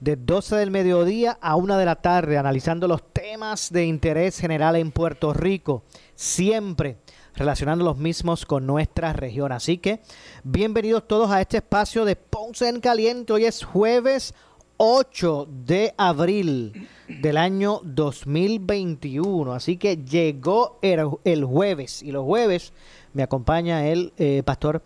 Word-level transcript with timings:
de 0.00 0.16
12 0.16 0.56
del 0.56 0.70
mediodía 0.70 1.38
a 1.40 1.56
1 1.56 1.76
de 1.76 1.84
la 1.84 1.96
tarde, 1.96 2.38
analizando 2.38 2.88
los 2.88 3.12
temas 3.12 3.72
de 3.72 3.84
interés 3.84 4.38
general 4.38 4.76
en 4.76 4.92
Puerto 4.92 5.32
Rico, 5.32 5.84
siempre 6.14 6.98
relacionando 7.34 7.84
los 7.84 7.96
mismos 7.96 8.46
con 8.46 8.66
nuestra 8.66 9.12
región. 9.12 9.52
Así 9.52 9.78
que 9.78 10.00
bienvenidos 10.42 11.06
todos 11.06 11.30
a 11.30 11.40
este 11.40 11.58
espacio 11.58 12.04
de 12.04 12.16
Ponce 12.16 12.68
en 12.68 12.80
Caliente. 12.80 13.32
Hoy 13.32 13.44
es 13.44 13.64
jueves 13.64 14.34
8 14.76 15.48
de 15.50 15.94
abril 15.96 16.88
del 17.08 17.36
año 17.36 17.80
2021. 17.84 19.52
Así 19.52 19.76
que 19.76 19.96
llegó 19.98 20.78
el, 20.82 21.44
jueves 21.44 22.02
y 22.02 22.10
los 22.12 22.24
jueves 22.24 22.72
me 23.12 23.22
acompaña 23.22 23.86
el 23.86 24.12
eh, 24.16 24.42
pastor 24.44 24.82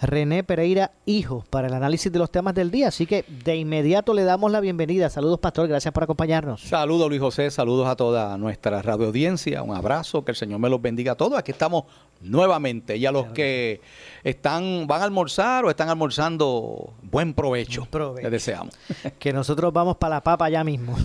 René 0.00 0.44
Pereira 0.44 0.92
Hijo 1.06 1.44
para 1.50 1.68
el 1.68 1.74
análisis 1.74 2.12
de 2.12 2.18
los 2.18 2.30
temas 2.30 2.54
del 2.54 2.70
día. 2.70 2.88
Así 2.88 3.06
que 3.06 3.24
de 3.44 3.56
inmediato 3.56 4.14
le 4.14 4.24
damos 4.24 4.52
la 4.52 4.60
bienvenida. 4.60 5.10
Saludos, 5.10 5.40
Pastor. 5.40 5.68
Gracias 5.68 5.92
por 5.92 6.04
acompañarnos. 6.04 6.60
Saludos, 6.62 7.08
Luis 7.08 7.20
José. 7.20 7.50
Saludos 7.50 7.88
a 7.88 7.96
toda 7.96 8.36
nuestra 8.38 8.82
radio 8.82 9.06
audiencia. 9.06 9.62
Un 9.62 9.74
abrazo. 9.74 10.24
Que 10.24 10.32
el 10.32 10.36
Señor 10.36 10.60
me 10.60 10.68
los 10.68 10.80
bendiga 10.80 11.12
a 11.12 11.14
todos. 11.16 11.38
Aquí 11.38 11.50
estamos 11.50 11.84
nuevamente. 12.20 12.96
Y 12.96 13.06
a 13.06 13.12
los 13.12 13.26
que 13.28 13.80
están 14.24 14.86
van 14.86 15.02
a 15.02 15.04
almorzar 15.04 15.64
o 15.64 15.70
están 15.70 15.88
almorzando, 15.88 16.94
buen 17.02 17.34
provecho. 17.34 17.82
Buen 17.82 17.90
provecho. 17.90 18.22
Les 18.22 18.32
deseamos. 18.32 18.74
Que 19.18 19.32
nosotros 19.32 19.72
vamos 19.72 19.96
para 19.96 20.16
la 20.16 20.22
papa 20.22 20.48
ya 20.48 20.62
mismo. 20.62 20.96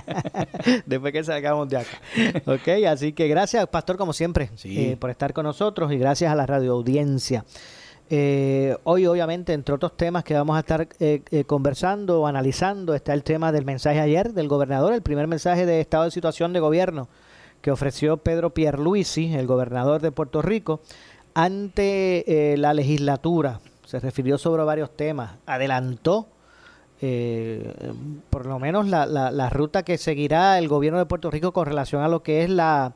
Después 0.86 1.12
que 1.12 1.24
salgamos 1.24 1.68
de 1.68 1.78
acá. 1.78 2.00
Ok, 2.46 2.68
así 2.88 3.12
que 3.12 3.26
gracias, 3.26 3.66
Pastor, 3.66 3.96
como 3.96 4.12
siempre, 4.12 4.50
eh, 4.64 4.96
por 4.98 5.10
estar 5.10 5.32
con 5.32 5.44
nosotros 5.44 5.92
y 5.92 5.98
gracias 5.98 6.30
a 6.30 6.36
la 6.36 6.46
radio 6.46 6.72
audiencia. 6.72 7.44
Eh, 8.14 8.76
hoy, 8.84 9.06
obviamente, 9.06 9.54
entre 9.54 9.74
otros 9.74 9.96
temas 9.96 10.22
que 10.22 10.34
vamos 10.34 10.54
a 10.54 10.58
estar 10.60 10.86
eh, 11.00 11.22
eh, 11.30 11.44
conversando 11.44 12.20
o 12.20 12.26
analizando, 12.26 12.94
está 12.94 13.14
el 13.14 13.24
tema 13.24 13.52
del 13.52 13.64
mensaje 13.64 14.00
ayer 14.00 14.34
del 14.34 14.48
gobernador, 14.48 14.92
el 14.92 15.00
primer 15.00 15.26
mensaje 15.28 15.64
de 15.64 15.80
estado 15.80 16.04
de 16.04 16.10
situación 16.10 16.52
de 16.52 16.60
gobierno 16.60 17.08
que 17.62 17.70
ofreció 17.70 18.18
Pedro 18.18 18.52
Pierluisi, 18.52 19.32
el 19.32 19.46
gobernador 19.46 20.02
de 20.02 20.12
Puerto 20.12 20.42
Rico, 20.42 20.82
ante 21.32 22.54
la 22.58 22.74
legislatura. 22.74 23.60
Se 23.86 23.98
refirió 23.98 24.36
sobre 24.36 24.62
varios 24.64 24.94
temas, 24.94 25.36
adelantó 25.46 26.26
por 28.28 28.44
lo 28.44 28.58
menos 28.58 28.88
la, 28.88 29.06
la, 29.06 29.50
ruta 29.50 29.84
que 29.84 29.96
seguirá 29.96 30.58
el 30.58 30.68
gobierno 30.68 30.98
de 30.98 31.06
Puerto 31.06 31.30
Rico 31.30 31.52
con 31.52 31.64
relación 31.64 32.02
a 32.02 32.08
lo 32.08 32.22
que 32.22 32.44
es 32.44 32.50
la 32.50 32.94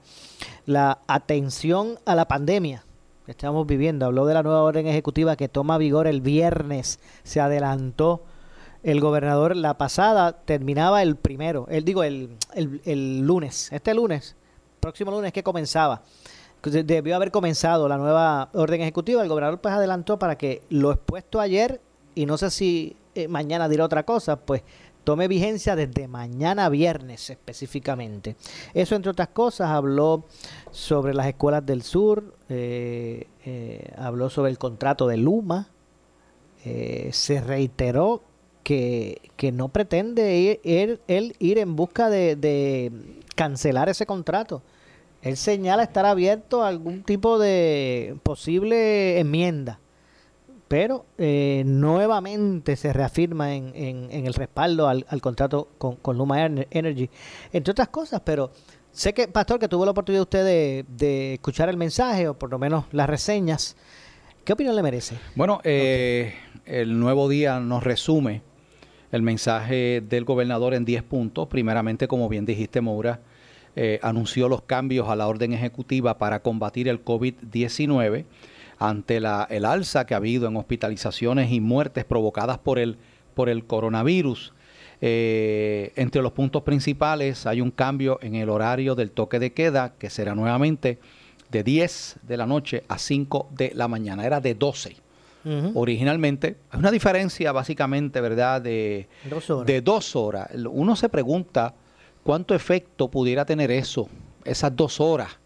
atención 1.07 1.99
a 2.05 2.15
la 2.15 2.29
pandemia 2.29 2.86
estamos 3.33 3.67
viviendo. 3.67 4.07
Habló 4.07 4.27
de 4.27 4.35
la 4.35 4.43
nueva 4.43 4.63
orden 4.63 4.87
ejecutiva 4.87 5.37
que 5.37 5.49
toma 5.49 5.79
vigor 5.79 6.07
el 6.07 6.21
viernes. 6.21 7.01
Se 7.23 7.41
adelantó 7.41 8.23
el 8.83 9.01
gobernador. 9.01 9.57
La 9.57 9.79
pasada 9.79 10.33
terminaba 10.45 11.03
el 11.03 11.17
primero. 11.17 11.67
Él 11.69 11.85
digo 11.85 12.03
el, 12.05 12.37
el, 12.55 13.21
lunes. 13.21 13.73
Este 13.73 13.95
lunes, 13.95 14.37
próximo 14.81 15.11
lunes 15.11 15.33
que 15.33 15.43
comenzaba. 15.43 16.03
Debió 16.63 17.15
haber 17.17 17.31
comenzado 17.31 17.89
la 17.89 17.97
nueva 17.97 18.49
orden 18.53 18.81
ejecutiva. 18.81 19.23
El 19.23 19.29
gobernador 19.29 19.61
pues 19.61 19.75
adelantó 19.75 20.19
para 20.19 20.37
que 20.37 20.63
lo 20.69 20.93
expuesto 20.93 21.41
ayer 21.41 21.81
y 22.15 22.27
no 22.27 22.39
sé 22.39 22.51
si 22.51 22.97
eh, 23.15 23.29
mañana 23.29 23.69
dirá 23.69 23.85
otra 23.85 24.05
cosa, 24.05 24.37
pues 24.37 24.63
tome 25.07 25.29
vigencia 25.29 25.77
desde 25.77 26.09
mañana 26.09 26.69
viernes 26.69 27.31
específicamente. 27.31 28.35
Eso, 28.75 28.97
entre 28.97 29.13
otras 29.13 29.29
cosas, 29.29 29.71
habló 29.71 30.25
sobre 30.73 31.15
las 31.15 31.29
escuelas 31.29 31.65
del 31.65 31.83
sur, 31.83 32.35
eh, 32.49 33.29
eh, 33.45 33.95
habló 33.97 34.29
sobre 34.31 34.51
el 34.51 34.59
contrato 34.59 35.07
de 35.07 35.17
Luma, 35.17 35.69
eh, 36.65 37.11
se 37.13 37.41
reiteró 37.41 38.25
que, 38.65 39.21
no 39.53 39.69
pretende 39.69 40.61
ir, 40.65 41.01
él, 41.07 41.37
ir 41.39 41.59
en 41.59 41.77
busca 41.77 42.11
de, 42.11 42.35
de 42.35 42.91
cancelar 43.37 43.89
ese 43.89 44.07
contrato. 44.07 44.61
Él 45.23 45.37
señala 45.37 45.85
estar 45.85 46.05
abierto 46.05 46.65
a 46.65 46.69
algún 46.69 47.05
tipo 47.05 47.39
de 47.39 48.17
posible 48.25 49.21
enmienda 49.21 49.79
pero 50.69 51.07
eh, 51.19 51.63
nuevamente 51.65 52.77
se 52.77 52.93
reafirma 52.93 53.55
en, 53.55 53.73
en, 53.75 54.27
el 54.27 54.35
respaldo 54.35 54.89
al, 54.89 55.05
contrato 55.21 55.69
con, 55.79 55.97
con, 55.97 56.19
Luma 56.19 56.45
Energy, 56.45 57.09
entre 57.53 57.71
otras 57.71 57.89
cosas, 57.89 58.21
pero 58.25 58.51
sé 58.91 59.15
que, 59.15 59.29
Pastor, 59.29 59.61
que 59.61 59.69
tuvo 59.69 59.85
la 59.85 59.93
oportunidad 59.93 60.23
usted 60.23 60.45
de, 60.45 60.85
de 60.89 61.35
escuchar 61.35 61.69
el 61.69 61.77
mensaje 61.77 62.29
o 62.29 62.39
por 62.39 62.51
lo 62.51 62.59
menos 62.59 62.85
las 62.93 63.09
reseñas. 63.09 63.77
¿Qué 64.45 64.53
opinión 64.53 64.77
le 64.77 64.83
merece? 64.83 65.17
Bueno, 65.35 65.61
eh, 65.65 66.35
el 66.65 66.99
nuevo 66.99 67.29
día 67.29 67.59
nos 67.59 67.83
resume 67.83 68.43
el 69.11 69.23
mensaje 69.23 70.03
del 70.09 70.25
gobernador 70.25 70.75
en 70.75 70.85
10 70.85 71.03
puntos. 71.03 71.49
Primeramente, 71.49 72.07
como 72.07 72.29
bien 72.29 72.47
dijiste, 72.47 72.81
Moura, 72.81 73.21
eh, 73.75 73.99
anunció 74.03 74.49
los 74.49 74.63
cambios 74.63 75.09
a 75.09 75.17
la 75.17 75.27
orden 75.27 75.53
ejecutiva 75.53 76.19
para 76.19 76.43
combatir 76.43 76.89
el 76.89 77.05
COVID-19 77.05 78.25
ante 78.79 79.21
la, 79.21 79.47
el 79.51 79.65
alza 79.65 80.07
que 80.07 80.15
ha 80.15 80.19
habido 80.19 80.49
en 80.49 80.57
hospitalizaciones 80.57 81.51
y 81.53 81.61
muertes 81.61 82.05
provocadas 82.05 82.59
por 82.59 82.79
el, 82.79 82.99
por 83.35 83.49
el 83.49 83.65
coronavirus. 83.65 84.53
Eh, 85.01 85.93
entre 85.97 86.23
los 86.23 86.33
puntos 86.33 86.63
principales 86.63 87.47
hay 87.47 87.61
un 87.61 87.71
cambio 87.71 88.19
en 88.23 88.35
el 88.35 88.49
horario 88.49 88.95
del 88.95 89.11
toque 89.11 89.39
de 89.39 89.53
queda, 89.53 89.95
que 89.99 90.11
será 90.11 90.35
nuevamente 90.35 90.99
de 91.51 91.63
10 91.63 92.17
de 92.23 92.37
la 92.37 92.47
noche 92.47 92.85
a 92.89 92.99
5 92.99 93.49
de 93.51 93.73
la 93.75 93.89
mañana. 93.89 94.27
Era 94.27 94.41
de 94.41 94.55
12. 94.55 94.97
Originalmente, 95.75 96.57
hay 96.71 96.81
una 96.81 96.91
diferencia 96.91 97.53
básicamente, 97.53 98.21
¿verdad?, 98.21 98.61
de 98.61 99.07
de 99.65 99.81
dos 99.81 100.17
horas. 100.17 100.49
Uno 100.69 100.97
se 100.97 101.09
pregunta 101.09 101.73
cuánto 102.25 102.53
efecto 102.53 103.09
pudiera 103.09 103.45
tener 103.45 103.71
eso, 103.71 104.09
esas 104.45 104.75
dos 104.75 104.99
horas 105.01 105.39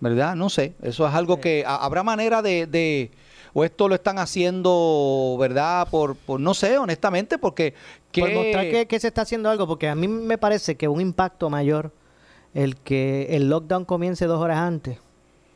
¿verdad? 0.00 0.36
No 0.36 0.48
sé, 0.48 0.74
eso 0.82 1.06
es 1.06 1.14
algo 1.14 1.40
que 1.40 1.64
habrá 1.66 2.02
manera 2.02 2.42
de, 2.42 3.10
o 3.52 3.64
esto 3.64 3.88
lo 3.88 3.94
están 3.94 4.18
haciendo, 4.18 5.36
¿verdad? 5.38 5.88
Por, 5.90 6.16
por 6.16 6.40
no 6.40 6.54
sé, 6.54 6.78
honestamente, 6.78 7.38
porque... 7.38 7.74
Que... 8.12 8.20
Por 8.22 8.32
mostrar 8.32 8.86
que, 8.86 9.00
se 9.00 9.08
está 9.08 9.22
haciendo 9.22 9.50
algo, 9.50 9.66
porque 9.66 9.88
a 9.88 9.94
mí 9.94 10.08
me 10.08 10.38
parece 10.38 10.76
que 10.76 10.88
un 10.88 11.00
impacto 11.00 11.50
mayor 11.50 11.92
el 12.54 12.76
que 12.76 13.26
el 13.30 13.48
lockdown 13.48 13.84
comience 13.84 14.24
dos 14.26 14.40
horas 14.40 14.58
antes 14.58 14.98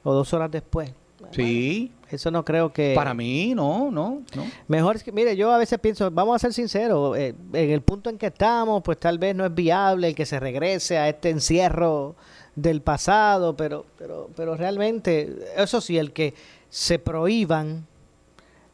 o 0.02 0.12
dos 0.12 0.32
horas 0.34 0.50
después. 0.50 0.92
Sí. 1.31 1.92
eso 2.10 2.31
no 2.31 2.44
creo 2.44 2.72
que... 2.72 2.93
Para 2.94 3.14
mí, 3.14 3.55
no, 3.55 3.90
no, 3.90 4.22
no. 4.34 4.44
Mejor 4.69 4.96
es 4.96 5.05
que, 5.05 5.12
mire, 5.12 5.37
yo 5.37 5.50
a 5.50 5.58
veces 5.58 5.78
pienso, 5.78 6.11
vamos 6.11 6.37
a 6.37 6.38
ser 6.40 6.52
sinceros, 6.52 7.16
eh, 7.16 7.34
en 7.55 7.70
el 7.70 7.81
punto 7.81 8.11
en 8.11 8.19
que 8.19 8.26
estamos, 8.26 8.82
pues 8.82 8.99
tal 8.99 9.19
vez 9.19 9.34
no 9.34 9.46
es 9.46 9.55
viable 9.55 10.08
el 10.08 10.14
que 10.14 10.26
se 10.26 10.38
regrese 10.38 10.99
a 10.99 11.08
este 11.08 11.31
encierro 11.31 12.16
del 12.54 12.82
pasado, 12.82 13.56
pero, 13.56 13.87
pero, 13.99 14.28
pero 14.37 14.56
realmente, 14.56 15.34
eso 15.56 15.81
sí, 15.81 15.99
el 15.99 16.12
que 16.12 16.34
se 16.69 16.99
prohíban 16.99 17.87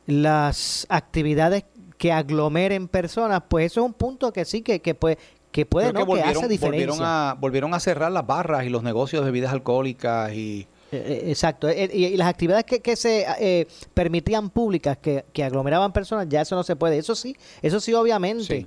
las 0.06 0.86
actividades 0.88 1.64
que 1.96 2.12
aglomeren 2.12 2.88
personas, 2.88 3.42
pues 3.48 3.72
eso 3.72 3.80
es 3.80 3.86
un 3.86 3.92
punto 3.92 4.32
que 4.32 4.44
sí 4.44 4.62
que, 4.62 4.80
que 4.80 4.94
puede 4.94 5.18
que 5.50 5.64
puede 5.64 5.92
no 5.92 6.06
que, 6.06 6.20
hace 6.20 6.46
diferencia. 6.46 6.68
Volvieron 6.68 6.98
a, 7.02 7.36
volvieron 7.38 7.74
a 7.74 7.80
cerrar 7.80 8.12
las 8.12 8.26
barras 8.26 8.64
y 8.64 8.68
los 8.68 8.82
negocios 8.82 9.24
de 9.24 9.30
bebidas 9.30 9.52
alcohólicas 9.52 10.32
y 10.32 10.66
eh, 10.92 11.04
eh, 11.06 11.30
exacto, 11.30 11.68
eh, 11.68 11.90
y, 11.92 12.16
las 12.16 12.28
actividades 12.28 12.64
que, 12.64 12.80
que 12.80 12.96
se 12.96 13.66
permitían 13.92 14.48
públicas, 14.48 14.96
que, 14.96 15.24
que, 15.32 15.44
aglomeraban 15.44 15.92
personas, 15.92 16.28
ya 16.28 16.42
eso 16.42 16.54
no 16.54 16.62
se 16.62 16.76
puede. 16.76 16.96
Eso 16.98 17.14
sí, 17.14 17.36
eso 17.60 17.80
sí, 17.80 17.92
obviamente. 17.92 18.66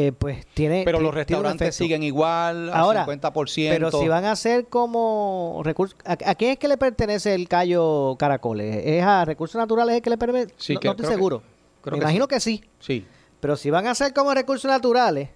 Eh, 0.00 0.12
pues 0.12 0.46
tiene. 0.54 0.82
Pero 0.84 1.00
los 1.00 1.12
restaurantes 1.12 1.74
siguen 1.74 2.02
igual, 2.04 2.70
Ahora, 2.72 3.02
al 3.02 3.08
50%. 3.20 3.68
Pero 3.70 3.90
si 3.90 4.06
van 4.06 4.24
a 4.26 4.36
ser 4.36 4.66
como 4.66 5.60
recursos. 5.64 5.98
¿A, 6.04 6.12
a 6.12 6.34
quién 6.36 6.52
es 6.52 6.58
que 6.58 6.68
le 6.68 6.76
pertenece 6.78 7.34
el 7.34 7.48
callo 7.48 8.14
caracoles? 8.18 8.82
¿Es 8.86 9.02
a 9.02 9.24
recursos 9.24 9.58
naturales 9.58 9.96
el 9.96 10.02
que 10.02 10.10
le 10.10 10.18
pertenece? 10.18 10.54
Sí, 10.56 10.74
no, 10.74 10.80
que- 10.80 10.86
no 10.88 10.92
estoy 10.92 11.06
que- 11.06 11.12
seguro. 11.14 11.42
Me 11.84 11.92
que 11.92 11.96
imagino 11.98 12.24
sí. 12.24 12.28
que 12.28 12.40
sí. 12.40 12.64
Sí. 12.78 13.06
Pero 13.40 13.56
si 13.56 13.70
van 13.70 13.86
a 13.88 13.94
ser 13.94 14.12
como 14.12 14.32
recursos 14.34 14.70
naturales, 14.70 15.30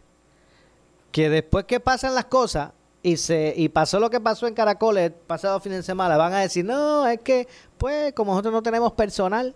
que 1.10 1.28
después 1.28 1.64
que 1.64 1.80
pasan 1.80 2.14
las 2.14 2.26
cosas 2.26 2.70
y 3.02 3.16
se 3.16 3.52
y 3.56 3.68
pasó 3.68 3.98
lo 4.00 4.10
que 4.10 4.20
pasó 4.20 4.46
en 4.46 4.54
Caracoles 4.54 5.06
el 5.06 5.12
pasado 5.12 5.58
fin 5.60 5.72
de 5.72 5.82
semana, 5.82 6.16
van 6.16 6.32
a 6.34 6.40
decir, 6.40 6.64
no, 6.64 7.06
es 7.08 7.20
que, 7.20 7.48
pues, 7.78 8.12
como 8.12 8.32
nosotros 8.32 8.52
no 8.54 8.62
tenemos 8.62 8.92
personal, 8.92 9.54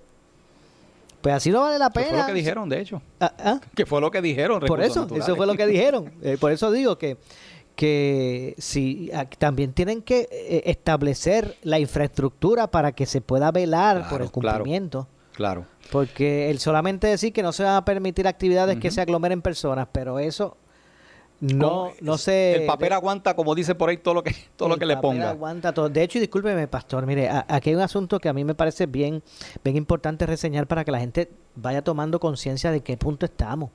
pues 1.27 1.35
así 1.35 1.51
no 1.51 1.63
vale 1.63 1.77
la 1.77 1.91
Que 1.91 2.03
pena. 2.03 2.09
fue 2.11 2.19
lo 2.19 2.27
que 2.27 2.33
dijeron, 2.35 2.69
de 2.69 2.81
hecho. 2.81 3.03
Ah, 3.19 3.33
ah. 3.41 3.61
Que 3.75 3.85
fue 3.85 4.01
lo 4.01 4.13
que 4.13 4.23
dijeron. 4.23 4.61
Por 4.61 4.81
eso, 4.81 5.01
naturales. 5.01 5.27
eso 5.27 5.35
fue 5.35 5.45
lo 5.45 5.55
que 5.57 5.67
dijeron. 5.67 6.13
Eh, 6.23 6.37
por 6.39 6.53
eso 6.53 6.71
digo 6.71 6.99
que, 6.99 7.17
que 7.75 8.55
si 8.59 9.11
ah, 9.13 9.27
también 9.37 9.73
tienen 9.73 10.03
que 10.03 10.29
eh, 10.31 10.63
establecer 10.67 11.57
la 11.65 11.81
infraestructura 11.81 12.69
para 12.69 12.93
que 12.93 13.07
se 13.07 13.21
pueda 13.21 13.51
velar 13.51 14.09
por 14.09 14.23
el 14.23 14.31
cumplimiento. 14.31 15.09
Claro. 15.33 15.67
Porque 15.91 16.49
el 16.49 16.61
solamente 16.61 17.09
decir 17.09 17.33
que 17.33 17.43
no 17.43 17.51
se 17.53 17.65
van 17.65 17.75
a 17.75 17.85
permitir 17.85 18.29
actividades 18.29 18.79
que 18.79 18.93
se 18.93 19.01
aglomeren 19.01 19.43
personas, 19.43 19.89
pero 19.91 20.21
eso 20.21 20.57
no, 21.41 21.91
no 22.01 22.17
se... 22.19 22.57
El 22.57 22.67
papel 22.67 22.93
aguanta, 22.93 23.35
como 23.37 23.55
dice 23.55 23.75
por 23.75 23.91
ahí, 23.91 23.99
todo 23.99 24.15
lo 24.15 24.23
que, 24.23 24.35
todo 24.57 24.69
lo 24.69 24.77
que 24.79 24.87
le 24.87 24.95
papel 24.95 25.11
ponga. 25.11 25.31
aguanta 25.31 25.73
todo. 25.75 25.89
De 25.89 26.03
hecho, 26.03 26.19
y 26.19 26.23
discúlpeme, 26.23 26.67
pastor, 26.69 27.05
mire, 27.07 27.29
a- 27.29 27.45
aquí 27.49 27.71
hay 27.71 27.77
un 27.77 27.83
asunto 27.83 28.19
que 28.19 28.29
a 28.29 28.33
mí 28.33 28.45
me 28.45 28.55
parece 28.55 28.87
bien, 28.87 29.23
bien 29.63 29.77
importante 29.77 30.25
reseñar 30.27 30.67
para 30.67 30.85
que 30.85 30.91
la 30.91 31.01
gente 31.01 31.31
vaya 31.55 31.83
tomando 31.83 32.19
conciencia 32.21 32.71
de 32.71 32.81
qué 32.81 32.97
punto 32.97 33.27
estamos. 33.27 33.71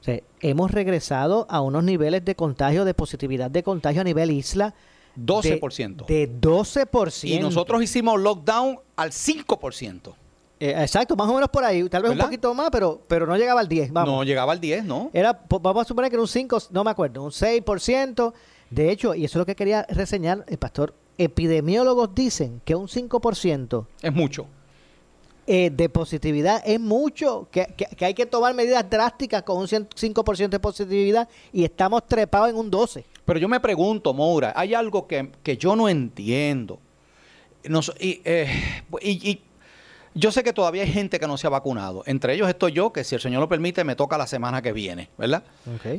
O 0.00 0.04
sea, 0.04 0.20
hemos 0.40 0.70
regresado 0.70 1.46
a 1.50 1.60
unos 1.60 1.82
niveles 1.82 2.24
de 2.24 2.34
contagio, 2.36 2.84
de 2.84 2.94
positividad 2.94 3.50
de 3.50 3.62
contagio 3.62 4.00
a 4.02 4.04
nivel 4.04 4.30
isla. 4.30 4.74
de- 5.16 5.24
12%. 5.60 6.06
De, 6.06 6.30
12%. 6.40 7.24
Y 7.28 7.40
nosotros 7.40 7.82
hicimos 7.82 8.20
lockdown 8.20 8.78
al 8.96 9.10
5%. 9.10 10.14
Eh, 10.60 10.74
exacto, 10.76 11.14
más 11.14 11.28
o 11.28 11.34
menos 11.34 11.48
por 11.50 11.64
ahí. 11.64 11.88
Tal 11.88 12.02
vez 12.02 12.10
¿Verdad? 12.10 12.24
un 12.24 12.30
poquito 12.30 12.52
más, 12.54 12.68
pero, 12.70 13.00
pero 13.06 13.26
no 13.26 13.36
llegaba 13.36 13.60
al 13.60 13.68
10. 13.68 13.92
Vamos. 13.92 14.12
No 14.12 14.24
llegaba 14.24 14.52
al 14.52 14.60
10, 14.60 14.84
¿no? 14.84 15.10
Era, 15.12 15.40
vamos 15.48 15.82
a 15.82 15.88
suponer 15.88 16.10
que 16.10 16.16
era 16.16 16.22
un 16.22 16.28
5, 16.28 16.58
no 16.70 16.82
me 16.84 16.90
acuerdo, 16.90 17.22
un 17.22 17.30
6%. 17.30 18.32
De 18.70 18.90
hecho, 18.90 19.14
y 19.14 19.24
eso 19.24 19.38
es 19.38 19.40
lo 19.40 19.46
que 19.46 19.54
quería 19.54 19.86
reseñar, 19.88 20.44
el 20.48 20.58
pastor, 20.58 20.94
epidemiólogos 21.16 22.14
dicen 22.14 22.60
que 22.64 22.74
un 22.74 22.86
5% 22.88 23.86
Es 24.02 24.12
mucho. 24.12 24.46
eh, 25.46 25.70
de 25.70 25.88
positividad 25.88 26.62
es 26.66 26.78
mucho, 26.78 27.48
que, 27.50 27.66
que- 27.76 27.86
que 27.96 28.04
hay 28.04 28.12
que 28.14 28.26
tomar 28.26 28.52
medidas 28.54 28.88
drásticas 28.90 29.42
con 29.44 29.56
un 29.58 29.66
100 29.68 29.88
5% 29.88 30.48
de 30.50 30.60
positividad 30.60 31.28
y 31.52 31.64
estamos 31.64 32.06
trepados 32.06 32.50
en 32.50 32.56
un 32.56 32.70
12%. 32.70 33.04
Pero 33.24 33.38
yo 33.38 33.48
me 33.48 33.60
pregunto, 33.60 34.12
Moura, 34.12 34.52
hay 34.56 34.74
algo 34.74 35.06
que, 35.06 35.30
que 35.42 35.56
yo 35.56 35.74
no 35.76 35.88
entiendo. 35.88 36.78
Nos- 37.64 37.92
y, 38.00 38.20
eh, 38.24 38.48
y- 39.00 39.30
y 39.30 39.42
yo 40.18 40.32
sé 40.32 40.42
que 40.42 40.52
todavía 40.52 40.82
hay 40.82 40.90
gente 40.90 41.20
que 41.20 41.26
no 41.26 41.36
se 41.36 41.46
ha 41.46 41.50
vacunado. 41.50 42.02
Entre 42.06 42.34
ellos 42.34 42.48
estoy 42.48 42.72
yo, 42.72 42.92
que 42.92 43.04
si 43.04 43.14
el 43.14 43.20
Señor 43.20 43.40
lo 43.40 43.48
permite, 43.48 43.84
me 43.84 43.94
toca 43.94 44.18
la 44.18 44.26
semana 44.26 44.60
que 44.62 44.72
viene, 44.72 45.10
¿verdad? 45.16 45.44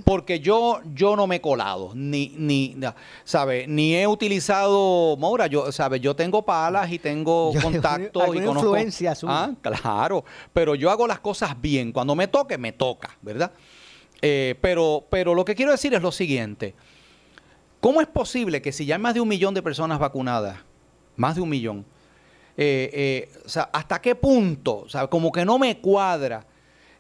Porque 0.04 0.40
yo, 0.40 0.82
yo 0.94 1.16
no 1.16 1.26
me 1.28 1.38
he 1.38 1.42
colado, 1.42 1.92
ni, 1.96 2.34
ni, 2.38 2.76
¿sabe? 3.24 3.66
Ni 3.68 3.96
he 3.96 4.08
utilizado, 4.08 5.16
Moura, 5.18 5.48
yo, 5.48 5.72
¿sabe? 5.72 6.00
Yo 6.00 6.16
tengo 6.16 6.44
palas 6.44 6.92
y 6.92 7.00
tengo 7.00 7.52
Yo- 7.54 7.62
contacto 7.62 8.34
y 8.34 8.40
conozco. 8.40 8.60
influencia. 8.76 9.14
Ah, 9.24 9.52
claro. 9.62 10.26
Pero 10.54 10.76
yo 10.76 10.90
hago 10.92 11.08
las 11.08 11.20
cosas 11.20 11.60
bien. 11.62 11.92
Cuando 11.92 12.16
me 12.16 12.28
toque, 12.28 12.58
me 12.58 12.72
toca, 12.74 13.18
¿verdad? 13.22 13.52
Eh, 14.22 14.56
pero, 14.60 15.06
pero 15.10 15.34
lo 15.34 15.46
que 15.46 15.56
quiero 15.56 15.72
decir 15.72 15.94
es 15.94 16.02
lo 16.02 16.12
siguiente. 16.12 16.76
¿Cómo 17.80 18.02
es 18.02 18.08
posible 18.08 18.62
que 18.62 18.72
si 18.74 18.86
ya 18.86 18.96
hay 18.96 19.02
más 19.02 19.14
de 19.14 19.22
un 19.22 19.28
millón 19.30 19.54
de 19.54 19.62
personas 19.62 20.00
vacunadas, 20.00 20.58
más 21.16 21.36
de 21.36 21.42
un 21.42 21.48
millón, 21.50 21.86
eh, 22.62 22.90
eh, 22.94 23.30
o 23.46 23.48
sea, 23.48 23.70
¿hasta 23.72 24.02
qué 24.02 24.16
punto? 24.16 24.80
O 24.80 24.90
sea, 24.90 25.08
como 25.08 25.32
que 25.32 25.46
no 25.46 25.58
me 25.58 25.80
cuadra. 25.80 26.46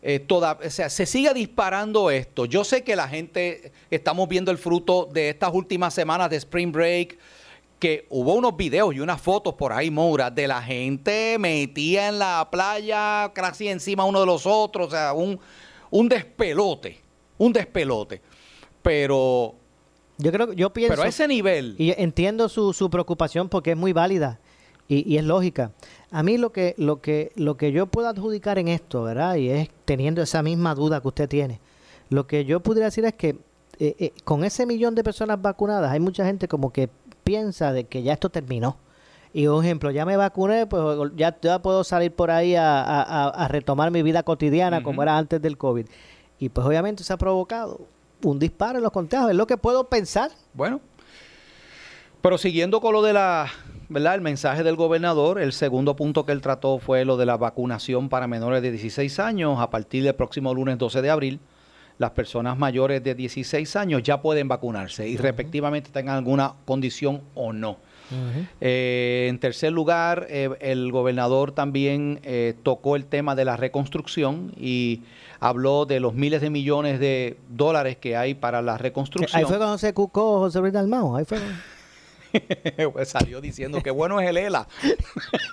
eh, 0.02 0.20
toda, 0.20 0.58
o 0.66 0.70
sea, 0.70 0.90
se 0.90 1.06
sigue 1.06 1.34
disparando 1.34 2.10
esto. 2.10 2.46
Yo 2.46 2.64
sé 2.64 2.84
que 2.86 2.96
la 2.96 3.08
gente, 3.10 3.74
estamos 3.92 4.30
viendo 4.30 4.50
el 4.52 4.58
fruto 4.58 5.10
de 5.12 5.30
estas 5.30 5.54
últimas 5.54 5.94
semanas 5.94 6.30
de 6.30 6.38
Spring 6.38 6.72
Break, 6.72 7.18
que 7.80 8.06
hubo 8.10 8.34
unos 8.36 8.56
videos 8.56 8.96
y 8.96 9.02
unas 9.02 9.20
fotos 9.22 9.56
por 9.56 9.74
ahí, 9.74 9.92
Moura, 9.92 10.32
de 10.32 10.48
la 10.48 10.62
gente 10.62 11.38
metida 11.38 12.08
en 12.08 12.20
la 12.20 12.48
playa, 12.50 13.32
casi 13.34 13.68
encima 13.68 14.06
uno 14.06 14.22
de 14.22 14.26
los 14.26 14.46
otros, 14.46 14.88
o 14.88 14.92
sea, 14.92 15.12
un, 15.14 15.38
un 15.90 16.08
despelote, 16.08 16.98
un 17.38 17.52
despelote. 17.52 18.22
Pero, 18.82 19.56
Yo 20.18 20.32
creo, 20.32 20.54
yo 20.54 20.72
pienso, 20.72 20.94
pero 20.94 21.04
a 21.04 21.08
ese 21.10 21.28
nivel, 21.28 21.76
y 21.78 21.92
entiendo 21.98 22.48
su, 22.48 22.72
su 22.74 22.90
preocupación 22.90 23.50
porque 23.50 23.72
es 23.72 23.78
muy 23.78 23.92
válida 23.92 24.40
y, 24.90 25.08
y 25.10 25.18
es 25.18 25.24
lógica. 25.24 25.72
A 26.12 26.22
mí 26.24 26.38
lo 26.38 26.52
que, 26.52 26.74
lo 26.78 27.00
que, 27.00 27.32
lo 27.36 27.56
que 27.56 27.72
yo 27.72 27.86
puedo 27.88 28.10
adjudicar 28.10 28.58
en 28.60 28.68
esto, 28.68 29.04
¿verdad? 29.04 29.36
Y 29.36 29.50
es 29.50 29.70
teniendo 29.86 30.22
esa 30.22 30.44
misma 30.44 30.76
duda 30.76 31.00
que 31.00 31.08
usted 31.08 31.30
tiene. 31.30 31.62
Lo 32.10 32.28
que 32.28 32.44
yo 32.44 32.60
pudiera 32.60 32.88
decir 32.88 33.06
es 33.06 33.14
que 33.14 33.38
eh, 33.80 33.96
eh, 34.00 34.12
con 34.26 34.44
ese 34.44 34.66
millón 34.66 34.96
de 34.96 35.04
personas 35.06 35.42
vacunadas 35.42 35.92
hay 35.92 36.02
mucha 36.02 36.26
gente 36.26 36.50
como 36.50 36.74
que 36.74 36.90
piensa 37.24 37.72
de 37.72 37.86
que 37.86 38.04
ya 38.04 38.14
esto 38.14 38.30
terminó. 38.30 38.76
Y 39.32 39.46
un 39.46 39.64
ejemplo, 39.64 39.92
ya 39.92 40.06
me 40.06 40.18
vacuné, 40.18 40.66
pues 40.66 41.12
ya, 41.16 41.38
ya 41.40 41.62
puedo 41.62 41.84
salir 41.84 42.12
por 42.12 42.32
ahí 42.32 42.56
a, 42.56 42.82
a- 43.30 43.48
retomar 43.48 43.92
mi 43.92 44.02
vida 44.02 44.24
cotidiana 44.24 44.82
como 44.82 45.04
era 45.04 45.16
antes 45.16 45.40
del 45.40 45.56
COVID. 45.56 45.86
Y 46.40 46.50
pues 46.50 46.66
obviamente 46.66 47.04
se 47.04 47.14
ha 47.14 47.18
provocado 47.18 47.80
un 48.24 48.40
disparo 48.40 48.80
en 48.80 48.84
los 48.84 48.92
contagios. 48.92 49.30
Es 49.30 49.36
lo 49.38 49.46
que 49.46 49.56
puedo 49.56 49.88
pensar. 49.88 50.32
Bueno, 50.56 50.82
pero 52.22 52.40
siguiendo 52.40 52.82
con 52.82 52.92
lo 52.92 53.04
de 53.04 53.14
la, 53.14 53.48
¿verdad? 53.90 54.16
El 54.16 54.22
mensaje 54.22 54.64
del 54.64 54.76
gobernador, 54.76 55.40
el 55.40 55.52
segundo 55.52 55.96
punto 55.96 56.26
que 56.26 56.32
él 56.32 56.42
trató 56.42 56.80
fue 56.80 57.06
lo 57.06 57.18
de 57.18 57.26
la 57.26 57.38
vacunación 57.38 58.08
para 58.08 58.28
menores 58.28 58.62
de 58.62 58.72
16 58.72 59.20
años. 59.20 59.60
A 59.60 59.70
partir 59.70 60.04
del 60.04 60.16
próximo 60.16 60.54
lunes 60.54 60.78
12 60.78 61.02
de 61.02 61.10
abril, 61.10 61.40
las 61.98 62.12
personas 62.12 62.58
mayores 62.58 63.04
de 63.04 63.16
16 63.16 63.76
años 63.76 64.04
ya 64.04 64.22
pueden 64.22 64.48
vacunarse 64.48 65.08
y 65.08 65.18
respectivamente 65.18 65.90
tengan 65.92 66.16
alguna 66.16 66.54
condición 66.66 67.22
o 67.36 67.52
no. 67.52 67.78
Eh, 68.60 69.28
en 69.30 69.38
tercer 69.40 69.72
lugar, 69.72 70.26
eh, 70.30 70.50
el 70.62 70.92
gobernador 70.92 71.52
también 71.52 72.20
eh, 72.24 72.56
tocó 72.64 72.96
el 72.96 73.06
tema 73.06 73.36
de 73.36 73.46
la 73.46 73.56
reconstrucción 73.56 74.52
y 74.58 75.04
habló 75.40 75.86
de 75.86 76.00
los 76.00 76.16
miles 76.16 76.42
de 76.42 76.50
millones 76.50 77.00
de 77.00 77.38
dólares 77.50 77.98
que 77.98 78.18
hay 78.18 78.34
para 78.34 78.64
la 78.64 78.80
reconstrucción. 78.80 79.40
Ahí 79.40 79.46
fue 79.46 79.58
cuando 79.58 79.78
se 79.78 79.94
cucó 79.94 80.40
José 80.40 80.60
Luis 80.60 80.74
Dalmau. 80.74 81.16
Ahí 81.16 81.26
fue. 81.26 81.38
Pues 82.94 83.10
salió 83.10 83.42
diciendo 83.42 83.82
que 83.82 83.92
bueno 83.92 84.20
es 84.20 84.30
el 84.30 84.38
ELA. 84.38 84.68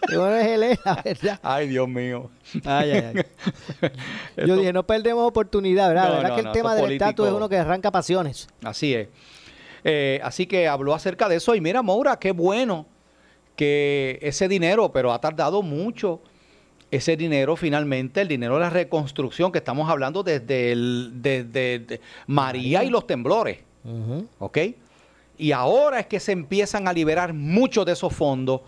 Y 0.08 0.16
bueno, 0.16 0.36
es 0.36 0.46
él, 0.46 0.78
la 0.84 1.02
verdad. 1.02 1.40
Ay, 1.42 1.68
Dios 1.68 1.88
mío. 1.88 2.30
Ay, 2.64 2.90
ay, 2.90 3.12
ay. 3.14 3.90
Yo 4.46 4.56
dije, 4.56 4.72
no 4.72 4.86
perdemos 4.86 5.26
oportunidad, 5.26 5.88
¿verdad? 5.88 6.04
No, 6.04 6.10
La 6.10 6.16
verdad 6.16 6.28
no, 6.30 6.34
que 6.36 6.40
el 6.40 6.46
no, 6.46 6.52
tema 6.52 6.74
del 6.74 6.92
estatus 6.92 7.10
es 7.10 7.16
político. 7.16 7.36
uno 7.36 7.48
que 7.48 7.56
arranca 7.58 7.90
pasiones. 7.90 8.48
Así 8.62 8.94
es. 8.94 9.08
Eh, 9.84 10.20
así 10.22 10.46
que 10.46 10.68
habló 10.68 10.94
acerca 10.94 11.28
de 11.28 11.36
eso 11.36 11.54
y 11.54 11.60
mira, 11.60 11.82
Moura, 11.82 12.18
qué 12.18 12.32
bueno 12.32 12.86
que 13.56 14.18
ese 14.22 14.48
dinero, 14.48 14.92
pero 14.92 15.12
ha 15.12 15.20
tardado 15.20 15.62
mucho. 15.62 16.20
Ese 16.88 17.16
dinero 17.16 17.56
finalmente, 17.56 18.20
el 18.20 18.28
dinero 18.28 18.54
de 18.54 18.60
la 18.60 18.70
reconstrucción 18.70 19.50
que 19.50 19.58
estamos 19.58 19.90
hablando 19.90 20.22
desde, 20.22 20.70
el, 20.70 21.10
desde 21.14 21.80
de 21.80 22.00
María 22.28 22.84
y 22.84 22.90
los 22.90 23.06
temblores. 23.08 23.58
¿ok? 24.38 24.58
Y 25.38 25.52
ahora 25.52 26.00
es 26.00 26.06
que 26.06 26.20
se 26.20 26.32
empiezan 26.32 26.88
a 26.88 26.92
liberar 26.92 27.34
muchos 27.34 27.84
de 27.84 27.92
esos 27.92 28.12
fondos 28.12 28.62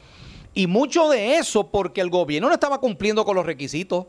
y 0.55 0.67
mucho 0.67 1.09
de 1.09 1.37
eso 1.37 1.71
porque 1.71 2.01
el 2.01 2.11
gobierno 2.11 2.49
no 2.49 2.55
estaba 2.55 2.81
cumpliendo 2.81 3.25
con 3.25 3.37
los 3.37 3.47
requisitos. 3.47 4.07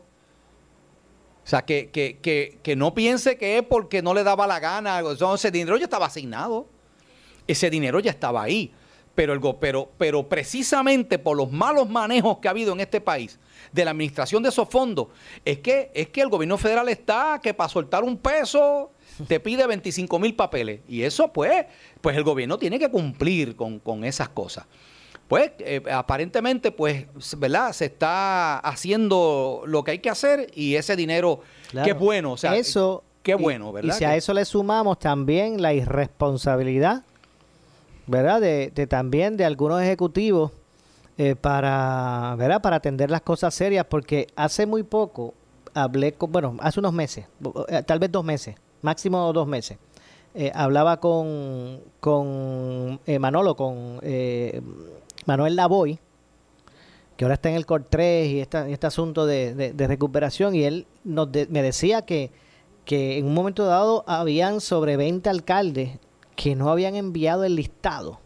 O 1.42 1.46
sea, 1.50 1.64
que, 1.64 1.90
que, 1.90 2.18
que, 2.20 2.58
que 2.62 2.76
no 2.76 2.94
piense 2.94 3.38
que 3.38 3.58
es 3.58 3.64
porque 3.64 4.02
no 4.02 4.14
le 4.14 4.22
daba 4.22 4.46
la 4.46 4.60
gana. 4.60 5.00
Ese 5.34 5.50
dinero 5.50 5.76
ya 5.76 5.84
estaba 5.84 6.06
asignado. 6.06 6.66
Ese 7.46 7.70
dinero 7.70 7.98
ya 8.00 8.10
estaba 8.10 8.42
ahí. 8.42 8.72
Pero, 9.14 9.32
el, 9.32 9.40
pero, 9.60 9.90
pero 9.98 10.28
precisamente 10.28 11.18
por 11.18 11.36
los 11.36 11.50
malos 11.50 11.88
manejos 11.88 12.38
que 12.38 12.48
ha 12.48 12.52
habido 12.52 12.72
en 12.72 12.80
este 12.80 13.00
país 13.00 13.38
de 13.72 13.84
la 13.84 13.90
administración 13.90 14.42
de 14.42 14.48
esos 14.48 14.68
fondos, 14.68 15.08
es 15.44 15.58
que, 15.58 15.90
es 15.94 16.08
que 16.08 16.20
el 16.20 16.28
gobierno 16.28 16.56
federal 16.56 16.88
está 16.88 17.40
que 17.42 17.52
para 17.52 17.68
soltar 17.68 18.04
un 18.04 18.16
peso 18.16 18.92
te 19.26 19.40
pide 19.40 19.66
25 19.66 20.18
mil 20.18 20.34
papeles. 20.34 20.80
Y 20.88 21.02
eso, 21.02 21.32
pues, 21.32 21.66
pues 22.00 22.16
el 22.16 22.24
gobierno 22.24 22.58
tiene 22.58 22.78
que 22.78 22.90
cumplir 22.90 23.56
con, 23.56 23.78
con 23.78 24.04
esas 24.04 24.28
cosas. 24.28 24.64
Pues, 25.28 25.52
eh, 25.60 25.80
aparentemente, 25.92 26.72
pues, 26.72 27.06
¿verdad? 27.38 27.72
Se 27.72 27.84
está 27.86 28.58
haciendo 28.58 29.62
lo 29.66 29.84
que 29.84 29.92
hay 29.92 29.98
que 30.00 30.10
hacer 30.10 30.50
y 30.54 30.74
ese 30.74 30.96
dinero, 30.96 31.40
Claro. 31.70 31.86
qué 31.86 31.92
bueno, 31.92 32.32
o 32.32 32.36
sea, 32.36 32.56
eso, 32.56 33.04
qué 33.22 33.32
y- 33.32 33.34
bueno, 33.34 33.70
¿verdad? 33.72 33.94
Y 33.94 33.98
si 33.98 34.04
a 34.04 34.16
eso 34.16 34.34
le 34.34 34.44
sumamos 34.44 34.98
también 34.98 35.62
la 35.62 35.72
irresponsabilidad, 35.72 37.04
¿verdad? 38.06 38.40
De, 38.40 38.72
de 38.74 38.86
también 38.88 39.36
de 39.36 39.44
algunos 39.44 39.80
ejecutivos 39.80 40.50
eh, 41.16 41.36
para, 41.36 42.34
¿verdad? 42.36 42.60
Para 42.60 42.76
atender 42.76 43.10
las 43.10 43.20
cosas 43.22 43.54
serias, 43.54 43.86
porque 43.88 44.26
hace 44.34 44.66
muy 44.66 44.82
poco 44.82 45.34
hablé 45.74 46.12
con, 46.14 46.32
bueno, 46.32 46.56
hace 46.60 46.80
unos 46.80 46.92
meses, 46.92 47.26
eh, 47.68 47.82
tal 47.86 48.00
vez 48.00 48.10
dos 48.10 48.24
meses, 48.24 48.56
máximo 48.82 49.32
dos 49.32 49.46
meses. 49.46 49.78
Eh, 50.34 50.52
hablaba 50.54 50.98
con, 50.98 51.80
con 51.98 53.00
eh, 53.06 53.18
Manolo, 53.18 53.56
con 53.56 53.98
eh, 54.02 54.60
Manuel 55.26 55.56
Lavoy, 55.56 55.98
que 57.16 57.24
ahora 57.24 57.34
está 57.34 57.50
en 57.50 57.56
el 57.56 57.66
COR 57.66 57.84
3 57.88 58.28
y 58.28 58.40
este 58.40 58.86
asunto 58.86 59.26
de, 59.26 59.74
recuperación, 59.76 60.54
y 60.54 60.64
él 60.64 60.86
nos 61.02 61.28
me 61.48 61.62
decía 61.62 62.02
que, 62.02 62.30
que 62.84 63.18
en 63.18 63.26
un 63.26 63.34
momento 63.34 63.64
dado 63.66 64.04
habían 64.06 64.60
sobre 64.60 64.96
20 64.96 65.28
alcaldes 65.28 65.98
que 66.36 66.54
no 66.54 66.70
habían 66.70 66.94
enviado 66.94 67.44
el 67.44 67.56
listado. 67.56 68.20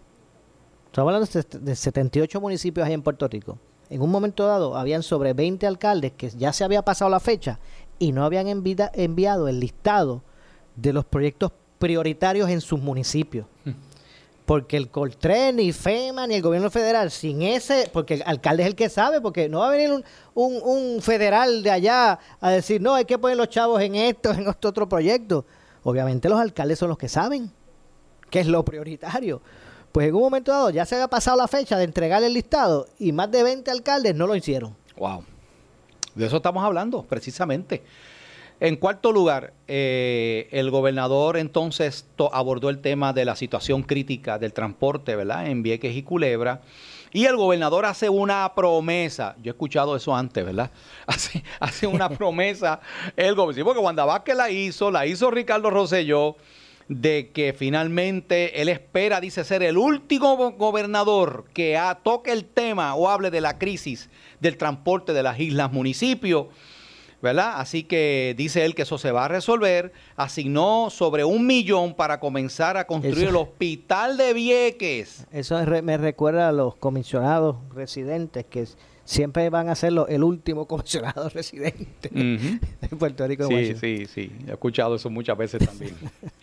Estamos 0.86 1.12
hablando 1.12 1.58
de 1.60 1.74
78 1.74 2.40
municipios 2.40 2.86
ahí 2.86 2.92
en 2.92 3.02
Puerto 3.02 3.26
Rico. 3.26 3.58
En 3.90 4.00
un 4.00 4.10
momento 4.10 4.46
dado 4.46 4.76
habían 4.76 5.02
sobre 5.02 5.32
20 5.32 5.66
alcaldes 5.66 6.12
que 6.12 6.30
ya 6.30 6.52
se 6.52 6.64
había 6.64 6.82
pasado 6.82 7.10
la 7.10 7.18
fecha 7.18 7.58
y 7.98 8.12
no 8.12 8.24
habían 8.24 8.46
enviado 8.48 9.48
el 9.48 9.58
listado 9.58 10.22
de 10.76 10.92
los 10.92 11.04
proyectos 11.04 11.52
prioritarios 11.78 12.48
en 12.50 12.60
sus 12.60 12.80
municipios. 12.80 13.46
Hmm. 13.64 13.72
Porque 14.46 14.76
el 14.76 14.90
Coltren, 14.90 15.56
ni 15.56 15.72
FEMA, 15.72 16.26
ni 16.26 16.34
el 16.34 16.42
gobierno 16.42 16.70
federal, 16.70 17.10
sin 17.10 17.40
ese, 17.40 17.88
porque 17.92 18.14
el 18.14 18.22
alcalde 18.26 18.62
es 18.62 18.68
el 18.68 18.74
que 18.74 18.90
sabe, 18.90 19.20
porque 19.20 19.48
no 19.48 19.60
va 19.60 19.68
a 19.68 19.70
venir 19.70 19.90
un, 19.90 20.04
un, 20.34 21.00
federal 21.00 21.62
de 21.62 21.70
allá 21.70 22.18
a 22.40 22.50
decir, 22.50 22.82
no, 22.82 22.94
hay 22.94 23.06
que 23.06 23.16
poner 23.16 23.38
los 23.38 23.48
chavos 23.48 23.80
en 23.80 23.94
esto, 23.94 24.32
en 24.34 24.46
este 24.46 24.68
otro 24.68 24.88
proyecto. 24.88 25.46
Obviamente 25.82 26.28
los 26.28 26.38
alcaldes 26.38 26.78
son 26.78 26.90
los 26.90 26.98
que 26.98 27.08
saben 27.08 27.50
que 28.34 28.40
es 28.40 28.48
lo 28.48 28.64
prioritario. 28.64 29.40
Pues 29.92 30.08
en 30.08 30.14
un 30.16 30.22
momento 30.22 30.50
dado 30.50 30.70
ya 30.70 30.84
se 30.84 30.96
había 30.96 31.06
pasado 31.06 31.36
la 31.36 31.46
fecha 31.46 31.78
de 31.78 31.84
entregar 31.84 32.20
el 32.24 32.34
listado 32.34 32.88
y 32.98 33.12
más 33.12 33.30
de 33.30 33.44
20 33.44 33.70
alcaldes 33.70 34.12
no 34.16 34.26
lo 34.26 34.34
hicieron. 34.34 34.74
Wow. 34.96 35.22
De 36.16 36.26
eso 36.26 36.38
estamos 36.38 36.64
hablando, 36.64 37.04
precisamente. 37.04 37.84
En 38.60 38.76
cuarto 38.76 39.10
lugar, 39.10 39.52
eh, 39.66 40.48
el 40.52 40.70
gobernador 40.70 41.36
entonces 41.36 42.06
abordó 42.32 42.70
el 42.70 42.78
tema 42.78 43.12
de 43.12 43.24
la 43.24 43.34
situación 43.34 43.82
crítica 43.82 44.38
del 44.38 44.52
transporte, 44.52 45.16
¿verdad? 45.16 45.48
En 45.48 45.62
Vieques 45.62 45.96
y 45.96 46.02
Culebra. 46.02 46.62
Y 47.12 47.26
el 47.26 47.36
gobernador 47.36 47.84
hace 47.84 48.08
una 48.08 48.52
promesa. 48.54 49.36
Yo 49.42 49.50
he 49.50 49.54
escuchado 49.54 49.96
eso 49.96 50.14
antes, 50.14 50.44
¿verdad? 50.44 50.70
Hace, 51.06 51.44
hace 51.60 51.86
una 51.86 52.08
promesa 52.16 52.80
el 53.16 53.34
gobernador. 53.34 53.64
Porque 53.64 53.80
Wanda 53.80 54.04
Vázquez 54.04 54.36
la 54.36 54.50
hizo, 54.50 54.90
la 54.90 55.06
hizo 55.06 55.30
Ricardo 55.30 55.70
Rosselló, 55.70 56.36
de 56.88 57.30
que 57.32 57.52
finalmente 57.52 58.60
él 58.60 58.68
espera, 58.68 59.20
dice 59.20 59.44
ser 59.44 59.62
el 59.62 59.78
último 59.78 60.36
gobernador 60.52 61.44
que 61.54 61.80
toque 62.02 62.32
el 62.32 62.44
tema 62.44 62.94
o 62.94 63.08
hable 63.08 63.30
de 63.30 63.40
la 63.40 63.58
crisis 63.58 64.10
del 64.40 64.58
transporte 64.58 65.12
de 65.12 65.22
las 65.22 65.40
islas 65.40 65.72
municipios 65.72 66.46
¿verdad? 67.24 67.54
Así 67.56 67.84
que 67.84 68.34
dice 68.36 68.66
él 68.66 68.74
que 68.74 68.82
eso 68.82 68.98
se 68.98 69.10
va 69.10 69.24
a 69.24 69.28
resolver. 69.28 69.92
Asignó 70.14 70.90
sobre 70.90 71.24
un 71.24 71.46
millón 71.46 71.94
para 71.94 72.20
comenzar 72.20 72.76
a 72.76 72.86
construir 72.86 73.28
el 73.28 73.36
hospital 73.36 74.18
de 74.18 74.34
Vieques. 74.34 75.26
Eso 75.32 75.58
me 75.82 75.96
recuerda 75.96 76.50
a 76.50 76.52
los 76.52 76.76
comisionados 76.76 77.56
residentes 77.74 78.44
que 78.44 78.66
siempre 79.06 79.48
van 79.48 79.70
a 79.70 79.74
ser 79.74 79.92
el 80.08 80.22
último 80.22 80.66
comisionado 80.68 81.30
residente 81.30 82.10
de 82.10 82.88
Puerto 82.96 83.26
Rico. 83.26 83.48
Sí, 83.48 83.74
sí, 83.74 84.06
sí. 84.06 84.30
He 84.46 84.52
escuchado 84.52 84.94
eso 84.94 85.08
muchas 85.08 85.38
veces 85.38 85.66
también. 85.66 85.94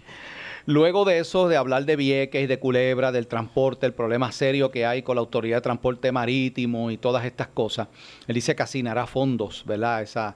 Luego 0.65 1.05
de 1.05 1.19
eso, 1.19 1.47
de 1.47 1.57
hablar 1.57 1.85
de 1.85 1.95
Vieques 1.95 2.43
y 2.43 2.47
de 2.47 2.59
Culebra, 2.59 3.11
del 3.11 3.27
transporte, 3.27 3.85
el 3.85 3.93
problema 3.93 4.31
serio 4.31 4.71
que 4.71 4.85
hay 4.85 5.03
con 5.03 5.15
la 5.15 5.21
Autoridad 5.21 5.57
de 5.57 5.61
Transporte 5.61 6.11
Marítimo 6.11 6.89
y 6.89 6.97
todas 6.97 7.25
estas 7.25 7.47
cosas, 7.47 7.87
él 8.27 8.33
dice 8.33 8.55
que 8.55 8.63
asignará 8.63 9.07
fondos, 9.07 9.63
¿verdad? 9.65 10.03
Esa, 10.03 10.35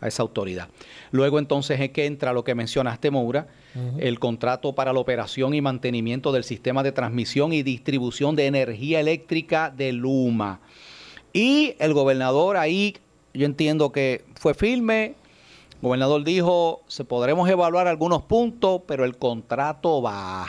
a 0.00 0.08
esa 0.08 0.22
autoridad. 0.22 0.68
Luego 1.10 1.38
entonces 1.38 1.80
es 1.80 1.90
que 1.90 2.06
entra 2.06 2.32
lo 2.32 2.44
que 2.44 2.54
mencionaste, 2.54 3.10
Moura, 3.10 3.48
el 3.98 4.18
contrato 4.18 4.74
para 4.74 4.92
la 4.92 5.00
operación 5.00 5.54
y 5.54 5.60
mantenimiento 5.60 6.32
del 6.32 6.44
sistema 6.44 6.82
de 6.82 6.92
transmisión 6.92 7.52
y 7.52 7.62
distribución 7.62 8.36
de 8.36 8.46
energía 8.46 9.00
eléctrica 9.00 9.70
de 9.70 9.92
Luma. 9.92 10.60
Y 11.32 11.74
el 11.78 11.92
gobernador 11.92 12.56
ahí, 12.56 12.96
yo 13.34 13.44
entiendo 13.44 13.92
que 13.92 14.24
fue 14.34 14.54
firme, 14.54 15.14
el 15.74 15.82
gobernador 15.82 16.24
dijo, 16.24 16.82
se 16.86 17.04
podremos 17.04 17.48
evaluar 17.50 17.86
algunos 17.86 18.22
puntos, 18.22 18.82
pero 18.86 19.04
el 19.04 19.18
contrato 19.18 20.00
va. 20.00 20.46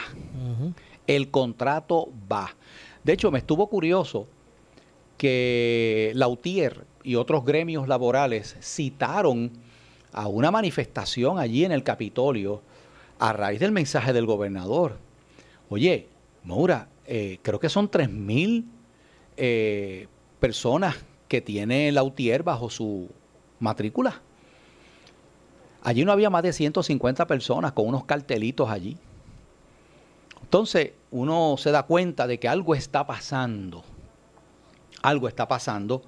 El 1.06 1.30
contrato 1.30 2.10
va. 2.32 2.56
De 3.04 3.14
hecho, 3.14 3.30
me 3.32 3.40
estuvo 3.40 3.68
curioso 3.68 4.28
que 5.18 6.12
Lautier 6.16 6.86
y 7.08 7.16
otros 7.16 7.46
gremios 7.46 7.88
laborales 7.88 8.58
citaron 8.60 9.50
a 10.12 10.28
una 10.28 10.52
manifestación 10.52 11.40
allí 11.40 11.64
en 11.64 11.72
el 11.72 11.82
Capitolio 11.82 12.62
a 13.18 13.32
raíz 13.32 13.62
del 13.62 13.72
mensaje 13.72 14.12
del 14.12 14.26
gobernador. 14.26 14.98
Oye, 15.70 16.10
Moura, 16.44 16.90
eh, 17.06 17.40
creo 17.44 17.62
que 17.62 17.70
son 17.70 17.90
3.000 17.90 18.66
eh, 19.38 20.08
personas 20.42 20.98
que 21.30 21.40
tiene 21.40 21.94
Lautier 21.94 22.44
bajo 22.44 22.70
su 22.70 23.08
matrícula. 23.62 24.22
Allí 25.84 26.04
no 26.04 26.12
había 26.12 26.30
más 26.30 26.44
de 26.44 26.52
150 26.52 27.26
personas 27.26 27.72
con 27.72 27.88
unos 27.88 28.04
cartelitos 28.04 28.70
allí. 28.70 28.98
Entonces 30.42 30.92
uno 31.12 31.56
se 31.58 31.72
da 31.72 31.84
cuenta 31.84 32.28
de 32.28 32.38
que 32.38 32.50
algo 32.50 32.76
está 32.76 33.08
pasando 33.08 33.86
algo 35.02 35.28
está 35.28 35.48
pasando. 35.48 36.02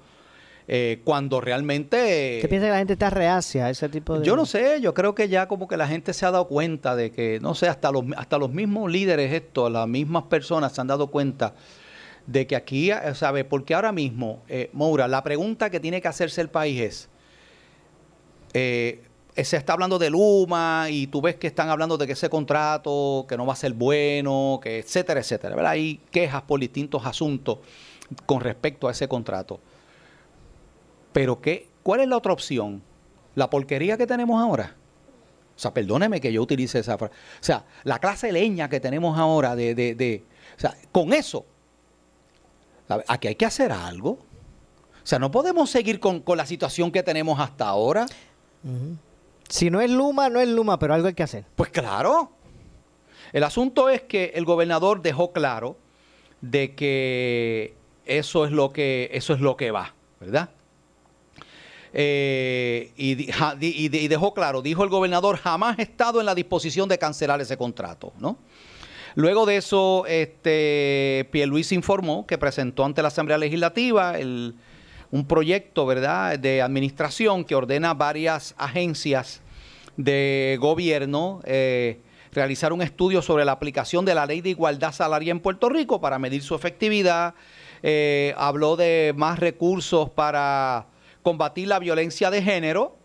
Eh, 0.72 1.00
cuando 1.02 1.40
realmente... 1.40 2.38
¿Qué 2.40 2.46
piensa 2.46 2.68
que 2.68 2.70
la 2.70 2.78
gente 2.78 2.92
está 2.92 3.10
reacia 3.10 3.66
a 3.66 3.70
ese 3.70 3.88
tipo 3.88 4.16
de...? 4.16 4.24
Yo 4.24 4.36
no 4.36 4.46
sé, 4.46 4.80
yo 4.80 4.94
creo 4.94 5.16
que 5.16 5.28
ya 5.28 5.48
como 5.48 5.66
que 5.66 5.76
la 5.76 5.88
gente 5.88 6.12
se 6.12 6.24
ha 6.24 6.30
dado 6.30 6.46
cuenta 6.46 6.94
de 6.94 7.10
que, 7.10 7.40
no 7.42 7.56
sé, 7.56 7.66
hasta 7.66 7.90
los, 7.90 8.04
hasta 8.16 8.38
los 8.38 8.52
mismos 8.52 8.88
líderes 8.88 9.32
estos, 9.32 9.68
las 9.72 9.88
mismas 9.88 10.22
personas 10.26 10.72
se 10.72 10.80
han 10.80 10.86
dado 10.86 11.08
cuenta 11.08 11.54
de 12.24 12.46
que 12.46 12.54
aquí, 12.54 12.92
eh, 12.92 13.16
¿sabe? 13.16 13.44
Porque 13.44 13.74
ahora 13.74 13.90
mismo, 13.90 14.44
eh, 14.46 14.70
Moura, 14.72 15.08
la 15.08 15.24
pregunta 15.24 15.70
que 15.70 15.80
tiene 15.80 16.00
que 16.00 16.06
hacerse 16.06 16.40
el 16.40 16.50
país 16.50 17.08
es, 18.54 19.48
se 19.48 19.56
está 19.56 19.72
hablando 19.72 19.98
de 19.98 20.08
Luma 20.08 20.86
y 20.88 21.08
tú 21.08 21.20
ves 21.20 21.34
que 21.34 21.48
están 21.48 21.68
hablando 21.68 21.98
de 21.98 22.06
que 22.06 22.12
ese 22.12 22.30
contrato, 22.30 23.26
que 23.28 23.36
no 23.36 23.44
va 23.44 23.54
a 23.54 23.56
ser 23.56 23.72
bueno, 23.72 24.60
que 24.62 24.78
etcétera, 24.78 25.18
etcétera, 25.18 25.56
¿verdad? 25.56 25.72
Hay 25.72 26.00
quejas 26.12 26.42
por 26.42 26.60
distintos 26.60 27.04
asuntos 27.04 27.58
con 28.24 28.40
respecto 28.40 28.86
a 28.86 28.92
ese 28.92 29.08
contrato. 29.08 29.58
Pero 31.12 31.40
¿qué, 31.40 31.68
¿cuál 31.82 32.00
es 32.00 32.08
la 32.08 32.16
otra 32.16 32.32
opción? 32.32 32.82
¿La 33.34 33.50
porquería 33.50 33.96
que 33.96 34.06
tenemos 34.06 34.40
ahora? 34.40 34.76
O 35.56 35.58
sea, 35.58 35.74
perdóneme 35.74 36.20
que 36.20 36.32
yo 36.32 36.42
utilice 36.42 36.78
esa 36.78 36.96
frase. 36.96 37.14
O 37.14 37.44
sea, 37.44 37.64
la 37.84 37.98
clase 37.98 38.32
leña 38.32 38.68
que 38.68 38.80
tenemos 38.80 39.18
ahora 39.18 39.54
de... 39.54 39.74
de, 39.74 39.94
de 39.94 40.24
o 40.56 40.60
sea, 40.60 40.74
con 40.90 41.12
eso, 41.12 41.44
aquí 43.06 43.28
hay 43.28 43.34
que 43.34 43.46
hacer 43.46 43.72
algo. 43.72 44.10
O 44.10 45.06
sea, 45.06 45.18
no 45.18 45.30
podemos 45.30 45.70
seguir 45.70 46.00
con, 46.00 46.22
la 46.36 46.46
situación 46.46 46.92
que 46.92 47.02
tenemos 47.02 47.38
hasta 47.40 47.68
ahora. 47.68 48.06
Si 49.48 49.70
no 49.70 49.80
es 49.80 49.90
Luma, 49.90 50.28
no 50.28 50.40
es 50.40 50.48
Luma, 50.48 50.78
pero 50.78 50.94
algo 50.94 51.08
hay 51.08 51.14
que 51.14 51.22
hacer. 51.22 51.44
Pues 51.56 51.70
claro. 51.70 52.32
El 53.32 53.44
asunto 53.44 53.88
es 53.88 54.02
que 54.02 54.32
el 54.34 54.44
gobernador 54.44 55.02
dejó 55.02 55.32
claro 55.32 55.76
de 56.40 56.74
que 56.74 57.74
eso 58.06 58.44
es 58.44 58.50
lo 58.50 58.72
que, 58.72 59.10
eso 59.12 59.34
es 59.34 59.40
lo 59.40 59.56
que 59.56 59.70
va, 59.70 59.94
¿verdad? 60.18 60.50
Eh, 61.92 62.92
y, 62.96 64.08
dejó 64.08 64.32
claro, 64.32 64.62
dijo 64.62 64.84
el 64.84 64.90
gobernador, 64.90 65.36
jamás 65.36 65.78
he 65.78 65.82
estado 65.82 66.20
en 66.20 66.26
la 66.26 66.34
disposición 66.34 66.88
de 66.88 66.98
cancelar 66.98 67.40
ese 67.40 67.56
contrato, 67.56 68.12
¿no? 68.18 68.38
Luego 69.16 69.44
de 69.44 69.56
eso, 69.56 70.06
este, 70.06 71.28
Pierluis 71.32 71.72
informó 71.72 72.26
que 72.26 72.38
presentó 72.38 72.84
ante 72.84 73.02
la 73.02 73.08
Asamblea 73.08 73.38
Legislativa 73.38 74.14
un 75.10 75.26
proyecto, 75.26 75.84
¿verdad?, 75.84 76.38
de 76.38 76.62
administración 76.62 77.44
que 77.44 77.56
ordena 77.56 77.92
varias 77.94 78.54
agencias 78.56 79.42
de 79.96 80.56
gobierno 80.60 81.40
eh, 81.44 82.00
realizar 82.32 82.72
un 82.72 82.82
estudio 82.82 83.22
sobre 83.22 83.44
la 83.44 83.52
aplicación 83.52 84.04
de 84.04 84.14
la 84.14 84.26
ley 84.26 84.40
de 84.40 84.50
igualdad 84.50 84.92
salarial 84.92 85.36
en 85.36 85.40
Puerto 85.40 85.68
Rico 85.68 86.00
para 86.00 86.18
medir 86.18 86.42
su 86.42 86.54
efectividad, 86.54 87.34
eh, 87.82 88.34
habló 88.36 88.76
de 88.76 89.12
más 89.16 89.38
recursos 89.38 90.10
para 90.10 90.86
combatir 91.22 91.68
la 91.68 91.78
violencia 91.78 92.30
de 92.30 92.42
género, 92.42 92.96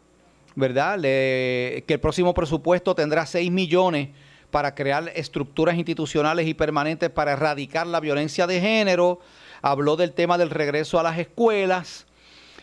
¿verdad? 0.56 1.00
que 1.02 1.84
el 1.88 2.00
próximo 2.00 2.34
presupuesto 2.34 2.96
tendrá 2.96 3.26
6 3.26 3.52
millones 3.52 4.10
para 4.52 4.74
crear 4.74 5.12
estructuras 5.16 5.76
institucionales 5.76 6.48
y 6.48 6.54
permanentes 6.54 7.10
para 7.10 7.34
erradicar 7.34 7.86
la 7.88 8.00
violencia 8.00 8.48
de 8.48 8.62
género. 8.62 9.20
Habló 9.62 9.98
del 9.98 10.14
tema 10.14 10.38
del 10.38 10.50
regreso 10.50 10.98
a 11.00 11.04
las 11.04 11.18
escuelas. 11.18 12.06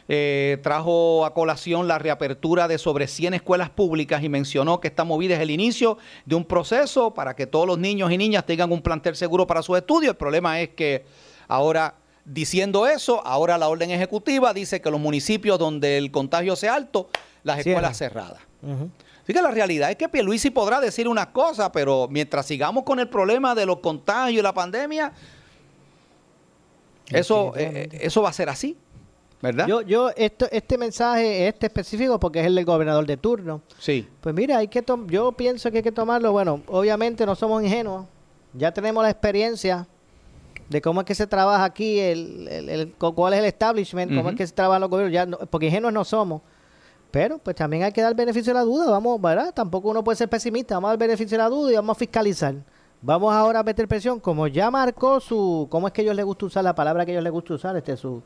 Eh, 0.09 0.59
trajo 0.63 1.25
a 1.25 1.33
colación 1.33 1.87
la 1.87 1.99
reapertura 1.99 2.67
de 2.67 2.79
sobre 2.79 3.07
100 3.07 3.35
escuelas 3.35 3.71
públicas 3.71 4.23
y 4.23 4.29
mencionó 4.29 4.81
que 4.81 4.89
esta 4.89 5.05
movida 5.05 5.35
es 5.35 5.41
el 5.41 5.51
inicio 5.51 5.97
de 6.25 6.35
un 6.35 6.45
proceso 6.45 7.15
para 7.15 7.37
que 7.37 7.47
todos 7.47 7.67
los 7.67 7.79
niños 7.79 8.11
y 8.11 8.19
niñas 8.19 8.45
tengan 8.45 8.73
un 8.73 8.83
plantel 8.83 9.15
seguro 9.15 9.47
para 9.47 9.63
sus 9.63 9.77
estudios. 9.77 10.13
El 10.13 10.17
problema 10.17 10.61
es 10.61 10.71
que 10.71 11.05
ahora 11.47 11.95
Diciendo 12.25 12.87
eso, 12.87 13.27
ahora 13.27 13.59
la 13.59 13.69
orden 13.69 13.91
ejecutiva 13.91 14.55
dice 14.55 14.81
que 14.81 14.91
los 14.91 15.01
municipios 15.01 15.59
donde 15.59 15.99
el 15.99 16.13
contagio 16.13 16.55
sea 16.55 16.75
alto, 16.75 17.09
las 17.43 17.59
escuelas 17.59 17.99
cerradas. 17.99 18.41
Así 19.23 19.33
que 19.33 19.43
la 19.43 19.51
realidad 19.51 19.91
es 19.91 19.97
que 19.97 20.09
Pierluisi 20.09 20.51
podrá 20.51 20.81
decir 20.81 21.09
unas 21.09 21.29
cosas, 21.29 21.71
pero 21.73 22.09
mientras 22.09 22.47
sigamos 22.47 22.85
con 22.85 23.01
el 23.01 23.09
problema 23.09 23.55
de 23.55 23.67
los 23.67 23.79
contagios 23.79 24.39
y 24.39 24.43
la 24.43 24.55
pandemia, 24.55 25.13
eso, 27.11 27.53
eh, 27.57 27.89
eso 28.01 28.23
va 28.23 28.31
a 28.31 28.33
ser 28.33 28.49
así. 28.49 28.77
¿Verdad? 29.41 29.67
Yo, 29.67 29.83
yo 29.83 30.11
esto, 30.15 30.47
este 30.53 30.79
mensaje, 30.79 31.49
este 31.49 31.67
específico, 31.67 32.21
porque 32.21 32.39
es 32.39 32.47
el 32.47 32.55
del 32.55 32.65
gobernador 32.65 33.05
de 33.05 33.17
turno. 33.17 33.61
Sí. 33.81 34.09
Pues 34.21 34.33
mira, 34.33 34.59
hay 34.59 34.69
que 34.69 34.85
yo 35.09 35.33
pienso 35.33 35.69
que 35.73 35.79
hay 35.79 35.83
que 35.83 35.91
tomarlo. 35.91 36.31
Bueno, 36.31 36.63
obviamente 36.69 37.27
no 37.27 37.35
somos 37.35 37.65
ingenuos. 37.65 38.07
Ya 38.55 38.73
tenemos 38.73 39.03
la 39.03 39.11
experiencia 39.11 39.89
de 40.73 40.83
cómo 40.83 41.01
es 41.01 41.07
que 41.07 41.15
se 41.15 41.27
trabaja 41.27 41.65
aquí, 41.65 41.99
el, 41.99 42.49
el, 42.49 42.93
cuál 42.95 43.35
es 43.35 43.39
el 43.39 43.45
establishment, 43.45 44.15
cómo 44.15 44.31
es 44.31 44.37
que 44.37 44.47
se 44.47 44.53
trabaja 44.53 44.81
los 44.81 44.91
gobiernos. 44.91 45.41
Ya 45.41 45.47
porque 45.47 45.67
ingenuos 45.67 45.93
no 45.93 46.05
somos. 46.05 46.43
Pero 47.11 47.39
pues 47.39 47.55
también 47.55 47.83
hay 47.83 47.93
que 47.93 48.01
dar 48.01 48.15
beneficio 48.15 48.53
a 48.53 48.55
la 48.55 48.63
duda. 48.63 48.91
Vamos, 48.91 49.21
¿verdad? 49.21 49.53
Tampoco 49.55 49.91
uno 49.91 50.03
puede 50.03 50.17
ser 50.17 50.29
pesimista. 50.29 50.75
Vamos 50.77 50.89
a 50.89 50.93
dar 50.93 50.99
beneficio 50.99 51.37
a 51.37 51.45
la 51.45 51.49
duda 51.49 51.73
y 51.73 51.75
vamos 51.77 51.97
a 51.97 51.99
fiscalizar. 51.99 52.55
Vamos 53.03 53.35
ahora 53.35 53.61
a 53.61 53.63
meter 53.63 53.87
presión. 53.87 54.19
Como 54.19 54.47
ya 54.47 54.71
marcó 54.71 55.21
su. 55.21 55.69
¿Cómo 55.71 55.87
es 55.87 55.93
que 55.93 56.01
a 56.01 56.05
ellos 56.05 56.17
les 56.17 56.25
gusta 56.25 56.47
usar 56.47 56.65
la 56.65 56.75
palabra 56.75 57.05
que 57.05 57.13
a 57.13 57.15
ellos 57.15 57.25
les 57.25 57.33
gusta 57.33 57.55
usar? 57.55 57.77
Este, 57.77 57.97
su 57.97 58.23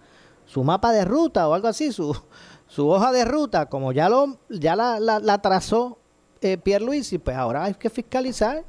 su 0.47 0.63
mapa 0.63 0.93
de 0.93 1.05
ruta 1.05 1.49
o 1.49 1.55
algo 1.55 1.69
así, 1.69 1.93
su, 1.93 2.17
su 2.67 2.89
hoja 2.89 3.13
de 3.13 3.25
ruta, 3.25 3.67
como 3.67 3.93
ya 3.93 4.09
lo 4.09 4.39
ya 4.49 4.77
la, 4.77 4.99
la, 5.01 5.43
trazó 5.43 5.99
eh, 6.41 6.57
Pierluisi, 6.57 7.19
pues 7.19 7.37
ahora 7.37 7.65
hay 7.65 7.75
que 7.75 7.91
fiscalizar 7.91 8.65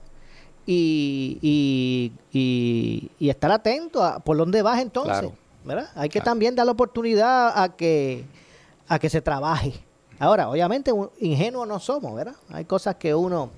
y, 0.67 2.11
y, 2.31 3.09
y, 3.19 3.29
estar 3.29 3.51
atento 3.51 4.03
a 4.03 4.19
por 4.19 4.37
dónde 4.37 4.61
vas 4.61 4.81
entonces. 4.81 5.31
¿verdad? 5.63 5.89
Hay 5.95 6.09
que 6.09 6.21
también 6.21 6.55
dar 6.55 6.65
la 6.65 6.73
oportunidad 6.73 7.61
a 7.61 7.75
que, 7.75 8.25
a 8.87 8.99
que 8.99 9.09
se 9.09 9.21
trabaje. 9.21 9.73
Ahora, 10.19 10.49
obviamente, 10.49 10.91
ingenuos 11.19 11.67
no 11.67 11.79
somos, 11.79 12.15
¿verdad? 12.15 12.35
Hay 12.49 12.65
cosas 12.65 12.95
que 12.95 13.15
uno 13.15 13.49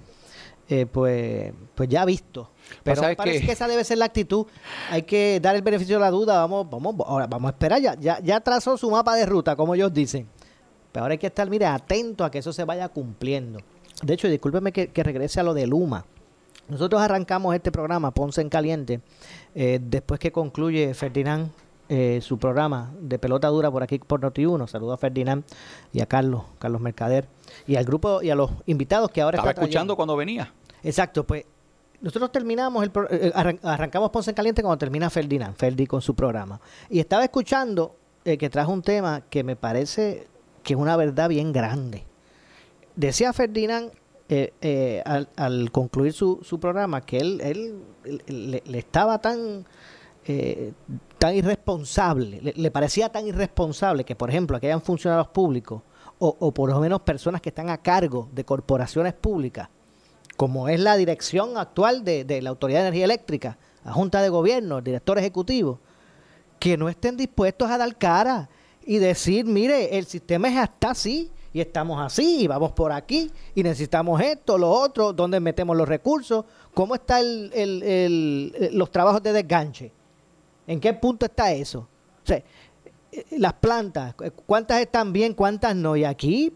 eh, 0.70 0.86
pues, 0.86 1.52
pues 1.74 1.90
ya 1.90 2.06
visto. 2.06 2.52
Pero 2.84 3.02
parece 3.18 3.46
que... 3.46 3.52
esa 3.52 3.68
debe 3.68 3.84
ser 3.84 3.98
la 3.98 4.06
actitud. 4.06 4.46
Hay 4.92 5.02
que 5.02 5.40
dar 5.42 5.56
el 5.56 5.64
beneficio 5.64 5.96
de 5.96 6.02
la 6.02 6.12
duda. 6.12 6.40
Vamos, 6.42 6.70
vamos, 6.70 6.96
ahora 7.08 7.26
vamos 7.26 7.50
a 7.50 7.52
esperar. 7.54 7.82
Ya, 7.82 7.96
ya, 8.00 8.20
ya 8.20 8.40
trazó 8.40 8.78
su 8.78 8.90
mapa 8.92 9.16
de 9.16 9.26
ruta, 9.26 9.56
como 9.56 9.74
ellos 9.74 9.92
dicen. 9.92 10.28
Pero 10.92 11.04
ahora 11.04 11.14
hay 11.14 11.18
que 11.18 11.28
estar, 11.28 11.50
mire, 11.50 11.66
atento 11.66 12.24
a 12.24 12.30
que 12.30 12.38
eso 12.38 12.54
se 12.54 12.64
vaya 12.66 12.88
cumpliendo. 12.90 13.60
De 14.04 14.14
hecho, 14.14 14.28
discúlpeme 14.28 14.72
que, 14.72 14.92
regrese 15.04 15.40
a 15.40 15.44
lo 15.44 15.54
de 15.54 15.66
Luma. 15.66 16.06
Nosotros 16.70 17.02
arrancamos 17.02 17.56
este 17.56 17.72
programa, 17.72 18.12
Ponce 18.12 18.42
en 18.42 18.50
Caliente, 18.50 19.02
eh, 19.56 19.80
después 19.82 20.20
que 20.20 20.32
concluye 20.32 20.94
Ferdinand 20.94 21.52
eh, 21.92 22.20
su 22.22 22.38
programa 22.38 22.94
de 23.02 23.18
pelota 23.18 23.48
dura 23.48 23.72
por 23.72 23.82
aquí 23.82 23.98
por 23.98 24.22
Noti1. 24.22 24.68
Saludo 24.68 24.94
a 24.94 24.98
Ferdinand 24.98 25.44
y 25.92 26.02
a 26.02 26.06
Carlos, 26.06 26.44
Carlos 26.60 26.82
Mercader, 26.82 27.28
y 27.66 27.78
al 27.78 27.84
grupo 27.84 28.22
y 28.22 28.30
a 28.30 28.36
los 28.36 28.52
invitados 28.68 29.10
que 29.10 29.22
ahora 29.22 29.38
Estaba 29.38 29.54
escuchando 29.54 29.96
cuando 29.96 30.16
venía. 30.16 30.54
Exacto, 30.84 31.26
pues 31.26 31.46
nosotros 32.00 32.32
terminamos, 32.32 32.84
el 32.84 32.92
eh, 33.10 33.32
arrancamos 33.34 34.12
Ponce 34.12 34.30
en 34.30 34.36
Caliente 34.36 34.62
cuando 34.62 34.78
termina 34.78 35.10
Ferdinand, 35.10 35.56
Ferdi 35.56 35.88
con 35.88 36.02
su 36.02 36.14
programa. 36.14 36.62
Y 36.92 37.00
estaba 37.00 37.24
escuchando 37.24 37.96
eh, 38.24 38.38
que 38.38 38.52
trajo 38.52 38.72
un 38.72 38.84
tema 38.84 39.24
que 39.28 39.44
me 39.44 39.56
parece 39.56 40.28
que 40.62 40.74
es 40.74 40.80
una 40.80 40.96
verdad 40.96 41.28
bien 41.28 41.52
grande. 41.52 42.04
Decía 42.96 43.34
Ferdinand 43.34 43.92
eh, 44.30 45.04
al, 45.36 45.72
concluir 45.72 46.14
su, 46.14 46.40
su, 46.44 46.60
programa 46.60 47.02
que 47.02 47.18
él, 47.18 47.42
él, 47.42 48.62
le, 48.66 48.78
estaba 48.78 49.20
tan, 49.20 49.66
tan 51.18 51.36
irresponsable, 51.36 52.54
le, 52.56 52.72
parecía 52.72 53.10
tan 53.10 53.26
irresponsable 53.28 54.04
que, 54.04 54.16
por 54.16 54.30
ejemplo, 54.30 54.58
hayan 54.58 54.82
funcionarios 54.82 55.30
públicos 55.30 55.82
o, 56.20 56.36
o 56.40 56.54
por 56.54 56.70
lo 56.70 56.80
menos 56.80 57.02
personas 57.02 57.42
que 57.42 57.50
están 57.50 57.70
a 57.70 57.78
cargo 57.80 58.30
de 58.32 58.46
corporaciones 58.46 59.14
públicas, 59.14 59.70
como 60.40 60.70
es 60.70 60.80
la 60.80 60.96
dirección 60.96 61.58
actual 61.58 62.06
de, 62.06 62.42
la 62.42 62.50
Autoridad 62.50 62.80
de 62.80 62.88
Energía 62.88 63.04
Eléctrica, 63.04 63.58
la 63.84 63.92
Junta 63.92 64.22
de 64.22 64.30
Gobierno, 64.30 64.78
el 64.78 64.86
director 64.86 65.18
ejecutivo, 65.18 65.82
que 66.60 66.78
no 66.78 66.88
estén 66.88 67.18
dispuestos 67.18 67.70
a 67.70 67.78
dar 67.78 67.98
cara 67.98 68.50
y 68.86 69.00
decir, 69.00 69.44
mire, 69.44 69.98
el 69.98 70.06
sistema 70.06 70.48
es 70.48 70.58
hasta 70.58 70.92
así 70.92 71.30
y 71.54 71.62
estamos 71.62 72.00
así 72.00 72.42
y 72.42 72.48
vamos 72.48 72.72
por 72.72 72.92
aquí 72.92 73.32
y 73.56 73.64
necesitamos 73.64 74.22
esto, 74.22 74.58
lo 74.58 74.70
otro, 74.70 75.14
dónde 75.14 75.40
metemos 75.40 75.76
los 75.76 75.88
recursos, 75.88 76.46
cómo 76.74 76.96
están 76.96 77.24
los 78.74 78.92
trabajos 78.92 79.24
de 79.24 79.34
desganche, 79.34 79.92
en 80.68 80.80
qué 80.80 80.94
punto 80.94 81.26
está 81.26 81.52
eso. 81.52 81.88
Eh, 83.12 83.26
las 83.32 83.54
plantas, 83.54 84.14
cuántas 84.46 84.82
están 84.82 85.12
bien, 85.12 85.34
cuántas 85.34 85.76
no. 85.76 85.96
Y 85.96 86.04
aquí 86.04 86.54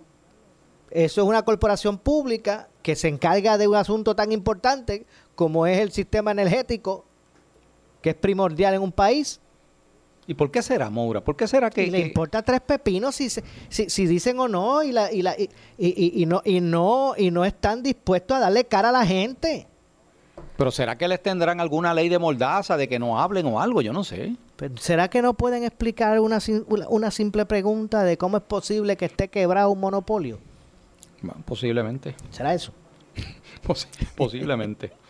eso 0.91 1.21
es 1.21 1.27
una 1.27 1.43
corporación 1.43 1.97
pública 1.97 2.69
que 2.81 2.95
se 2.95 3.07
encarga 3.07 3.57
de 3.57 3.67
un 3.67 3.75
asunto 3.75 4.15
tan 4.15 4.31
importante 4.31 5.05
como 5.35 5.65
es 5.65 5.79
el 5.79 5.91
sistema 5.91 6.31
energético, 6.31 7.05
que 8.01 8.11
es 8.11 8.15
primordial 8.15 8.75
en 8.75 8.81
un 8.81 8.91
país. 8.91 9.39
¿Y 10.27 10.33
por 10.33 10.51
qué 10.51 10.61
será, 10.61 10.89
Moura? 10.89 11.21
¿Por 11.21 11.35
qué 11.35 11.47
será 11.47 11.69
que...? 11.69 11.87
le 11.87 11.99
importa 11.99 12.41
tres 12.41 12.61
pepinos 12.61 13.15
si, 13.15 13.29
si, 13.29 14.05
dicen 14.05 14.39
o 14.39 14.47
no 14.47 14.83
y, 14.83 14.91
la, 14.91 15.11
y, 15.11 15.21
la, 15.21 15.35
y, 15.77 16.25
no, 16.25 16.41
y, 16.45 16.61
no, 16.61 17.13
y 17.17 17.31
no 17.31 17.45
están 17.45 17.83
dispuestos 17.83 18.37
a 18.37 18.39
darle 18.39 18.65
cara 18.65 18.89
a 18.89 18.91
la 18.93 19.05
gente. 19.05 19.67
Pero 20.57 20.71
¿será 20.71 20.97
que 20.97 21.07
les 21.07 21.21
tendrán 21.21 21.59
alguna 21.59 21.93
ley 21.93 22.09
de 22.09 22.19
mordaza 22.19 22.77
de 22.77 22.87
que 22.87 22.99
no 22.99 23.19
hablen 23.19 23.45
o 23.47 23.59
algo? 23.59 23.81
Yo 23.81 23.91
no 23.91 24.03
sé. 24.03 24.35
¿Será 24.79 25.09
que 25.09 25.21
no 25.21 25.33
pueden 25.33 25.63
explicar 25.63 26.19
una, 26.19 26.39
una 26.87 27.11
simple 27.11 27.45
pregunta 27.45 28.03
de 28.03 28.17
cómo 28.17 28.37
es 28.37 28.43
posible 28.43 28.95
que 28.95 29.05
esté 29.05 29.27
quebrado 29.27 29.71
un 29.71 29.79
monopolio? 29.79 30.39
Posiblemente. 31.45 32.15
¿Será 32.29 32.53
eso? 32.53 32.73
posiblemente. 34.15 34.91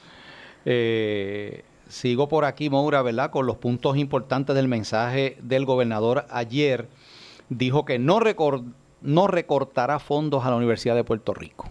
Eh, 0.66 1.62
sigo 1.94 2.28
por 2.28 2.44
aquí, 2.44 2.70
Moura, 2.70 3.02
¿verdad? 3.02 3.30
Con 3.30 3.46
los 3.46 3.58
puntos 3.58 3.98
importantes 3.98 4.56
del 4.56 4.68
mensaje 4.68 5.38
del 5.42 5.66
gobernador 5.66 6.26
ayer. 6.30 6.90
Dijo 7.50 7.86
que 7.86 8.00
no, 8.00 8.20
no 9.02 9.28
recortará 9.28 10.00
fondos 10.00 10.44
a 10.44 10.50
la 10.50 10.56
Universidad 10.56 10.96
de 10.96 11.04
Puerto 11.04 11.34
Rico. 11.34 11.70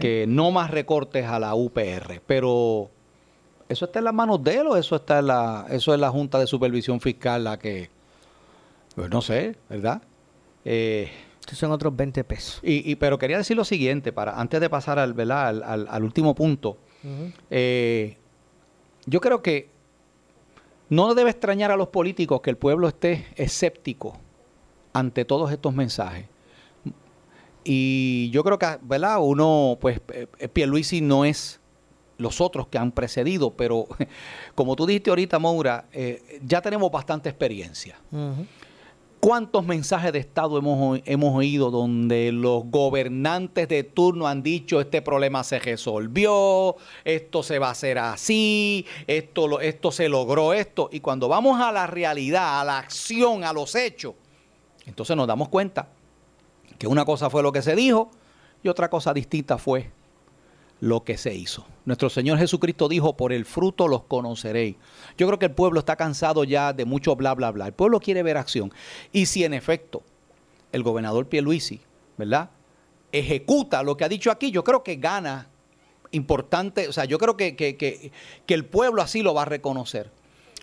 Que 0.00 0.26
no 0.26 0.50
más 0.50 0.72
recortes 0.72 1.26
a 1.26 1.38
la 1.38 1.54
UPR. 1.54 2.20
Pero, 2.26 2.90
¿eso 3.68 3.84
está 3.84 4.00
en 4.00 4.06
las 4.06 4.14
manos 4.14 4.42
de 4.42 4.56
él 4.56 4.66
o 4.66 4.76
eso 4.76 4.96
está 4.96 5.20
en 5.20 5.28
la, 5.28 5.66
eso 5.70 5.94
es 5.94 6.00
la 6.00 6.10
Junta 6.10 6.40
de 6.40 6.48
Supervisión 6.48 7.00
Fiscal 7.00 7.44
la 7.44 7.58
que, 7.60 7.90
pues 8.96 9.08
no 9.08 9.22
sé, 9.22 9.54
¿verdad? 9.68 10.02
Eh, 10.64 11.08
son 11.52 11.70
otros 11.70 11.94
20 11.94 12.24
pesos. 12.24 12.58
Y, 12.64 12.96
pero 12.96 13.16
quería 13.16 13.38
decir 13.38 13.56
lo 13.56 13.64
siguiente, 13.64 14.12
para 14.12 14.40
antes 14.40 14.60
de 14.60 14.68
pasar 14.68 14.98
al, 14.98 15.30
al, 15.30 16.02
último 16.02 16.34
punto. 16.34 16.78
Eh, 17.48 18.16
yo 19.08 19.20
creo 19.20 19.42
que 19.42 19.70
no 20.90 21.14
debe 21.14 21.30
extrañar 21.30 21.70
a 21.70 21.76
los 21.76 21.88
políticos 21.88 22.40
que 22.40 22.50
el 22.50 22.56
pueblo 22.56 22.88
esté 22.88 23.26
escéptico 23.36 24.18
ante 24.92 25.24
todos 25.24 25.50
estos 25.50 25.74
mensajes. 25.74 26.26
Y 27.64 28.30
yo 28.30 28.44
creo 28.44 28.58
que, 28.58 28.78
¿verdad? 28.82 29.18
Uno, 29.20 29.76
pues, 29.80 30.00
eh, 30.12 30.26
eh, 30.38 30.48
Pierluisi 30.48 31.00
no 31.00 31.24
es 31.24 31.60
los 32.16 32.40
otros 32.40 32.68
que 32.68 32.78
han 32.78 32.92
precedido, 32.92 33.52
pero 33.54 33.86
como 34.54 34.76
tú 34.76 34.86
dijiste 34.86 35.10
ahorita, 35.10 35.38
Moura, 35.38 35.86
ya 36.42 36.60
tenemos 36.60 36.90
bastante 36.90 37.28
experiencia. 37.28 37.98
¿Cuántos 39.20 39.66
mensajes 39.66 40.12
de 40.12 40.20
Estado 40.20 40.58
hemos, 40.58 41.00
hemos 41.04 41.34
oído 41.34 41.72
donde 41.72 42.30
los 42.30 42.64
gobernantes 42.66 43.66
de 43.66 43.82
turno 43.82 44.28
han 44.28 44.44
dicho 44.44 44.80
este 44.80 45.02
problema 45.02 45.42
se 45.42 45.58
resolvió, 45.58 46.76
esto 47.04 47.42
se 47.42 47.58
va 47.58 47.68
a 47.68 47.72
hacer 47.72 47.98
así, 47.98 48.86
esto, 49.08 49.60
esto 49.60 49.90
se 49.90 50.08
logró 50.08 50.52
esto? 50.52 50.88
Y 50.92 51.00
cuando 51.00 51.26
vamos 51.26 51.60
a 51.60 51.72
la 51.72 51.88
realidad, 51.88 52.60
a 52.60 52.64
la 52.64 52.78
acción, 52.78 53.42
a 53.42 53.52
los 53.52 53.74
hechos, 53.74 54.14
entonces 54.86 55.16
nos 55.16 55.26
damos 55.26 55.48
cuenta 55.48 55.88
que 56.78 56.86
una 56.86 57.04
cosa 57.04 57.28
fue 57.28 57.42
lo 57.42 57.50
que 57.50 57.62
se 57.62 57.74
dijo 57.74 58.12
y 58.62 58.68
otra 58.68 58.88
cosa 58.88 59.12
distinta 59.12 59.58
fue 59.58 59.90
lo 60.80 61.04
que 61.04 61.16
se 61.16 61.34
hizo. 61.34 61.66
Nuestro 61.84 62.08
Señor 62.08 62.38
Jesucristo 62.38 62.88
dijo, 62.88 63.16
por 63.16 63.32
el 63.32 63.44
fruto 63.44 63.88
los 63.88 64.04
conoceréis. 64.04 64.76
Yo 65.16 65.26
creo 65.26 65.38
que 65.38 65.46
el 65.46 65.52
pueblo 65.52 65.80
está 65.80 65.96
cansado 65.96 66.44
ya 66.44 66.72
de 66.72 66.84
mucho 66.84 67.16
bla, 67.16 67.34
bla, 67.34 67.50
bla. 67.50 67.66
El 67.66 67.72
pueblo 67.72 68.00
quiere 68.00 68.22
ver 68.22 68.36
acción. 68.36 68.72
Y 69.12 69.26
si 69.26 69.44
en 69.44 69.54
efecto 69.54 70.02
el 70.72 70.82
gobernador 70.82 71.26
Pierluisi, 71.26 71.80
¿verdad? 72.16 72.50
Ejecuta 73.10 73.82
lo 73.82 73.96
que 73.96 74.04
ha 74.04 74.08
dicho 74.08 74.30
aquí, 74.30 74.50
yo 74.50 74.62
creo 74.62 74.82
que 74.82 74.96
gana 74.96 75.48
importante, 76.10 76.88
o 76.88 76.92
sea, 76.92 77.04
yo 77.04 77.18
creo 77.18 77.36
que, 77.36 77.56
que, 77.56 77.76
que, 77.76 78.54
el 78.54 78.64
pueblo 78.64 79.02
así 79.02 79.22
lo 79.22 79.34
va 79.34 79.42
a 79.42 79.46
reconocer. 79.46 80.10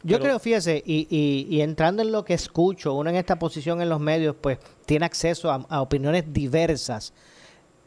Yo 0.04 0.20
creo, 0.20 0.38
fíjese, 0.40 0.84
y, 0.86 1.08
y, 1.50 1.62
entrando 1.62 2.04
en 2.04 2.12
lo 2.12 2.24
que 2.24 2.36
escucho, 2.36 2.94
uno 2.94 3.10
en 3.10 3.16
esta 3.16 3.40
posición 3.40 3.82
en 3.82 3.90
los 3.90 4.00
medios, 4.00 4.36
pues 4.40 4.60
tiene 4.86 5.06
acceso 5.06 5.52
a 5.52 5.82
opiniones 5.82 6.32
diversas 6.32 7.12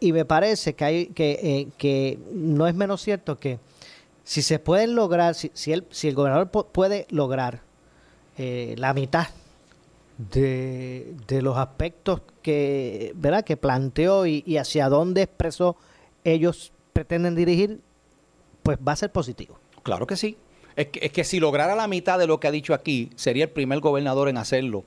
y 0.01 0.13
me 0.13 0.25
parece 0.25 0.75
que, 0.75 0.85
hay, 0.85 1.07
que, 1.07 1.39
eh, 1.43 1.69
que 1.77 2.19
no 2.33 2.67
es 2.67 2.75
menos 2.75 3.03
cierto 3.03 3.39
que 3.39 3.59
si 4.25 4.43
se 4.43 4.59
pueden 4.59 4.95
lograr, 4.95 5.35
si, 5.35 5.51
si, 5.55 5.73
el, 5.73 5.85
si 5.91 6.09
el 6.09 6.15
gobernador 6.15 6.51
puede 6.51 7.07
lograr 7.11 7.63
eh, 8.37 8.75
la 8.79 8.95
mitad 8.95 9.29
de, 10.19 11.15
los 11.43 11.57
aspectos 11.57 12.23
que, 12.43 13.13
¿verdad? 13.17 13.45
que 13.45 13.57
planteó 13.57 14.27
y, 14.27 14.57
hacia 14.57 14.89
dónde 14.89 15.23
expresó 15.23 15.77
ellos 16.25 16.73
pretenden 16.93 17.35
dirigir, 17.35 17.81
pues 18.63 18.79
va 18.87 18.93
a 18.93 18.97
ser 18.97 19.11
positivo. 19.11 19.59
Claro 19.83 20.07
que 20.07 20.17
sí. 20.17 20.37
Es 20.77 20.89
que, 20.89 21.07
es 21.07 21.13
que 21.13 21.25
si 21.25 21.41
lograra 21.41 21.75
la 21.75 21.89
mitad 21.89 22.19
de 22.19 22.27
lo 22.27 22.39
que 22.39 22.49
ha 22.49 22.53
dicho 22.53 22.75
aquí, 22.75 23.11
sería 23.17 23.45
el 23.45 23.51
primer 23.51 23.81
gobernador 23.81 24.29
en 24.29 24.37
hacerlo. 24.37 24.85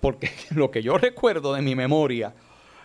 Porque 0.00 0.30
lo 0.50 0.70
que 0.70 0.82
yo 0.82 0.98
recuerdo 0.98 1.54
de 1.54 1.62
mi 1.62 1.74
memoria, 1.74 2.34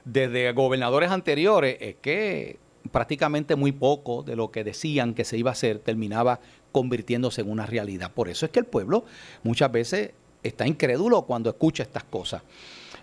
desde 0.05 0.51
gobernadores 0.53 1.11
anteriores, 1.11 1.77
es 1.81 1.95
que 2.01 2.57
prácticamente 2.91 3.55
muy 3.55 3.71
poco 3.71 4.23
de 4.23 4.35
lo 4.35 4.51
que 4.51 4.63
decían 4.63 5.13
que 5.13 5.25
se 5.25 5.37
iba 5.37 5.49
a 5.49 5.53
hacer 5.53 5.79
terminaba 5.79 6.39
convirtiéndose 6.71 7.41
en 7.41 7.49
una 7.49 7.65
realidad. 7.65 8.11
Por 8.13 8.29
eso 8.29 8.45
es 8.45 8.51
que 8.51 8.59
el 8.59 8.65
pueblo 8.65 9.05
muchas 9.43 9.71
veces 9.71 10.11
está 10.43 10.67
incrédulo 10.67 11.23
cuando 11.23 11.49
escucha 11.49 11.83
estas 11.83 12.03
cosas. 12.03 12.43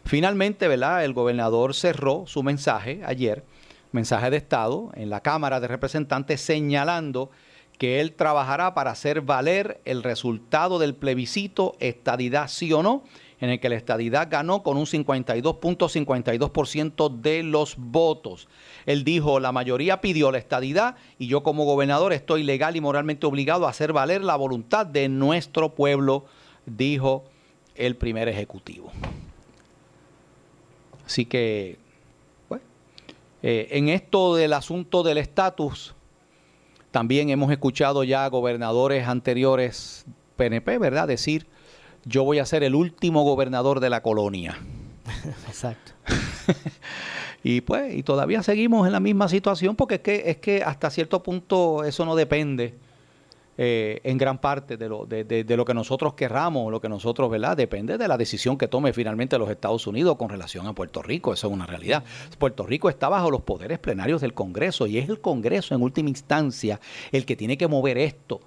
Finalmente, 0.05 0.69
¿verdad? 0.69 1.05
El 1.05 1.13
gobernador 1.13 1.75
cerró 1.75 2.25
su 2.27 2.43
mensaje 2.43 3.03
ayer, 3.05 3.45
mensaje 3.93 4.31
de 4.31 4.37
Estado, 4.37 4.91
en 4.95 5.11
la 5.11 5.21
Cámara 5.21 5.61
de 5.61 5.69
Representantes, 5.69 6.41
señalando 6.41 7.31
que 7.79 8.01
él 8.01 8.13
trabajará 8.13 8.75
para 8.75 8.93
hacer 8.93 9.23
valer 9.23 9.81
el 9.85 10.03
resultado 10.03 10.79
del 10.79 10.95
plebiscito, 10.95 11.75
estadidad 11.81 12.49
sí 12.49 12.73
o 12.73 12.83
no, 12.83 13.03
en 13.43 13.51
el 13.51 13.61
que 13.61 13.69
la 13.69 13.75
estadidad 13.75 14.29
ganó 14.31 14.63
con 14.63 14.77
un 14.77 14.87
52.52% 14.87 17.21
de 17.21 17.43
los 17.43 17.75
votos. 17.77 18.47
Él 18.87 19.03
dijo, 19.03 19.41
la 19.41 19.51
mayoría 19.51 20.01
pidió 20.01 20.31
la 20.31 20.39
estadidad 20.39 20.95
y 21.19 21.27
yo 21.27 21.43
como 21.43 21.65
gobernador 21.65 22.13
estoy 22.13 22.45
legal 22.45 22.77
y 22.77 22.81
moralmente 22.81 23.27
obligado 23.27 23.67
a 23.67 23.71
hacer 23.71 23.93
valer 23.93 24.23
la 24.23 24.37
voluntad 24.37 24.87
de 24.87 25.09
nuestro 25.09 25.75
pueblo, 25.75 26.25
dijo 26.67 27.25
el 27.75 27.97
primer 27.97 28.29
ejecutivo. 28.29 28.93
Así 31.05 31.25
que, 31.25 31.79
eh, 33.43 33.67
en 33.73 33.89
esto 33.89 34.37
del 34.37 34.53
asunto 34.53 35.03
del 35.03 35.19
estatus, 35.19 35.97
también 36.93 37.29
hemos 37.31 37.51
escuchado 37.51 38.05
ya 38.05 38.25
gobernadores 38.29 39.09
anteriores 39.09 40.07
PNP, 40.37 40.79
¿verdad? 40.79 41.09
Decir 41.09 41.49
yo 42.05 42.25
voy 42.25 42.39
a 42.39 42.47
ser 42.47 42.63
el 42.63 42.75
último 42.75 43.23
gobernador 43.23 43.81
de 43.81 43.91
la 43.91 44.03
colonia. 44.03 44.59
Exacto. 45.47 45.93
y 47.45 47.61
pues, 47.61 47.95
y 47.95 48.03
todavía 48.03 48.43
seguimos 48.43 48.87
en 48.87 48.93
la 48.93 49.01
misma 49.01 49.29
situación 49.29 49.77
porque 49.77 49.97
es 49.97 50.01
que, 50.01 50.31
es 50.31 50.37
que 50.39 50.63
hasta 50.63 50.91
cierto 50.91 51.23
punto 51.23 51.85
eso 51.85 52.05
no 52.05 52.17
depende 52.17 52.75
eh, 53.59 54.01
en 54.05 54.17
gran 54.17 54.39
parte 54.39 54.79
de 54.79 54.89
lo, 54.89 55.05
de, 55.05 55.25
de, 55.25 55.57
lo 55.57 55.65
que 55.67 55.75
nosotros 55.75 56.15
querramos, 56.15 56.73
lo 56.73 56.81
que 56.81 56.89
nosotros, 56.89 57.31
¿verdad? 57.31 57.55
Depende 57.55 57.99
de 57.99 58.09
la 58.09 58.17
decisión 58.17 58.57
que 58.57 58.67
tome 58.67 58.95
finalmente 58.95 59.39
los 59.39 59.51
Estados 59.51 59.87
Unidos 59.87 60.17
con 60.17 60.31
relación 60.31 60.67
a 60.67 60.73
Puerto 60.73 61.03
Rico. 61.03 61.35
Eso 61.35 61.49
es 61.49 61.53
una 61.53 61.67
realidad. 61.67 62.03
Puerto 62.39 62.65
Rico 62.65 62.89
está 62.89 63.11
bajo 63.11 63.31
los 63.31 63.43
poderes 63.43 63.79
plenarios 63.79 64.23
del 64.23 64.33
Congreso 64.33 64.87
y 64.87 64.97
es 64.97 65.09
el 65.09 65.21
Congreso 65.21 65.75
en 65.75 65.83
última 65.83 66.09
instancia 66.09 66.81
el 67.13 67.27
que 67.27 67.37
tiene 67.37 67.59
que 67.59 67.69
mover 67.69 67.99
esto. 67.99 68.41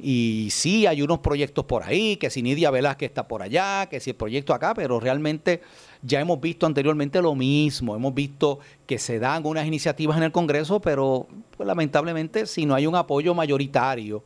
Y 0.00 0.48
sí, 0.52 0.86
hay 0.86 1.02
unos 1.02 1.18
proyectos 1.18 1.64
por 1.64 1.82
ahí, 1.82 2.16
que 2.16 2.30
si 2.30 2.40
Nidia 2.40 2.70
Velázquez 2.70 3.08
está 3.08 3.26
por 3.26 3.42
allá, 3.42 3.86
que 3.90 3.98
si 3.98 4.10
el 4.10 4.16
proyecto 4.16 4.54
acá, 4.54 4.72
pero 4.72 5.00
realmente 5.00 5.60
ya 6.02 6.20
hemos 6.20 6.40
visto 6.40 6.66
anteriormente 6.66 7.20
lo 7.20 7.34
mismo. 7.34 7.96
Hemos 7.96 8.14
visto 8.14 8.60
que 8.86 8.98
se 8.98 9.18
dan 9.18 9.44
unas 9.44 9.66
iniciativas 9.66 10.16
en 10.16 10.22
el 10.22 10.32
Congreso, 10.32 10.80
pero 10.80 11.26
pues, 11.56 11.66
lamentablemente 11.66 12.46
si 12.46 12.64
no 12.64 12.76
hay 12.76 12.86
un 12.86 12.94
apoyo 12.94 13.34
mayoritario 13.34 14.22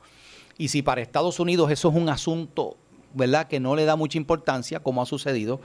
y 0.59 0.69
si 0.69 0.83
para 0.83 1.01
Estados 1.01 1.41
Unidos 1.41 1.71
eso 1.71 1.89
es 1.89 1.95
un 1.97 2.11
asunto, 2.11 2.77
¿verdad?, 3.15 3.49
que 3.49 3.59
no 3.59 3.75
le 3.75 3.87
da 3.87 3.97
mucha 3.97 4.19
importancia, 4.19 4.81
como 4.81 5.01
ha 5.01 5.07
sucedido, 5.07 5.61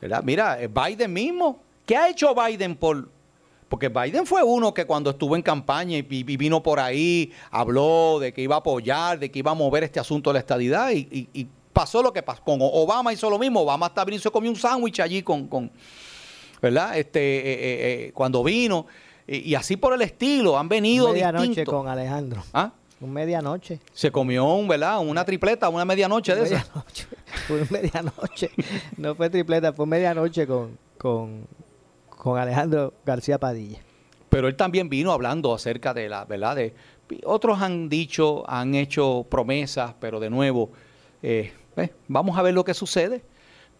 ¿verdad? 0.00 0.22
Mira, 0.22 0.58
Biden 0.68 1.12
mismo, 1.12 1.58
¿qué 1.84 1.96
ha 1.96 2.08
hecho 2.08 2.34
Biden 2.34 2.76
por, 2.76 3.08
porque 3.68 3.88
Biden 3.88 4.26
fue 4.26 4.42
uno 4.42 4.72
que 4.72 4.84
cuando 4.84 5.10
estuvo 5.10 5.36
en 5.36 5.42
campaña 5.42 5.96
y, 5.96 6.02
vino 6.02 6.62
por 6.62 6.78
ahí, 6.78 7.32
habló 7.50 8.18
de 8.20 8.32
que 8.32 8.42
iba 8.42 8.56
a 8.56 8.58
apoyar, 8.58 9.18
de 9.18 9.30
que 9.30 9.38
iba 9.38 9.50
a 9.50 9.54
mover 9.54 9.84
este 9.84 9.98
asunto 9.98 10.30
de 10.30 10.34
la 10.34 10.40
estadidad 10.40 10.90
y, 10.92 11.48
pasó 11.72 12.02
lo 12.02 12.12
que 12.12 12.22
pasó. 12.22 12.42
Con 12.42 12.58
Obama 12.60 13.12
hizo 13.12 13.28
lo 13.28 13.38
mismo. 13.38 13.60
Obama 13.60 13.86
hasta 13.86 14.04
y 14.08 14.18
se 14.18 14.30
comió 14.30 14.50
un 14.50 14.56
sándwich 14.56 15.00
allí 15.00 15.22
con, 15.22 15.48
con, 15.48 15.70
¿verdad? 16.62 16.96
Este, 16.96 17.20
eh, 17.20 17.42
eh, 17.42 18.06
eh, 18.06 18.12
cuando 18.14 18.44
vino. 18.44 18.86
Y, 19.26 19.54
así 19.54 19.76
por 19.76 19.94
el 19.94 20.02
estilo, 20.02 20.58
han 20.58 20.68
venido 20.68 21.12
Medianoche 21.12 21.64
con 21.64 21.88
Alejandro. 21.88 22.42
¿Ah? 22.52 22.70
Un 23.00 23.12
medianoche. 23.12 23.80
Se 23.92 24.10
comió 24.10 24.44
un, 24.44 24.68
¿verdad? 24.68 25.00
Una 25.00 25.24
tripleta, 25.24 25.68
una 25.68 25.84
medianoche 25.84 26.34
de 26.34 26.42
medianoche. 26.42 27.06
Fue 27.48 27.66
medianoche. 27.70 28.50
no 28.96 29.14
fue 29.14 29.28
tripleta, 29.28 29.72
fue 29.72 29.86
medianoche 29.86 30.46
con, 30.46 30.78
con, 30.96 31.46
con 32.24 32.38
Alejandro 32.38 32.94
García 33.04 33.38
Padilla. 33.38 33.80
Pero 34.30 34.48
él 34.48 34.56
también 34.56 34.88
vino 34.88 35.12
hablando 35.12 35.54
acerca 35.54 35.92
de 35.92 36.08
la, 36.08 36.24
¿verdad? 36.24 36.56
De, 36.56 36.74
otros 37.22 37.60
han 37.60 37.90
dicho, 37.90 38.48
han 38.48 38.74
hecho 38.74 39.26
promesas, 39.28 39.94
pero 40.00 40.18
de 40.18 40.30
nuevo, 40.30 40.70
eh, 41.22 41.52
eh, 41.76 41.90
vamos 42.08 42.38
a 42.38 42.42
ver 42.42 42.54
lo 42.54 42.64
que 42.64 42.72
sucede. 42.72 43.22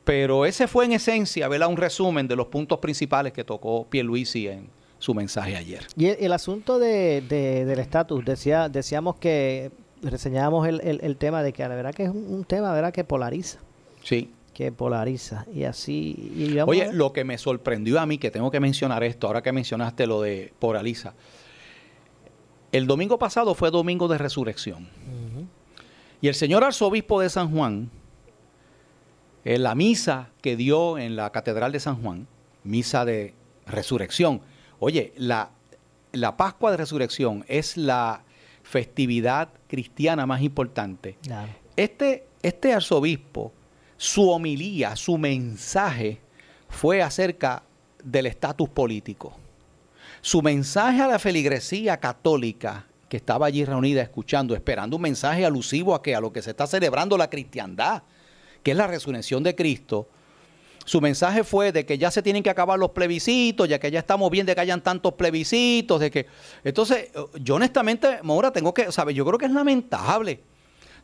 Pero 0.05 0.45
ese 0.45 0.69
fue 0.69 0.85
en 0.85 0.93
esencia, 0.93 1.49
¿verdad? 1.49 1.69
Un 1.71 1.79
resumen 1.79 2.29
de 2.29 2.37
los 2.37 2.49
puntos 2.49 2.81
principales 2.81 3.33
que 3.33 3.45
tocó 3.45 3.87
Pierluisi 3.87 4.49
en 4.49 4.69
su 4.99 5.15
mensaje 5.15 5.57
ayer. 5.57 5.87
Y 5.97 6.09
el, 6.09 6.33
asunto 6.35 6.79
de, 6.79 7.23
del 7.23 7.79
estatus, 7.79 8.27
decía, 8.27 8.69
decíamos 8.69 9.17
que 9.17 9.71
reseñábamos 10.03 10.69
el, 10.69 10.83
el, 10.83 11.17
tema 11.17 11.43
de 11.43 11.55
que 11.55 11.67
la 11.67 11.75
verdad 11.75 11.95
que 11.95 12.03
es 12.05 12.11
un, 12.11 12.27
un 12.29 12.45
tema, 12.45 12.75
¿verdad? 12.75 12.93
Que 12.93 13.05
polariza. 13.05 13.59
Sí 14.03 14.29
que 14.55 14.73
polariza. 14.73 15.45
Y 15.53 15.65
así. 15.65 16.57
Oye, 16.67 16.93
lo 16.93 17.13
que 17.13 17.25
me 17.25 17.37
sorprendió 17.37 18.01
a 18.01 18.07
mí, 18.07 18.17
que 18.17 18.31
tengo 18.31 18.51
que 18.51 18.61
mencionar 18.61 19.05
esto, 19.05 19.27
ahora 19.27 19.43
que 19.43 19.53
mencionaste 19.53 20.07
lo 20.07 20.23
de 20.23 20.55
polariza. 20.59 21.15
El 22.73 22.87
domingo 22.87 23.19
pasado 23.19 23.55
fue 23.55 23.71
domingo 23.71 24.09
de 24.09 24.19
resurrección. 24.19 24.89
Y 26.21 26.29
el 26.29 26.35
señor 26.35 26.65
arzobispo 26.65 27.21
de 27.21 27.29
San 27.29 27.51
Juan, 27.51 27.91
en 29.45 29.63
la 29.63 29.75
misa 29.75 30.31
que 30.41 30.57
dio 30.57 30.97
en 30.97 31.17
la 31.17 31.31
Catedral 31.31 31.71
de 31.71 31.81
San 31.81 32.01
Juan, 32.01 32.27
misa 32.63 33.05
de 33.05 33.35
resurrección. 33.67 34.41
Oye, 34.79 35.13
la, 35.17 35.51
la 36.13 36.37
Pascua 36.37 36.71
de 36.71 36.79
Resurrección 36.79 37.45
es 37.49 37.77
la 37.77 38.25
festividad 38.63 39.51
cristiana 39.69 40.27
más 40.27 40.41
importante. 40.41 41.19
Este, 41.77 42.27
este 42.43 42.73
arzobispo 42.73 43.53
su 43.97 44.31
homilía, 44.31 44.97
su 44.97 45.19
mensaje 45.19 46.21
fue 46.69 47.03
acerca 47.03 47.63
del 48.03 48.27
estatus 48.27 48.69
político. 48.69 49.37
Su 50.21 50.43
mensaje 50.43 51.03
a 51.03 51.07
la 51.07 51.19
feligresía 51.19 51.99
católica 51.99 52.87
que 53.09 53.17
estaba 53.17 53.47
allí 53.47 53.65
reunida 53.65 54.03
escuchando, 54.03 54.55
esperando 54.55 54.97
un 54.97 55.03
mensaje 55.03 55.45
alusivo 55.45 55.95
a 55.95 56.03
que 56.03 56.15
a 56.15 56.21
lo 56.21 56.33
que 56.33 56.43
se 56.43 56.51
está 56.51 56.67
celebrando 56.67 57.17
la 57.17 57.31
cristiandad, 57.31 58.03
que 58.63 58.73
es 58.73 58.77
la 58.77 58.87
resurrección 58.87 59.43
de 59.43 59.55
Cristo. 59.55 60.09
Su 60.85 61.01
mensaje 61.01 61.45
fue 61.45 61.73
de 61.73 61.87
que 61.87 61.97
ya 61.97 62.11
se 62.11 62.23
tienen 62.23 62.43
que 62.43 62.51
acabar 62.51 62.79
los 62.79 62.91
plebiscitos, 62.91 63.69
ya 63.69 63.79
que 63.79 63.91
ya 63.91 64.01
estamos 64.01 64.31
bien 64.31 64.47
de 64.47 64.55
que 64.55 64.61
hayan 64.61 64.83
tantos 64.83 65.15
plebiscitos, 65.15 66.01
de 66.01 66.11
que 66.11 66.27
entonces 66.63 67.11
yo 67.41 67.55
honestamente, 67.55 68.21
Maura, 68.23 68.51
tengo 68.51 68.75
que, 68.75 68.91
saber, 68.93 69.15
yo 69.15 69.25
creo 69.25 69.39
que 69.39 69.47
es 69.47 69.53
lamentable 69.53 70.41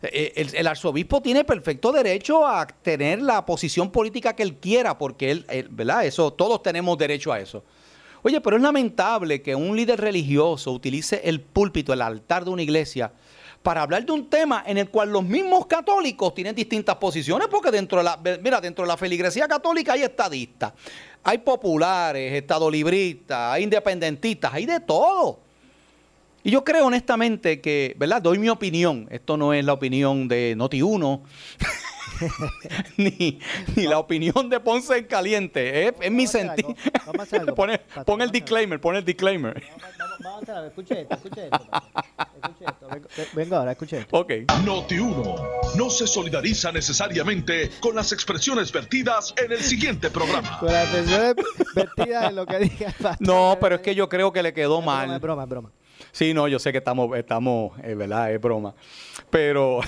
eh, 0.02 0.32
el, 0.54 0.66
arzobispo 0.66 1.20
tiene 1.20 1.44
perfecto 1.44 1.92
derecho 1.92 2.46
a 2.46 2.66
tener 2.66 3.20
la 3.20 3.44
posición 3.44 3.90
política 3.90 4.34
que 4.34 4.42
él 4.42 4.56
quiera, 4.56 4.96
porque 4.96 5.30
él, 5.30 5.68
¿verdad? 5.70 6.06
Eso, 6.06 6.32
todos 6.32 6.62
tenemos 6.62 6.96
derecho 6.96 7.32
a 7.32 7.40
eso. 7.40 7.62
Oye, 8.22 8.40
pero 8.40 8.56
es 8.56 8.62
lamentable 8.62 9.42
que 9.42 9.54
un 9.54 9.76
líder 9.76 10.00
religioso 10.00 10.72
utilice 10.72 11.20
el 11.24 11.40
púlpito, 11.40 11.92
el 11.92 12.02
altar 12.02 12.44
de 12.44 12.50
una 12.50 12.62
iglesia, 12.62 13.12
para 13.62 13.82
hablar 13.82 14.04
de 14.04 14.12
un 14.12 14.28
tema 14.28 14.62
en 14.66 14.78
el 14.78 14.88
cual 14.88 15.10
los 15.10 15.22
mismos 15.22 15.66
católicos 15.66 16.34
tienen 16.34 16.54
distintas 16.54 16.96
posiciones, 16.96 17.48
porque 17.48 17.70
dentro 17.70 17.98
de 17.98 18.04
la, 18.04 18.18
mira, 18.42 18.60
dentro 18.60 18.84
de 18.84 18.88
la 18.88 18.96
feligresía 18.96 19.46
católica 19.46 19.92
hay 19.92 20.02
estadistas, 20.02 20.72
hay 21.22 21.38
populares, 21.38 22.32
estadolibristas, 22.32 23.52
hay 23.52 23.64
independentistas, 23.64 24.52
hay 24.54 24.64
de 24.64 24.80
todo. 24.80 25.40
Y 26.42 26.50
yo 26.50 26.64
creo 26.64 26.86
honestamente 26.86 27.60
que, 27.60 27.94
¿verdad? 27.98 28.22
Doy 28.22 28.38
mi 28.38 28.48
opinión. 28.48 29.06
Esto 29.10 29.36
no 29.36 29.52
es 29.52 29.64
la 29.64 29.74
opinión 29.74 30.26
de 30.26 30.56
Noti1, 30.56 31.22
ni, 32.96 33.38
la 33.76 33.98
opinión 33.98 34.48
de 34.48 34.60
Ponce 34.60 34.98
en 34.98 35.04
Caliente. 35.04 35.88
Es, 36.00 36.10
mi 36.10 36.26
sentido. 36.26 36.74
Pon 38.06 38.22
el 38.22 38.30
disclaimer, 38.30 38.80
pon 38.80 38.96
el 38.96 39.04
disclaimer. 39.04 39.62
Vamos, 40.22 40.48
a 40.48 40.60
ver, 40.60 40.68
escuche 40.68 41.00
esto, 41.00 41.14
escuche 41.14 41.44
esto. 41.44 41.70
Escuche 42.34 42.64
esto. 42.64 43.36
Venga 43.36 43.58
ahora, 43.58 43.72
escuche 43.72 43.98
esto. 43.98 44.16
Ok. 44.16 44.30
Noti1 44.64 45.76
no 45.76 45.90
se 45.90 46.06
solidariza 46.06 46.72
necesariamente 46.72 47.70
con 47.80 47.94
las 47.96 48.12
expresiones 48.12 48.70
vertidas 48.72 49.34
en 49.42 49.52
el 49.52 49.60
siguiente 49.60 50.10
programa. 50.10 50.58
Con 50.58 50.72
las 50.72 50.84
expresiones 50.84 51.34
vertidas 51.74 52.30
en 52.30 52.36
lo 52.36 52.46
que 52.46 52.58
diga 52.58 52.94
No, 53.18 53.56
pero 53.60 53.76
es 53.76 53.80
que 53.80 53.94
yo 53.94 54.08
creo 54.08 54.32
que 54.32 54.42
le 54.42 54.52
quedó 54.52 54.82
mal. 54.82 55.10
Es 55.10 55.20
broma, 55.20 55.44
es 55.44 55.48
broma. 55.48 55.70
Sí, 56.12 56.34
no, 56.34 56.48
yo 56.48 56.58
sé 56.58 56.72
que 56.72 56.78
estamos, 56.78 57.16
estamos, 57.16 57.78
es 57.82 57.96
verdad, 57.96 58.32
es 58.32 58.40
broma. 58.40 58.74
Pero, 59.30 59.80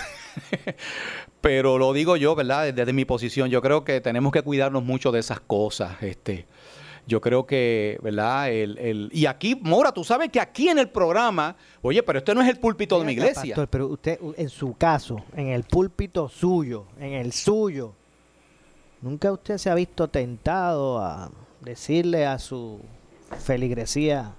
Pero 1.42 1.76
lo 1.76 1.92
digo 1.92 2.16
yo, 2.16 2.34
¿verdad? 2.34 2.72
Desde 2.72 2.92
mi 2.92 3.04
posición, 3.04 3.50
yo 3.50 3.60
creo 3.60 3.84
que 3.84 4.00
tenemos 4.00 4.32
que 4.32 4.42
cuidarnos 4.42 4.84
mucho 4.84 5.10
de 5.10 5.18
esas 5.18 5.40
cosas. 5.40 6.00
Este, 6.02 6.46
yo 7.06 7.20
creo 7.20 7.46
que, 7.46 7.98
¿verdad? 8.00 8.50
El, 8.50 8.78
el, 8.78 9.10
y 9.12 9.26
aquí, 9.26 9.58
Mora, 9.60 9.92
tú 9.92 10.04
sabes 10.04 10.30
que 10.30 10.40
aquí 10.40 10.68
en 10.68 10.78
el 10.78 10.88
programa, 10.88 11.56
oye, 11.82 12.00
pero 12.02 12.20
este 12.20 12.32
no 12.32 12.42
es 12.42 12.48
el 12.48 12.58
púlpito 12.58 12.98
de 13.00 13.06
mi 13.06 13.12
iglesia. 13.12 13.56
Pastor, 13.56 13.68
pero 13.68 13.88
usted, 13.88 14.20
en 14.36 14.48
su 14.48 14.76
caso, 14.76 15.24
en 15.34 15.48
el 15.48 15.64
púlpito 15.64 16.28
suyo, 16.28 16.86
en 17.00 17.14
el 17.14 17.32
suyo, 17.32 17.92
¿nunca 19.00 19.32
usted 19.32 19.58
se 19.58 19.68
ha 19.68 19.74
visto 19.74 20.06
tentado 20.06 21.00
a 21.00 21.28
decirle 21.60 22.24
a 22.24 22.38
su 22.38 22.80
feligresía, 23.44 24.36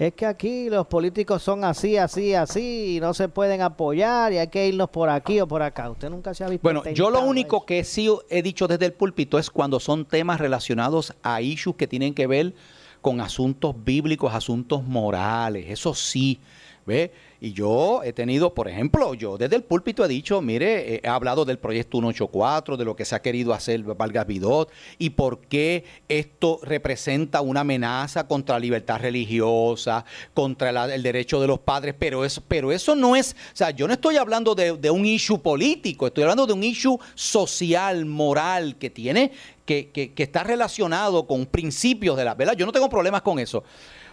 es 0.00 0.14
que 0.14 0.24
aquí 0.24 0.70
los 0.70 0.86
políticos 0.86 1.42
son 1.42 1.62
así, 1.62 1.98
así, 1.98 2.32
así, 2.32 2.96
y 2.96 3.00
no 3.00 3.12
se 3.12 3.28
pueden 3.28 3.60
apoyar 3.60 4.32
y 4.32 4.38
hay 4.38 4.48
que 4.48 4.66
irnos 4.66 4.88
por 4.88 5.10
aquí 5.10 5.38
o 5.40 5.46
por 5.46 5.60
acá. 5.60 5.90
Usted 5.90 6.08
nunca 6.08 6.32
se 6.32 6.42
ha 6.42 6.48
visto. 6.48 6.62
Bueno, 6.62 6.82
yo 6.94 7.10
lo 7.10 7.20
único 7.20 7.66
que 7.66 7.84
sí 7.84 8.08
he 8.30 8.40
dicho 8.40 8.66
desde 8.66 8.86
el 8.86 8.94
púlpito 8.94 9.38
es 9.38 9.50
cuando 9.50 9.78
son 9.78 10.06
temas 10.06 10.40
relacionados 10.40 11.14
a 11.22 11.42
issues 11.42 11.76
que 11.76 11.86
tienen 11.86 12.14
que 12.14 12.26
ver 12.26 12.54
con 13.02 13.20
asuntos 13.20 13.74
bíblicos, 13.84 14.32
asuntos 14.32 14.84
morales. 14.84 15.66
Eso 15.68 15.92
sí, 15.92 16.40
¿ve? 16.86 17.12
Y 17.42 17.52
yo 17.54 18.02
he 18.04 18.12
tenido, 18.12 18.52
por 18.52 18.68
ejemplo, 18.68 19.14
yo 19.14 19.38
desde 19.38 19.56
el 19.56 19.62
púlpito 19.62 20.04
he 20.04 20.08
dicho, 20.08 20.42
mire, 20.42 21.00
he 21.02 21.08
hablado 21.08 21.46
del 21.46 21.58
proyecto 21.58 21.96
184, 21.98 22.76
de 22.76 22.84
lo 22.84 22.94
que 22.94 23.06
se 23.06 23.14
ha 23.14 23.22
querido 23.22 23.54
hacer 23.54 23.82
Vargas 23.82 24.26
Vidot 24.26 24.70
y 24.98 25.10
por 25.10 25.40
qué 25.40 25.84
esto 26.08 26.60
representa 26.62 27.40
una 27.40 27.60
amenaza 27.60 28.26
contra 28.26 28.56
la 28.56 28.60
libertad 28.60 29.00
religiosa, 29.00 30.04
contra 30.34 30.94
el 30.94 31.02
derecho 31.02 31.40
de 31.40 31.46
los 31.46 31.60
padres, 31.60 31.94
pero 31.98 32.26
eso, 32.26 32.42
pero 32.46 32.72
eso 32.72 32.94
no 32.94 33.16
es, 33.16 33.34
o 33.54 33.56
sea, 33.56 33.70
yo 33.70 33.86
no 33.86 33.94
estoy 33.94 34.18
hablando 34.18 34.54
de, 34.54 34.76
de 34.76 34.90
un 34.90 35.06
issue 35.06 35.38
político, 35.38 36.08
estoy 36.08 36.24
hablando 36.24 36.46
de 36.46 36.52
un 36.52 36.62
issue 36.62 36.98
social, 37.14 38.04
moral, 38.04 38.76
que 38.76 38.90
tiene, 38.90 39.32
que, 39.64 39.88
que, 39.88 40.12
que 40.12 40.22
está 40.24 40.44
relacionado 40.44 41.26
con 41.26 41.46
principios 41.46 42.18
de 42.18 42.24
la, 42.26 42.34
¿verdad? 42.34 42.54
Yo 42.54 42.66
no 42.66 42.72
tengo 42.72 42.90
problemas 42.90 43.22
con 43.22 43.38
eso. 43.38 43.64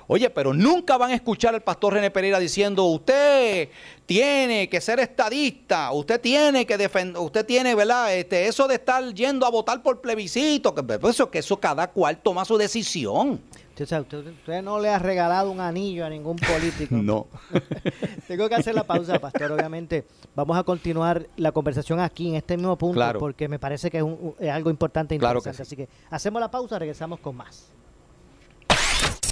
Oye, 0.09 0.29
pero 0.29 0.53
nunca 0.53 0.97
van 0.97 1.11
a 1.11 1.15
escuchar 1.15 1.53
al 1.53 1.61
pastor 1.61 1.93
René 1.93 2.09
Pereira 2.11 2.39
diciendo, 2.39 2.85
usted 2.85 3.67
tiene 4.05 4.69
que 4.69 4.79
ser 4.79 4.99
estadista, 5.01 5.91
usted 5.91 6.21
tiene 6.21 6.65
que 6.65 6.77
defender, 6.77 7.21
usted 7.21 7.45
tiene, 7.45 7.75
¿verdad? 7.75 8.15
Este, 8.15 8.47
eso 8.47 8.67
de 8.69 8.75
estar 8.75 9.03
yendo 9.13 9.45
a 9.45 9.49
votar 9.49 9.83
por 9.83 9.99
plebiscito, 9.99 10.73
que 10.73 10.81
pues, 10.83 11.15
eso, 11.15 11.29
que 11.29 11.39
eso 11.39 11.57
cada 11.59 11.87
cual 11.91 12.17
toma 12.21 12.45
su 12.45 12.57
decisión. 12.57 13.41
Usted, 13.77 13.99
usted, 13.99 14.27
usted, 14.27 14.61
no 14.63 14.79
le 14.79 14.89
ha 14.89 14.97
regalado 14.97 15.51
un 15.51 15.59
anillo 15.59 16.05
a 16.05 16.09
ningún 16.09 16.37
político. 16.37 16.95
no. 16.95 17.27
Tengo 18.27 18.47
que 18.49 18.55
hacer 18.55 18.73
la 18.73 18.83
pausa, 18.85 19.19
pastor. 19.19 19.51
Obviamente, 19.51 20.05
vamos 20.35 20.57
a 20.57 20.63
continuar 20.63 21.27
la 21.35 21.51
conversación 21.51 21.99
aquí 21.99 22.29
en 22.29 22.35
este 22.35 22.55
mismo 22.57 22.75
punto 22.77 22.95
Claro. 22.95 23.19
porque 23.19 23.47
me 23.47 23.59
parece 23.59 23.91
que 23.91 23.97
es, 23.97 24.03
un- 24.03 24.33
es 24.39 24.49
algo 24.49 24.69
importante 24.71 25.13
e 25.15 25.19
Claro 25.19 25.39
interesante. 25.39 25.75
que 25.75 25.85
sí. 25.85 25.89
Así 25.91 25.99
que 25.99 26.15
hacemos 26.15 26.39
la 26.39 26.49
pausa, 26.49 26.79
regresamos 26.79 27.19
con 27.19 27.35
más. 27.35 27.67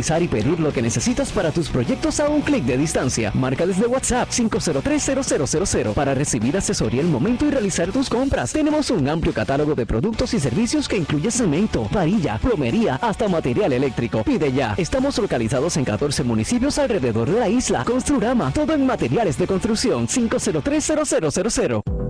y 0.00 0.28
pedir 0.28 0.58
lo 0.58 0.72
que 0.72 0.80
necesitas 0.80 1.30
para 1.30 1.50
tus 1.50 1.68
proyectos 1.68 2.20
a 2.20 2.28
un 2.28 2.40
clic 2.40 2.64
de 2.64 2.78
distancia. 2.78 3.30
Marca 3.34 3.66
desde 3.66 3.86
WhatsApp 3.86 4.30
503-0000 4.30 5.92
para 5.92 6.14
recibir 6.14 6.56
asesoría 6.56 7.02
al 7.02 7.08
momento 7.08 7.46
y 7.46 7.50
realizar 7.50 7.92
tus 7.92 8.08
compras. 8.08 8.52
Tenemos 8.52 8.90
un 8.90 9.08
amplio 9.08 9.34
catálogo 9.34 9.74
de 9.74 9.84
productos 9.84 10.32
y 10.34 10.40
servicios 10.40 10.88
que 10.88 10.96
incluye 10.96 11.30
cemento, 11.30 11.86
varilla, 11.92 12.38
plomería, 12.38 12.96
hasta 12.96 13.28
material 13.28 13.74
eléctrico. 13.74 14.24
Pide 14.24 14.52
ya. 14.52 14.74
Estamos 14.78 15.18
localizados 15.18 15.76
en 15.76 15.84
14 15.84 16.24
municipios 16.24 16.78
alrededor 16.78 17.30
de 17.30 17.38
la 17.38 17.48
isla. 17.48 17.84
Construrama, 17.84 18.52
todo 18.52 18.72
en 18.72 18.86
materiales 18.86 19.36
de 19.36 19.46
construcción 19.46 20.08
503-0000. 20.08 22.09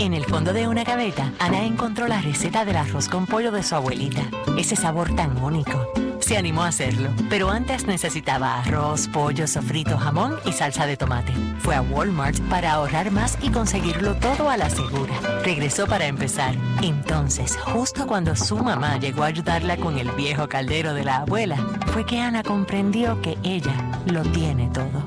En 0.00 0.14
el 0.14 0.24
fondo 0.24 0.52
de 0.52 0.68
una 0.68 0.84
gaveta, 0.84 1.32
Ana 1.40 1.64
encontró 1.64 2.06
la 2.06 2.20
receta 2.20 2.64
del 2.64 2.76
arroz 2.76 3.08
con 3.08 3.26
pollo 3.26 3.50
de 3.50 3.64
su 3.64 3.74
abuelita. 3.74 4.22
Ese 4.56 4.76
sabor 4.76 5.14
tan 5.16 5.36
único. 5.42 5.90
Se 6.20 6.36
animó 6.36 6.62
a 6.62 6.68
hacerlo, 6.68 7.10
pero 7.28 7.50
antes 7.50 7.86
necesitaba 7.86 8.60
arroz, 8.60 9.08
pollo, 9.08 9.48
sofrito, 9.48 9.98
jamón 9.98 10.36
y 10.44 10.52
salsa 10.52 10.86
de 10.86 10.96
tomate. 10.96 11.32
Fue 11.58 11.74
a 11.74 11.82
Walmart 11.82 12.38
para 12.48 12.74
ahorrar 12.74 13.10
más 13.10 13.38
y 13.42 13.50
conseguirlo 13.50 14.14
todo 14.16 14.50
a 14.50 14.56
la 14.56 14.70
segura. 14.70 15.14
Regresó 15.42 15.86
para 15.88 16.06
empezar. 16.06 16.54
Entonces, 16.80 17.56
justo 17.56 18.06
cuando 18.06 18.36
su 18.36 18.56
mamá 18.56 18.98
llegó 18.98 19.24
a 19.24 19.26
ayudarla 19.26 19.78
con 19.78 19.98
el 19.98 20.12
viejo 20.12 20.48
caldero 20.48 20.94
de 20.94 21.04
la 21.04 21.18
abuela, 21.18 21.56
fue 21.88 22.06
que 22.06 22.20
Ana 22.20 22.44
comprendió 22.44 23.20
que 23.20 23.36
ella 23.42 23.74
lo 24.06 24.22
tiene 24.22 24.70
todo. 24.72 25.02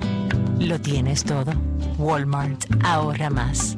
¿Lo 0.60 0.82
tienes 0.82 1.24
todo? 1.24 1.54
Walmart. 1.98 2.66
Ahorra 2.84 3.30
más. 3.30 3.78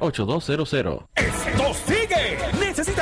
sigue! 0.00 1.06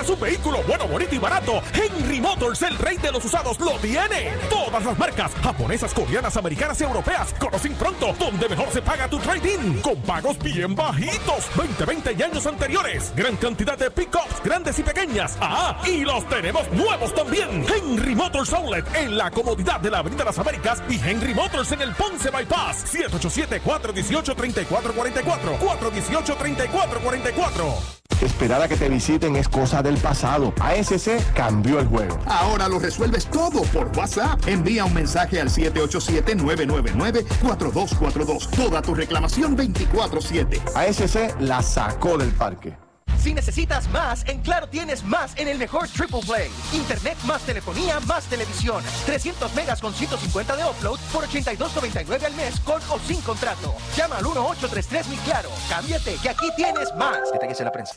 ¿Necesitas 0.08 0.10
un 0.10 0.20
vehículo 0.20 0.62
bueno, 0.66 0.88
bonito 0.88 1.14
y 1.14 1.18
barato? 1.18 1.62
Henry 1.74 2.18
Motors, 2.20 2.62
el 2.62 2.78
rey 2.78 2.96
de 2.96 3.12
los 3.12 3.22
usados, 3.24 3.60
lo 3.60 3.72
tiene. 3.78 4.32
Todas 4.48 4.84
las 4.84 4.98
marcas, 4.98 5.30
japonesas, 5.42 5.92
coreanas, 5.92 6.36
americanas 6.36 6.80
y 6.80 6.84
europeas, 6.84 7.34
conocen 7.38 7.74
pronto 7.74 8.14
donde 8.18 8.48
mejor 8.48 8.70
se 8.70 8.80
paga 8.80 9.06
tu 9.08 9.18
trading. 9.18 9.82
Con 9.82 10.00
pagos 10.02 10.38
bien 10.38 10.74
bajitos. 10.74 11.54
20, 11.56 11.84
20 11.84 12.16
y 12.18 12.22
años 12.22 12.46
anteriores. 12.46 13.12
Gran 13.14 13.36
cantidad 13.36 13.76
de 13.76 13.90
pickups, 13.90 14.42
grandes 14.42 14.78
y 14.78 14.82
pequeñas. 14.82 15.36
Ah, 15.40 15.82
y 15.86 16.04
los 16.04 16.26
tenemos 16.28 16.70
nuevos 16.72 17.14
también. 17.14 17.66
Henry 17.68 18.14
Motors 18.14 18.54
Outlet, 18.54 18.86
en 18.94 19.18
la 19.18 19.30
comodidad 19.30 19.80
de 19.80 19.90
la 19.90 19.98
Avenida 19.98 20.24
Las 20.24 20.38
Américas. 20.38 20.82
Y 20.88 20.98
Henry 21.00 21.34
Motors 21.34 21.72
en 21.72 21.82
el 21.82 21.92
Ponce 21.92 22.30
Bypass. 22.30 22.94
787-418-3444. 22.94 25.58
418-3444. 25.58 27.97
Esperar 28.20 28.60
a 28.62 28.68
que 28.68 28.76
te 28.76 28.88
visiten 28.88 29.36
es 29.36 29.48
cosa 29.48 29.82
del 29.82 29.96
pasado. 29.98 30.52
ASC 30.60 31.32
cambió 31.34 31.78
el 31.78 31.86
juego. 31.86 32.18
Ahora 32.26 32.68
lo 32.68 32.78
resuelves 32.78 33.26
todo 33.26 33.62
por 33.62 33.90
WhatsApp. 33.96 34.46
Envía 34.46 34.84
un 34.84 34.94
mensaje 34.94 35.40
al 35.40 35.48
787-999-4242. 35.50 38.50
Toda 38.50 38.82
tu 38.82 38.94
reclamación 38.94 39.56
24-7. 39.56 40.60
ASC 40.74 41.40
la 41.40 41.62
sacó 41.62 42.18
del 42.18 42.30
parque. 42.30 42.76
Si 43.18 43.34
necesitas 43.34 43.88
más, 43.90 44.24
en 44.28 44.40
Claro 44.42 44.68
tienes 44.68 45.02
más 45.02 45.36
en 45.36 45.48
el 45.48 45.58
mejor 45.58 45.88
Triple 45.88 46.20
Play. 46.26 46.50
Internet 46.72 47.16
más 47.24 47.42
telefonía 47.42 47.98
más 48.00 48.24
televisión. 48.26 48.82
300 49.06 49.54
megas 49.54 49.80
con 49.80 49.92
150 49.92 50.56
de 50.56 50.64
upload 50.64 50.98
por 51.12 51.26
82.99 51.26 52.24
al 52.24 52.34
mes 52.34 52.60
con 52.60 52.80
o 52.90 52.98
sin 53.06 53.20
contrato. 53.22 53.74
Llama 53.96 54.18
al 54.18 54.24
1833 54.24 55.08
Mi 55.08 55.16
Claro. 55.16 55.50
Cámbiate 55.68 56.14
que 56.22 56.28
aquí 56.28 56.46
tienes 56.56 56.94
más. 56.96 57.32
Detalles 57.32 57.58
en 57.58 57.64
la 57.64 57.72
prensa. 57.72 57.96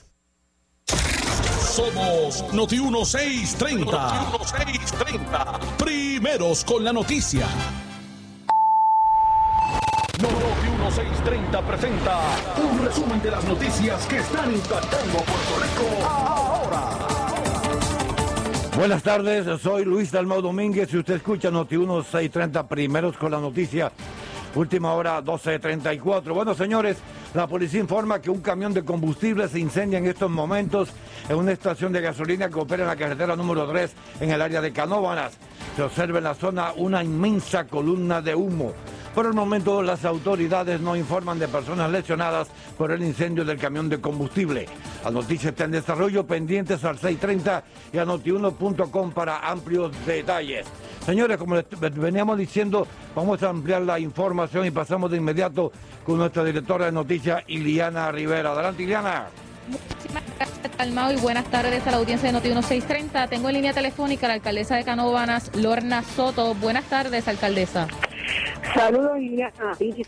Somos 1.72 2.44
Noti 2.52 2.82
1630. 2.82 3.86
Noti 3.86 4.66
1630. 4.66 5.60
Primeros 5.78 6.66
con 6.66 6.84
la 6.84 6.92
noticia. 6.92 7.48
Noti 10.22 10.70
1630 10.70 11.62
presenta 11.62 12.20
un 12.62 12.86
resumen 12.86 13.22
de 13.22 13.32
las 13.32 13.46
noticias 13.46 14.06
que 14.08 14.18
están 14.18 14.52
impactando 14.54 15.20
Puerto 15.20 15.60
Rico 15.62 16.06
ahora. 16.10 16.90
Buenas 18.76 19.02
tardes, 19.02 19.62
soy 19.62 19.86
Luis 19.86 20.12
Dalmau 20.12 20.42
Domínguez 20.42 20.94
y 20.94 20.98
usted 20.98 21.16
escucha 21.16 21.52
Noti 21.52 21.78
1630 21.78 22.68
primeros 22.68 23.16
con 23.16 23.32
la 23.32 23.40
noticia. 23.40 23.94
Última 24.54 24.94
hora 24.94 25.24
12.34. 25.24 26.34
Bueno, 26.34 26.54
señores, 26.54 26.98
la 27.34 27.48
policía 27.48 27.80
informa 27.80 28.22
que 28.22 28.30
un 28.30 28.42
camión 28.42 28.74
de 28.74 28.84
combustible 28.84 29.48
se 29.48 29.60
incendia 29.60 29.98
en 29.98 30.08
estos 30.08 30.30
momentos 30.30 30.90
en 31.30 31.38
una 31.38 31.54
estación 31.54 31.94
de 31.94 32.02
gasolina 32.02 32.50
que 32.50 32.60
opera 32.60 32.84
en 32.84 32.90
la 32.90 32.98
carretera 32.98 33.36
número 33.38 33.66
3 33.66 33.92
en 34.20 34.30
el 34.30 34.42
área 34.42 34.60
de 34.60 34.74
Canóvanas. 34.74 35.38
Se 35.78 35.84
observa 35.84 36.18
en 36.18 36.26
la 36.26 36.36
zona 36.36 36.74
una 36.76 37.02
inmensa 37.02 37.66
columna 37.66 38.22
de 38.22 38.36
humo. 38.36 38.74
Por 39.14 39.26
el 39.26 39.34
momento, 39.34 39.82
las 39.82 40.06
autoridades 40.06 40.80
no 40.80 40.96
informan 40.96 41.38
de 41.38 41.50
personas 41.50 41.92
lesionadas 41.92 42.48
por 42.78 42.92
el 42.92 43.04
incendio 43.04 43.44
del 43.44 43.58
camión 43.58 43.90
de 43.90 44.00
combustible. 44.00 44.68
La 45.04 45.12
noticia 45.12 45.50
está 45.50 45.66
en 45.66 45.72
desarrollo, 45.72 46.26
pendientes 46.26 46.86
al 46.86 46.98
630 46.98 47.64
y 47.92 47.98
a 47.98 48.06
notiuno.com 48.06 49.12
para 49.12 49.40
amplios 49.40 49.92
detalles. 50.06 50.66
Señores, 51.06 51.38
como 51.38 51.56
les 51.56 51.66
veníamos 51.96 52.38
diciendo, 52.38 52.88
vamos 53.14 53.44
a 53.44 53.50
ampliar 53.50 53.82
la 53.82 54.00
información 54.00 54.66
y 54.66 54.72
pasamos 54.72 55.12
de 55.12 55.18
inmediato 55.18 55.74
con 56.06 56.18
nuestra 56.18 56.46
directora 56.46 56.86
de 56.86 56.94
noticias, 56.94 57.44
Iliana 57.48 58.12
Rivera. 58.14 58.54
Adelante, 58.54 58.84
Iliana. 58.84 59.28
Muchísimas 59.68 60.24
gracias, 60.38 60.72
Almao, 60.78 61.12
y 61.12 61.18
buenas 61.18 61.46
tardes 61.52 61.86
a 61.86 61.92
la 61.92 61.98
audiencia 61.98 62.28
de 62.28 62.34
Noti 62.34 62.48
1630. 62.48 63.28
Tengo 63.28 63.50
en 63.50 63.56
línea 63.56 63.74
telefónica 63.74 64.28
a 64.28 64.30
la 64.30 64.34
alcaldesa 64.36 64.78
de 64.78 64.86
Canóvanas, 64.86 65.52
Lorna 65.56 66.02
Soto. 66.04 66.56
Buenas 66.56 66.86
tardes, 66.86 67.28
alcaldesa. 67.28 67.88
Saludos, 68.74 69.18
Iliana, 69.20 69.76
y 69.80 70.06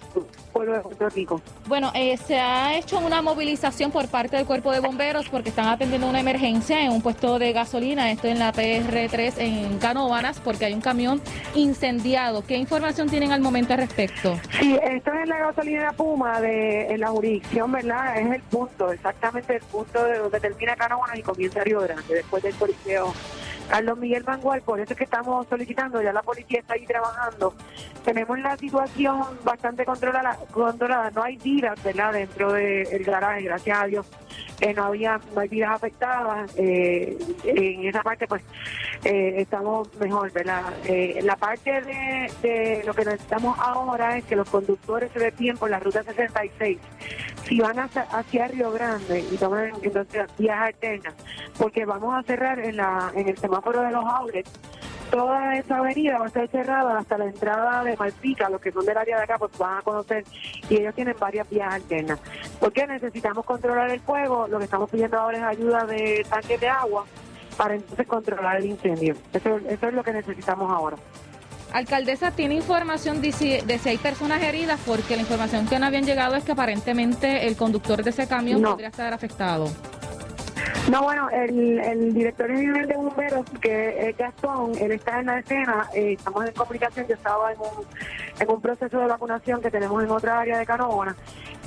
pueblo 0.53 0.73
de 0.73 0.79
Puerto 0.79 1.09
Rico. 1.09 1.41
Bueno, 1.65 1.91
eh, 1.95 2.17
se 2.17 2.39
ha 2.39 2.77
hecho 2.77 2.99
una 2.99 3.21
movilización 3.21 3.91
por 3.91 4.07
parte 4.07 4.37
del 4.37 4.45
cuerpo 4.45 4.71
de 4.71 4.79
bomberos 4.79 5.27
porque 5.29 5.49
están 5.49 5.67
atendiendo 5.67 6.07
una 6.07 6.19
emergencia 6.19 6.81
en 6.81 6.91
un 6.91 7.01
puesto 7.01 7.39
de 7.39 7.51
gasolina, 7.51 8.11
esto 8.11 8.27
en 8.27 8.39
la 8.39 8.53
PR3 8.53 9.33
en 9.37 9.79
Canóvanas, 9.79 10.39
porque 10.39 10.65
hay 10.65 10.73
un 10.73 10.81
camión 10.81 11.21
incendiado. 11.55 12.45
¿Qué 12.45 12.55
información 12.55 13.09
tienen 13.09 13.31
al 13.31 13.41
momento 13.41 13.73
al 13.73 13.79
respecto? 13.79 14.39
Sí, 14.59 14.77
esto 14.81 15.11
es 15.13 15.27
la 15.27 15.39
gasolinera 15.39 15.91
Puma 15.93 16.39
de 16.39 16.93
en 16.93 16.99
la 16.99 17.09
jurisdicción, 17.09 17.71
¿verdad? 17.71 18.17
Es 18.17 18.31
el 18.31 18.41
punto, 18.43 18.91
exactamente 18.91 19.55
el 19.55 19.61
punto 19.61 20.03
de 20.05 20.19
donde 20.19 20.39
termina 20.39 20.75
Canóvanas 20.75 21.17
y 21.17 21.21
comienza 21.21 21.63
Río 21.63 21.81
Grande, 21.81 22.13
después 22.13 22.43
del 22.43 22.53
coliseo 22.55 23.13
Carlos 23.69 23.97
Miguel 23.97 24.23
Mangual, 24.23 24.61
por 24.61 24.79
eso 24.79 24.93
es 24.93 24.97
que 24.97 25.03
estamos 25.03 25.47
solicitando, 25.47 26.01
ya 26.01 26.13
la 26.13 26.21
policía 26.21 26.59
está 26.59 26.73
ahí 26.73 26.85
trabajando. 26.85 27.53
Tenemos 28.03 28.39
la 28.39 28.57
situación 28.57 29.23
bastante 29.43 29.85
controlada, 29.85 30.37
controlada. 30.51 31.09
no 31.11 31.23
hay 31.23 31.37
vidas, 31.37 31.81
¿verdad?, 31.83 32.13
dentro 32.13 32.53
del 32.53 33.03
garaje, 33.03 33.43
gracias 33.43 33.79
a 33.79 33.85
Dios. 33.85 34.05
Eh, 34.63 34.73
no 34.73 34.85
había 34.85 35.19
no 35.33 35.41
hay 35.41 35.49
vidas 35.49 35.71
afectadas 35.71 36.51
eh, 36.57 37.17
en 37.43 37.85
esa 37.85 38.01
parte 38.01 38.27
pues 38.27 38.41
eh, 39.03 39.35
estamos 39.39 39.93
mejor 39.95 40.31
verdad 40.31 40.63
la 41.21 41.35
parte 41.35 41.81
de, 41.81 42.31
de, 42.41 42.83
lo 42.85 42.93
que 42.93 43.03
necesitamos 43.03 43.57
ahora 43.59 44.17
es 44.17 44.23
que 44.25 44.35
los 44.35 44.49
conductores 44.49 45.11
se 45.11 45.19
desvíen 45.19 45.57
por 45.57 45.69
la 45.69 45.79
ruta 45.79 46.03
66 46.03 46.77
si 47.45 47.59
van 47.59 47.79
hacia, 47.79 48.03
hacia 48.03 48.47
Río 48.47 48.71
Grande 48.71 49.25
y 49.31 49.35
toman 49.37 49.71
entonces 49.81 50.25
vías 50.37 50.61
alternas 50.61 51.13
porque 51.57 51.85
vamos 51.85 52.15
a 52.15 52.23
cerrar 52.23 52.59
en 52.59 52.77
la 52.77 53.11
en 53.15 53.27
el 53.27 53.37
semáforo 53.37 53.52
de 53.61 53.91
los 53.91 54.05
outlets 54.05 54.51
toda 55.13 55.55
esa 55.55 55.77
avenida 55.77 56.17
va 56.17 56.25
a 56.25 56.27
estar 56.27 56.47
cerrada 56.47 56.97
hasta 56.97 57.19
la 57.19 57.25
entrada 57.25 57.83
de 57.83 57.95
Malpica, 57.95 58.49
los 58.49 58.59
que 58.59 58.71
son 58.71 58.83
del 58.83 58.97
área 58.97 59.17
de 59.17 59.23
acá, 59.23 59.37
pues 59.37 59.55
van 59.59 59.77
a 59.77 59.81
conocer 59.83 60.25
y 60.69 60.77
ellos 60.77 60.95
tienen 60.95 61.15
varias 61.19 61.47
vías 61.49 61.71
alternas. 61.71 62.19
Porque 62.59 62.87
necesitamos 62.87 63.45
controlar 63.45 63.91
el 63.91 63.99
fuego, 63.99 64.47
lo 64.47 64.57
que 64.57 64.65
estamos 64.65 64.89
pidiendo 64.89 65.19
ahora 65.19 65.37
es 65.37 65.43
ayuda 65.43 65.85
de 65.85 66.25
tanques 66.27 66.59
de 66.59 66.67
agua 66.67 67.05
para 67.57 67.75
entonces 67.75 68.07
controlar 68.07 68.57
el 68.57 68.65
incendio. 68.65 69.15
Eso, 69.31 69.57
eso 69.69 69.87
es 69.87 69.93
lo 69.93 70.03
que 70.03 70.13
necesitamos 70.13 70.71
ahora. 70.71 70.97
Alcaldesa, 71.73 72.31
¿tiene 72.31 72.55
información 72.55 73.21
de 73.21 73.31
si, 73.31 73.61
de 73.61 73.77
si, 73.77 73.89
hay 73.89 73.97
personas 73.99 74.41
heridas? 74.41 74.79
Porque 74.85 75.15
la 75.15 75.21
información 75.21 75.67
que 75.67 75.77
no 75.77 75.85
habían 75.85 76.05
llegado 76.05 76.35
es 76.35 76.43
que 76.43 76.53
aparentemente 76.53 77.47
el 77.47 77.55
conductor 77.55 78.03
de 78.03 78.09
ese 78.09 78.27
camión 78.27 78.63
podría 78.63 78.87
estar 78.87 79.13
afectado. 79.13 79.69
No, 80.89 81.01
bueno, 81.03 81.29
el, 81.29 81.79
el 81.79 82.13
director 82.13 82.47
general 82.49 82.87
de 82.87 82.95
bomberos, 82.95 83.45
que 83.61 84.09
es 84.09 84.17
Gastón, 84.17 84.73
él 84.77 84.91
está 84.91 85.21
en 85.21 85.27
la 85.27 85.39
escena, 85.39 85.89
eh, 85.93 86.15
estamos 86.17 86.45
en 86.45 86.53
comunicación, 86.53 87.07
yo 87.07 87.15
estaba 87.15 87.53
en 87.53 87.59
un, 87.59 87.85
en 88.39 88.51
un 88.51 88.61
proceso 88.61 88.99
de 88.99 89.07
vacunación 89.07 89.61
que 89.61 89.71
tenemos 89.71 90.03
en 90.03 90.11
otra 90.11 90.41
área 90.41 90.57
de 90.57 90.65
Canóvana. 90.65 91.15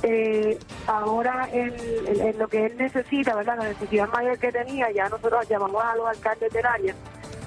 Eh, 0.03 0.59
ahora 0.85 1.49
en, 1.51 2.37
lo 2.37 2.47
que 2.47 2.67
él 2.67 2.77
necesita, 2.77 3.35
¿verdad? 3.35 3.57
La 3.57 3.69
necesidad 3.69 4.07
mayor 4.09 4.37
que 4.37 4.51
tenía, 4.51 4.91
ya 4.91 5.09
nosotros 5.09 5.49
llamamos 5.49 5.83
a 5.83 5.95
los 5.95 6.07
alcaldes 6.07 6.53
del 6.53 6.65
área, 6.65 6.93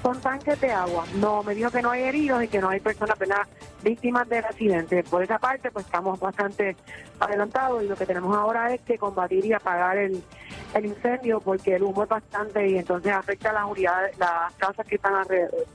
son 0.01 0.19
tanques 0.19 0.59
de 0.59 0.71
agua. 0.71 1.05
No, 1.15 1.43
me 1.43 1.53
dijo 1.53 1.69
que 1.69 1.81
no 1.81 1.91
hay 1.91 2.03
heridos 2.03 2.43
y 2.43 2.47
que 2.47 2.59
no 2.59 2.69
hay 2.69 2.79
personas, 2.79 3.17
¿verdad? 3.17 3.47
Víctimas 3.83 4.27
del 4.27 4.43
accidente. 4.43 5.03
Por 5.03 5.23
esa 5.23 5.37
parte, 5.39 5.71
pues 5.71 5.85
estamos 5.85 6.19
bastante 6.19 6.75
adelantados 7.19 7.83
y 7.83 7.87
lo 7.87 7.95
que 7.95 8.05
tenemos 8.05 8.35
ahora 8.35 8.73
es 8.73 8.81
que 8.81 8.97
combatir 8.97 9.45
y 9.45 9.53
apagar 9.53 9.97
el 9.97 10.23
incendio 10.81 11.39
porque 11.39 11.75
el 11.75 11.83
humo 11.83 12.03
es 12.03 12.09
bastante 12.09 12.67
y 12.67 12.77
entonces 12.77 13.11
afecta 13.11 13.51
a 13.51 13.53
las 13.53 13.65
unidades, 13.65 14.17
las 14.17 14.53
casas 14.55 14.85
que 14.85 14.95
están 14.95 15.15
alrededor, 15.15 15.65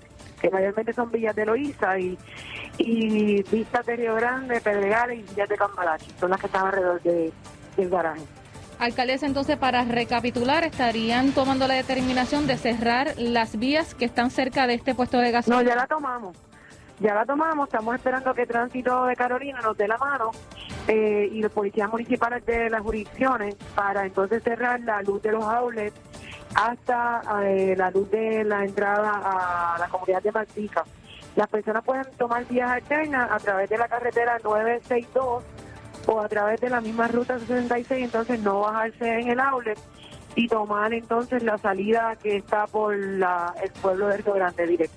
que 0.40 0.50
mayormente 0.50 0.92
son 0.92 1.10
villas 1.10 1.36
de 1.36 1.46
Loíza 1.46 1.98
y, 1.98 2.18
y 2.78 3.42
vistas 3.42 3.86
de 3.86 3.96
Río 3.96 4.14
Grande, 4.16 4.60
Pedregales 4.60 5.20
y 5.20 5.22
villas 5.22 5.48
de 5.48 5.56
Cambalache, 5.56 6.10
son 6.18 6.31
las 6.31 6.40
que 6.40 6.46
están 6.46 6.66
alrededor 6.66 7.00
de, 7.02 7.33
del 7.77 7.90
garaje. 7.90 8.22
Alcaldesa, 8.79 9.27
entonces 9.27 9.56
para 9.56 9.85
recapitular, 9.85 10.64
estarían 10.64 11.33
tomando 11.33 11.66
la 11.66 11.74
determinación 11.74 12.46
de 12.46 12.56
cerrar 12.56 13.14
las 13.16 13.58
vías 13.58 13.94
que 13.94 14.04
están 14.04 14.31
cerca 14.31 14.66
de 14.66 14.74
este 14.74 14.94
puesto 14.94 15.18
de 15.18 15.31
gasolina. 15.31 15.62
No, 15.62 15.68
ya 15.68 15.77
la 15.77 15.87
tomamos. 15.87 16.37
Ya 16.98 17.14
la 17.14 17.27
tomamos, 17.27 17.68
estamos 17.68 17.94
esperando 17.94 18.33
que 18.33 18.46
Tránsito 18.46 19.04
de 19.04 19.16
Carolina 19.16 19.60
nos 19.60 19.77
dé 19.77 19.87
la 19.87 19.98
mano 19.98 20.31
eh, 20.88 21.29
y 21.31 21.42
los 21.42 21.52
policías 21.52 21.90
municipales 21.90 22.44
de 22.46 22.70
las 22.70 22.81
jurisdicciones 22.81 23.54
para 23.74 24.06
entonces 24.06 24.42
cerrar 24.42 24.81
la 24.81 25.02
luz 25.02 25.20
de 25.20 25.33
los 25.33 25.44
outlets 25.44 25.94
hasta 26.54 27.20
eh, 27.44 27.74
la 27.77 27.90
luz 27.90 28.10
de 28.10 28.44
la 28.44 28.64
entrada 28.64 29.10
a 29.12 29.79
la 29.79 29.88
comunidad 29.88 30.22
de 30.22 30.33
Martica. 30.33 30.85
Las 31.35 31.48
personas 31.48 31.85
pueden 31.85 32.06
tomar 32.16 32.46
vías 32.46 32.70
alternas 32.70 33.31
a 33.31 33.38
través 33.40 33.68
de 33.68 33.77
la 33.77 33.88
carretera 33.88 34.38
962 34.42 35.44
o 36.07 36.21
a 36.21 36.29
través 36.29 36.61
de 36.61 36.71
la 36.71 36.81
misma 36.81 37.09
ruta 37.09 37.38
66, 37.38 38.04
entonces 38.04 38.40
no 38.40 38.61
bajarse 38.61 39.21
en 39.21 39.29
el 39.29 39.40
outlet 39.40 39.79
y 40.35 40.48
tomar 40.48 40.92
entonces 40.92 41.42
la 41.42 41.59
salida 41.59 42.17
que 42.23 42.37
está 42.37 42.67
por 42.67 42.96
la, 42.96 43.54
el 43.63 43.71
pueblo 43.73 44.09
de 44.09 44.19
Río 44.19 44.35
Grande 44.35 44.67
directo. 44.67 44.96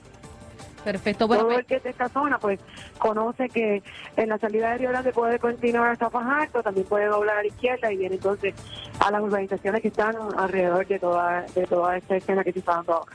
Perfecto. 0.83 1.27
Bueno, 1.27 1.43
Todo 1.43 1.53
pues- 1.53 1.59
el 1.59 1.65
que 1.65 1.75
es 1.75 1.83
de 1.83 1.89
esta 1.89 2.09
zona, 2.09 2.37
pues 2.39 2.59
conoce 2.97 3.49
que 3.49 3.83
en 4.15 4.29
la 4.29 4.37
salida 4.37 4.71
de 4.71 4.77
Río 4.77 4.89
Grande 4.89 5.11
puede 5.11 5.39
continuar 5.39 5.91
hasta 5.91 6.09
Fajardo, 6.09 6.63
también 6.63 6.85
puede 6.87 7.05
doblar 7.05 7.37
a 7.37 7.41
la 7.41 7.47
izquierda 7.47 7.91
y 7.91 7.97
viene 7.97 8.15
entonces 8.15 8.53
a 8.99 9.11
las 9.11 9.21
urbanizaciones 9.21 9.81
que 9.81 9.89
están 9.89 10.15
alrededor 10.37 10.87
de 10.87 10.99
toda, 10.99 11.41
de 11.53 11.65
toda 11.65 11.97
esta 11.97 12.15
escena 12.15 12.43
que 12.43 12.53
se 12.53 12.59
está 12.59 12.75
dando 12.75 12.93
ahora. 12.93 13.11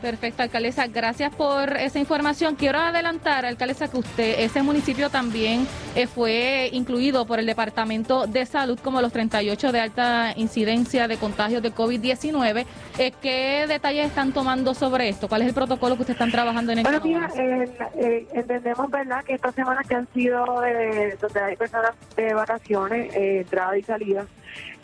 Perfecto, 0.00 0.42
alcaldesa. 0.42 0.86
Gracias 0.86 1.34
por 1.34 1.76
esa 1.76 1.98
información. 1.98 2.54
Quiero 2.54 2.78
adelantar, 2.78 3.44
alcaldesa, 3.44 3.88
que 3.88 3.96
usted, 3.96 4.40
ese 4.40 4.62
municipio 4.62 5.10
también 5.10 5.66
eh, 5.94 6.06
fue 6.06 6.70
incluido 6.72 7.26
por 7.26 7.38
el 7.38 7.46
Departamento 7.46 8.26
de 8.26 8.46
Salud 8.46 8.78
como 8.82 9.00
los 9.00 9.12
38 9.12 9.72
de 9.72 9.80
alta 9.80 10.32
incidencia 10.36 11.08
de 11.08 11.16
contagios 11.16 11.62
de 11.62 11.72
COVID-19. 11.72 12.64
Eh, 12.98 13.12
¿Qué 13.20 13.66
detalles 13.68 14.06
están 14.06 14.32
tomando 14.32 14.74
sobre 14.74 15.08
esto? 15.08 15.28
¿Cuál 15.28 15.42
es 15.42 15.48
el 15.48 15.54
protocolo 15.54 15.96
que 15.96 16.02
ustedes 16.02 16.16
están 16.16 16.30
trabajando 16.30 16.72
en 16.72 16.78
el 16.78 16.84
Bueno, 16.84 17.00
mira, 17.02 17.28
eh, 17.36 17.68
eh, 17.96 18.26
entendemos, 18.32 18.90
¿verdad?, 18.90 19.24
que 19.24 19.34
estas 19.34 19.54
semanas 19.54 19.86
que 19.86 19.94
han 19.94 20.06
sido 20.12 20.60
de, 20.60 21.16
donde 21.20 21.40
hay 21.40 21.56
personas 21.56 21.92
de 22.16 22.34
vacaciones, 22.34 23.14
eh, 23.14 23.40
entrada 23.40 23.76
y 23.76 23.82
salida, 23.82 24.26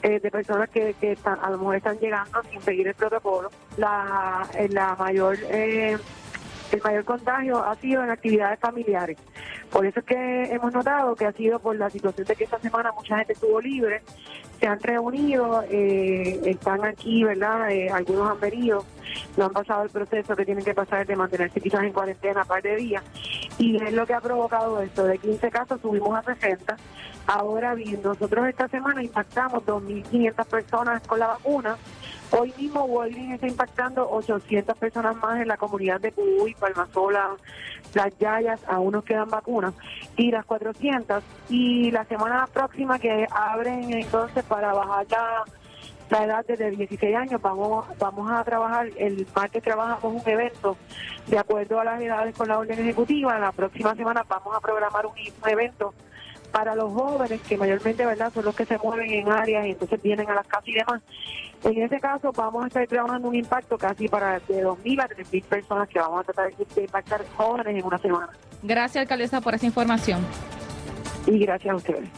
eh, 0.03 0.21
de 0.21 0.31
personas 0.31 0.69
que, 0.71 0.95
que 1.01 1.17
a 1.25 1.51
lo 1.51 1.59
mejor 1.59 1.77
están 1.77 1.99
llegando 1.99 2.43
sin 2.51 2.61
seguir 2.61 2.89
el 2.89 2.95
protocolo, 2.95 3.51
la, 3.77 4.47
eh, 4.55 4.69
la 4.71 4.95
mayor... 4.97 5.39
Eh, 5.51 5.97
el 6.73 6.83
mayor 6.83 7.05
contagio 7.05 7.63
ha 7.63 7.77
sido 7.77 8.03
en 8.03 8.11
actividades 8.11 8.59
familiares. 8.59 9.17
Por 9.71 9.87
eso 9.87 10.01
es 10.01 10.07
que 10.07 10.45
hemos 10.45 10.73
notado 10.73 11.15
que 11.15 11.27
ha 11.27 11.33
sido 11.33 11.59
por 11.61 11.77
la 11.77 11.89
situación 11.89 12.27
de 12.27 12.35
que 12.35 12.45
esta 12.45 12.59
semana 12.59 12.91
mucha 12.93 13.19
gente 13.19 13.35
estuvo 13.35 13.61
libre, 13.61 14.03
se 14.59 14.67
han 14.67 14.81
reunido, 14.81 15.63
eh, 15.69 16.41
están 16.45 16.85
aquí, 16.85 17.25
¿verdad? 17.25 17.71
Eh, 17.71 17.91
algunos 17.91 18.31
han 18.31 18.41
venido, 18.41 18.85
no 19.37 19.47
han 19.47 19.53
pasado 19.53 19.85
el 19.85 19.91
proceso 19.91 20.37
que 20.37 20.45
tienen 20.45 20.65
que 20.65 20.75
pasar 20.75 21.07
de 21.07 21.17
mantenerse 21.17 21.61
quizás 21.61 21.83
en 21.83 21.93
cuarentena 21.93 22.43
un 22.43 22.49
par 22.49 22.63
de 22.63 22.77
días. 22.77 23.03
Y 23.59 23.77
es 23.83 23.93
lo 23.93 24.07
que 24.07 24.15
ha 24.15 24.21
provocado 24.21 24.81
esto. 24.81 25.05
De 25.05 25.19
15 25.19 25.51
casos 25.51 25.81
subimos 25.81 26.17
a 26.17 26.23
60. 26.23 26.77
Ahora 27.27 27.75
bien, 27.75 28.01
nosotros 28.03 28.47
esta 28.49 28.69
semana 28.69 29.03
impactamos 29.03 29.65
2.500 29.65 30.45
personas 30.47 31.03
con 31.07 31.19
la 31.19 31.29
vacuna. 31.29 31.77
Hoy 32.31 32.53
mismo 32.59 32.85
Walgreens 32.85 33.35
está 33.35 33.47
impactando 33.47 34.09
800 34.11 34.77
personas 34.77 35.17
más 35.17 35.41
en 35.41 35.49
la 35.49 35.57
comunidad 35.57 36.01
de 36.01 36.13
Cuy, 36.13 36.55
Palmasola, 36.55 37.37
Las 37.93 38.19
Yayas, 38.19 38.61
aún 38.67 38.93
nos 38.93 39.05
quedan 39.05 39.29
vacunas, 39.29 39.75
y 40.17 40.31
las 40.31 40.45
400. 40.45 41.23
Y 41.49 41.91
la 41.91 42.05
semana 42.05 42.47
próxima 42.53 42.99
que 42.99 43.27
abren 43.31 43.93
entonces 43.93 44.43
para 44.45 44.73
bajar 44.73 45.07
la, 45.11 45.45
la 46.11 46.25
edad 46.25 46.45
desde 46.47 46.71
16 46.71 47.17
años, 47.17 47.41
vamos, 47.41 47.87
vamos 47.99 48.31
a 48.31 48.43
trabajar, 48.43 48.89
el 48.97 49.27
martes 49.35 49.63
trabajamos 49.63 50.23
un 50.23 50.29
evento 50.29 50.77
de 51.27 51.39
acuerdo 51.39 51.81
a 51.81 51.85
las 51.85 52.01
edades 52.01 52.37
con 52.37 52.49
la 52.49 52.59
orden 52.59 52.79
ejecutiva. 52.81 53.39
La 53.39 53.53
próxima 53.53 53.95
semana 53.95 54.25
vamos 54.29 54.57
a 54.57 54.61
programar 54.61 55.07
un, 55.07 55.13
un 55.13 55.49
evento 55.49 55.95
para 56.55 56.77
los 56.77 56.93
jóvenes 56.93 57.41
que 57.41 57.57
mayormente 57.57 58.07
verdad 58.07 58.33
son 58.33 58.45
los 58.45 58.55
que 58.55 58.65
se 58.65 58.79
mueven 58.79 59.11
en 59.11 59.29
áreas 59.29 59.67
y 59.67 59.71
entonces 59.71 60.01
vienen 60.01 60.31
a 60.31 60.35
las 60.35 60.47
casas 60.47 60.69
y 60.69 60.75
demás. 60.75 61.03
En 61.65 61.83
ese 61.83 61.99
caso 61.99 62.31
vamos 62.31 62.63
a 62.63 62.67
estar 62.69 62.87
trabajando 62.87 63.29
un 63.29 63.35
impacto 63.35 63.77
casi 63.77 64.07
para 64.07 64.35
de 64.39 64.65
2.000 64.65 65.03
a 65.03 65.09
3.000 65.09 65.45
personas 65.47 65.89
que 65.89 65.99
vamos 65.99 66.21
a 66.21 66.33
tratar 66.33 66.55
de 66.55 66.83
impactar 66.83 67.25
jóvenes 67.37 67.77
en 67.77 67.85
una 67.85 67.99
semana. 67.99 68.29
Gracias, 68.63 69.03
alcaldesa, 69.03 69.41
por 69.41 69.57
esa 69.57 69.67
información. 69.67 70.25
Y 71.27 71.41
gracias 71.41 71.73
a 71.73 71.77
ustedes. 71.77 72.09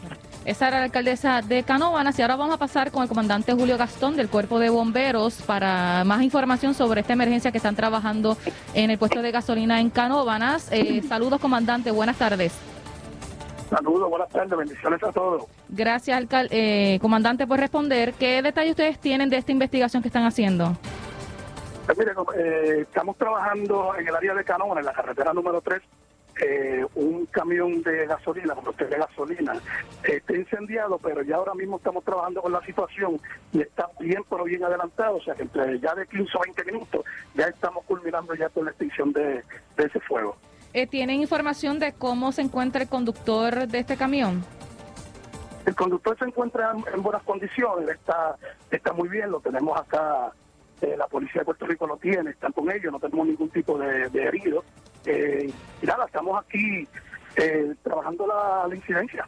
Esa 0.44 0.68
era 0.68 0.78
la 0.80 0.84
alcaldesa 0.84 1.40
de 1.40 1.62
Canóvanas 1.62 2.18
y 2.18 2.22
ahora 2.22 2.36
vamos 2.36 2.56
a 2.56 2.58
pasar 2.58 2.90
con 2.90 3.04
el 3.04 3.08
comandante 3.08 3.54
Julio 3.54 3.78
Gastón 3.78 4.16
del 4.16 4.28
Cuerpo 4.28 4.58
de 4.58 4.68
Bomberos 4.68 5.40
para 5.46 6.04
más 6.04 6.20
información 6.20 6.74
sobre 6.74 7.00
esta 7.00 7.14
emergencia 7.14 7.50
que 7.52 7.56
están 7.56 7.74
trabajando 7.74 8.36
en 8.74 8.90
el 8.90 8.98
puesto 8.98 9.22
de 9.22 9.30
gasolina 9.30 9.80
en 9.80 9.88
Canóvanas. 9.88 10.70
Eh, 10.72 11.02
saludos, 11.08 11.40
comandante. 11.40 11.90
Buenas 11.90 12.18
tardes. 12.18 12.52
Saludos, 13.68 14.08
buenas 14.08 14.28
tardes, 14.28 14.56
bendiciones 14.56 15.02
a 15.02 15.12
todos. 15.12 15.44
Gracias, 15.68 16.16
alcal- 16.16 16.48
eh, 16.50 16.98
comandante, 17.00 17.46
por 17.46 17.58
responder. 17.58 18.12
¿Qué 18.14 18.40
detalles 18.42 18.70
ustedes 18.72 18.98
tienen 19.00 19.28
de 19.28 19.36
esta 19.38 19.50
investigación 19.52 20.02
que 20.02 20.08
están 20.08 20.24
haciendo? 20.24 20.76
Pues 21.86 21.98
mire, 21.98 22.12
eh, 22.36 22.80
estamos 22.82 23.16
trabajando 23.16 23.94
en 23.98 24.06
el 24.06 24.14
área 24.14 24.34
de 24.34 24.44
Canón, 24.44 24.78
en 24.78 24.84
la 24.84 24.92
carretera 24.92 25.32
número 25.32 25.60
3, 25.60 25.80
eh, 26.44 26.84
un 26.96 27.26
camión 27.26 27.82
de 27.82 28.06
gasolina, 28.06 28.54
un 28.54 28.68
hotel 28.68 28.90
de 28.90 28.98
gasolina, 28.98 29.54
eh, 30.04 30.16
está 30.16 30.36
incendiado, 30.36 30.98
pero 30.98 31.22
ya 31.22 31.36
ahora 31.36 31.54
mismo 31.54 31.78
estamos 31.78 32.04
trabajando 32.04 32.42
con 32.42 32.52
la 32.52 32.60
situación 32.66 33.18
y 33.52 33.62
está 33.62 33.88
bien, 33.98 34.22
pero 34.28 34.44
bien 34.44 34.62
adelantado, 34.62 35.16
o 35.16 35.22
sea 35.22 35.34
que 35.34 35.42
entre 35.42 35.80
ya 35.80 35.94
de 35.94 36.06
15 36.06 36.30
o 36.36 36.40
20 36.42 36.64
minutos 36.72 37.04
ya 37.34 37.46
estamos 37.46 37.84
culminando 37.84 38.34
ya 38.34 38.48
con 38.48 38.64
la 38.66 38.70
extinción 38.72 39.12
de, 39.12 39.42
de 39.76 39.84
ese 39.84 39.98
fuego. 40.00 40.36
Eh, 40.76 40.86
¿Tienen 40.86 41.22
información 41.22 41.78
de 41.78 41.94
cómo 41.94 42.32
se 42.32 42.42
encuentra 42.42 42.82
el 42.82 42.88
conductor 42.90 43.66
de 43.66 43.78
este 43.78 43.96
camión? 43.96 44.44
El 45.64 45.74
conductor 45.74 46.18
se 46.18 46.26
encuentra 46.26 46.70
en, 46.72 46.84
en 46.92 47.02
buenas 47.02 47.22
condiciones, 47.22 47.88
está, 47.88 48.36
está 48.70 48.92
muy 48.92 49.08
bien, 49.08 49.30
lo 49.30 49.40
tenemos 49.40 49.74
acá, 49.80 50.30
eh, 50.82 50.94
la 50.98 51.06
policía 51.06 51.40
de 51.40 51.44
Puerto 51.46 51.66
Rico 51.66 51.86
lo 51.86 51.96
tiene, 51.96 52.28
están 52.28 52.52
con 52.52 52.70
ellos, 52.70 52.92
no 52.92 53.00
tenemos 53.00 53.26
ningún 53.26 53.48
tipo 53.48 53.78
de, 53.78 54.10
de 54.10 54.22
herido. 54.24 54.64
Eh, 55.06 55.50
y 55.80 55.86
nada, 55.86 56.04
estamos 56.04 56.44
aquí 56.44 56.86
eh, 57.36 57.74
trabajando 57.82 58.26
la, 58.26 58.68
la 58.68 58.74
incidencia. 58.74 59.26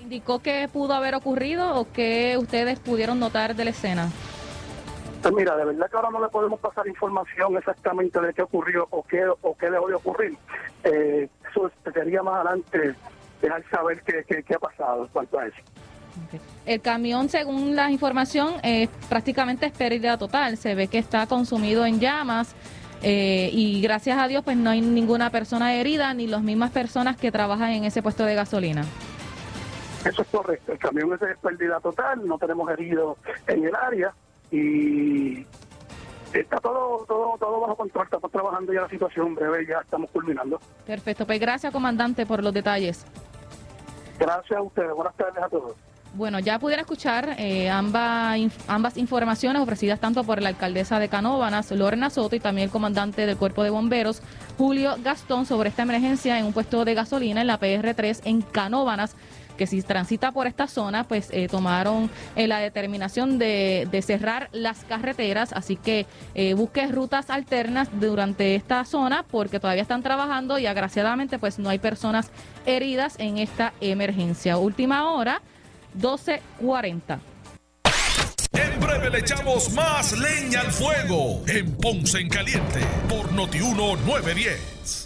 ¿Indicó 0.00 0.38
qué 0.38 0.68
pudo 0.72 0.94
haber 0.94 1.16
ocurrido 1.16 1.80
o 1.80 1.90
qué 1.92 2.36
ustedes 2.38 2.78
pudieron 2.78 3.18
notar 3.18 3.56
de 3.56 3.64
la 3.64 3.70
escena? 3.70 4.08
Pues 5.26 5.34
mira, 5.34 5.56
de 5.56 5.64
verdad 5.64 5.90
que 5.90 5.96
ahora 5.96 6.10
no 6.10 6.22
le 6.22 6.28
podemos 6.28 6.60
pasar 6.60 6.86
información 6.86 7.56
exactamente 7.56 8.20
de 8.20 8.32
qué 8.32 8.42
ocurrió 8.42 8.86
o 8.90 9.02
qué, 9.02 9.26
o 9.26 9.56
qué 9.56 9.68
dejó 9.68 9.88
de 9.88 9.94
ocurrir. 9.94 10.36
Eh, 10.84 11.28
eso 11.50 11.68
sería 11.92 12.22
más 12.22 12.36
adelante 12.36 12.94
dejar 13.42 13.68
saber 13.68 14.02
qué, 14.02 14.24
qué, 14.28 14.44
qué 14.44 14.54
ha 14.54 14.60
pasado 14.60 15.02
en 15.02 15.08
cuanto 15.08 15.40
a 15.40 15.48
eso. 15.48 15.56
El 16.64 16.80
camión, 16.80 17.28
según 17.28 17.74
la 17.74 17.90
información, 17.90 18.54
eh, 18.62 18.86
prácticamente 19.08 19.66
es 19.66 19.72
pérdida 19.72 20.16
total. 20.16 20.58
Se 20.58 20.76
ve 20.76 20.86
que 20.86 20.98
está 20.98 21.26
consumido 21.26 21.84
en 21.84 21.98
llamas 21.98 22.54
eh, 23.02 23.50
y 23.52 23.82
gracias 23.82 24.20
a 24.20 24.28
Dios 24.28 24.44
pues 24.44 24.56
no 24.56 24.70
hay 24.70 24.80
ninguna 24.80 25.30
persona 25.30 25.74
herida 25.74 26.14
ni 26.14 26.28
las 26.28 26.42
mismas 26.42 26.70
personas 26.70 27.16
que 27.16 27.32
trabajan 27.32 27.72
en 27.72 27.82
ese 27.82 28.00
puesto 28.00 28.24
de 28.24 28.36
gasolina. 28.36 28.84
Eso 30.04 30.22
es 30.22 30.28
correcto. 30.28 30.70
El 30.70 30.78
camión 30.78 31.12
es 31.14 31.38
pérdida 31.38 31.80
total, 31.80 32.24
no 32.24 32.38
tenemos 32.38 32.70
heridos 32.70 33.18
en 33.48 33.64
el 33.64 33.74
área 33.74 34.14
y 34.50 35.46
está 36.32 36.58
todo, 36.58 37.04
todo, 37.06 37.36
todo 37.38 37.60
bajo 37.60 37.76
control. 37.76 38.04
Estamos 38.04 38.30
trabajando 38.30 38.72
ya 38.72 38.82
la 38.82 38.88
situación 38.88 39.34
breve, 39.34 39.66
ya 39.66 39.80
estamos 39.80 40.10
culminando. 40.10 40.60
Perfecto, 40.86 41.26
pues 41.26 41.40
gracias 41.40 41.72
comandante 41.72 42.26
por 42.26 42.42
los 42.42 42.52
detalles. 42.52 43.06
Gracias 44.18 44.58
a 44.58 44.62
ustedes. 44.62 44.92
Buenas 44.94 45.14
tardes 45.16 45.42
a 45.42 45.48
todos. 45.48 45.74
Bueno, 46.14 46.38
ya 46.38 46.58
pudieron 46.58 46.80
escuchar 46.80 47.36
eh, 47.38 47.68
ambas, 47.68 48.40
ambas 48.68 48.96
informaciones 48.96 49.60
ofrecidas 49.60 50.00
tanto 50.00 50.24
por 50.24 50.40
la 50.40 50.48
alcaldesa 50.48 50.98
de 50.98 51.10
Canóvanas, 51.10 51.70
Lorena 51.72 52.08
Soto, 52.08 52.34
y 52.34 52.40
también 52.40 52.66
el 52.66 52.72
comandante 52.72 53.26
del 53.26 53.36
Cuerpo 53.36 53.62
de 53.62 53.68
Bomberos, 53.68 54.22
Julio 54.56 54.96
Gastón, 55.04 55.44
sobre 55.44 55.68
esta 55.68 55.82
emergencia 55.82 56.38
en 56.38 56.46
un 56.46 56.54
puesto 56.54 56.86
de 56.86 56.94
gasolina 56.94 57.42
en 57.42 57.46
la 57.46 57.60
PR3 57.60 58.22
en 58.24 58.40
Canóvanas 58.40 59.14
que 59.56 59.66
si 59.66 59.82
transita 59.82 60.32
por 60.32 60.46
esta 60.46 60.66
zona, 60.66 61.04
pues 61.04 61.28
eh, 61.32 61.48
tomaron 61.48 62.10
eh, 62.36 62.46
la 62.46 62.58
determinación 62.58 63.38
de, 63.38 63.88
cerrar 64.06 64.48
las 64.52 64.84
carreteras, 64.84 65.52
así 65.52 65.76
que 65.76 66.06
eh, 66.34 66.54
busque 66.54 66.86
rutas 66.86 67.30
alternas 67.30 67.88
durante 67.98 68.54
esta 68.54 68.84
zona 68.84 69.24
porque 69.24 69.58
todavía 69.58 69.82
están 69.82 70.02
trabajando 70.02 70.58
y 70.58 70.66
agraciadamente 70.66 71.38
pues 71.38 71.58
no 71.58 71.70
hay 71.70 71.78
personas 71.78 72.30
heridas 72.66 73.16
en 73.18 73.38
esta 73.38 73.72
emergencia. 73.80 74.58
Última 74.58 75.10
hora, 75.10 75.40
12.40. 75.98 77.18
En 78.52 78.80
breve 78.80 79.10
le 79.10 79.18
echamos 79.18 79.72
más 79.72 80.12
leña 80.18 80.60
al 80.60 80.72
fuego 80.72 81.42
en 81.48 81.76
Ponce 81.76 82.20
en 82.20 82.28
Caliente 82.28 82.80
por 83.08 83.32
Notiuno 83.32 83.96
910. 83.96 85.05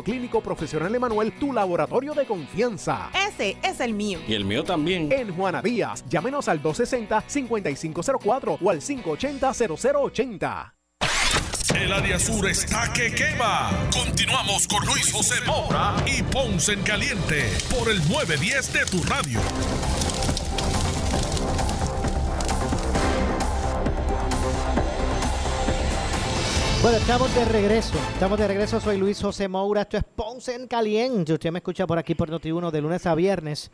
Clínico 0.03 0.41
Profesional 0.41 0.93
Emanuel 0.93 1.31
tu 1.33 1.53
laboratorio 1.53 2.13
de 2.13 2.25
confianza. 2.25 3.09
Ese 3.13 3.57
es 3.63 3.79
el 3.79 3.93
mío. 3.93 4.19
Y 4.27 4.33
el 4.33 4.45
mío 4.45 4.63
también. 4.63 5.11
En 5.11 5.33
Juana 5.35 5.61
Díaz, 5.61 6.03
llámenos 6.09 6.47
al 6.47 6.61
260-5504 6.61 8.57
o 8.61 8.69
al 8.69 8.81
580-0080. 8.81 10.73
El 11.75 11.93
área 11.93 12.19
sur 12.19 12.47
está 12.49 12.91
que 12.93 13.13
quema. 13.13 13.71
Continuamos 13.93 14.67
con 14.67 14.85
Luis 14.85 15.11
José 15.11 15.35
Moura 15.47 15.95
y 16.05 16.21
Ponce 16.21 16.73
en 16.73 16.81
Caliente 16.83 17.49
por 17.69 17.89
el 17.89 17.97
910 18.09 18.73
de 18.73 18.85
tu 18.85 19.01
radio. 19.03 19.39
Bueno, 26.81 26.97
estamos 26.97 27.35
de 27.35 27.45
regreso. 27.45 27.93
Estamos 28.11 28.39
de 28.39 28.47
regreso. 28.47 28.79
Soy 28.79 28.97
Luis 28.97 29.21
José 29.21 29.47
Moura. 29.47 29.83
Esto 29.83 29.97
es 29.97 30.03
Ponce 30.03 30.55
en 30.55 30.65
Caliente. 30.65 31.33
Usted 31.33 31.51
me 31.51 31.59
escucha 31.59 31.85
por 31.85 31.99
aquí 31.99 32.15
por 32.15 32.31
Noti1 32.31 32.71
de 32.71 32.81
lunes 32.81 33.05
a 33.05 33.13
viernes, 33.13 33.69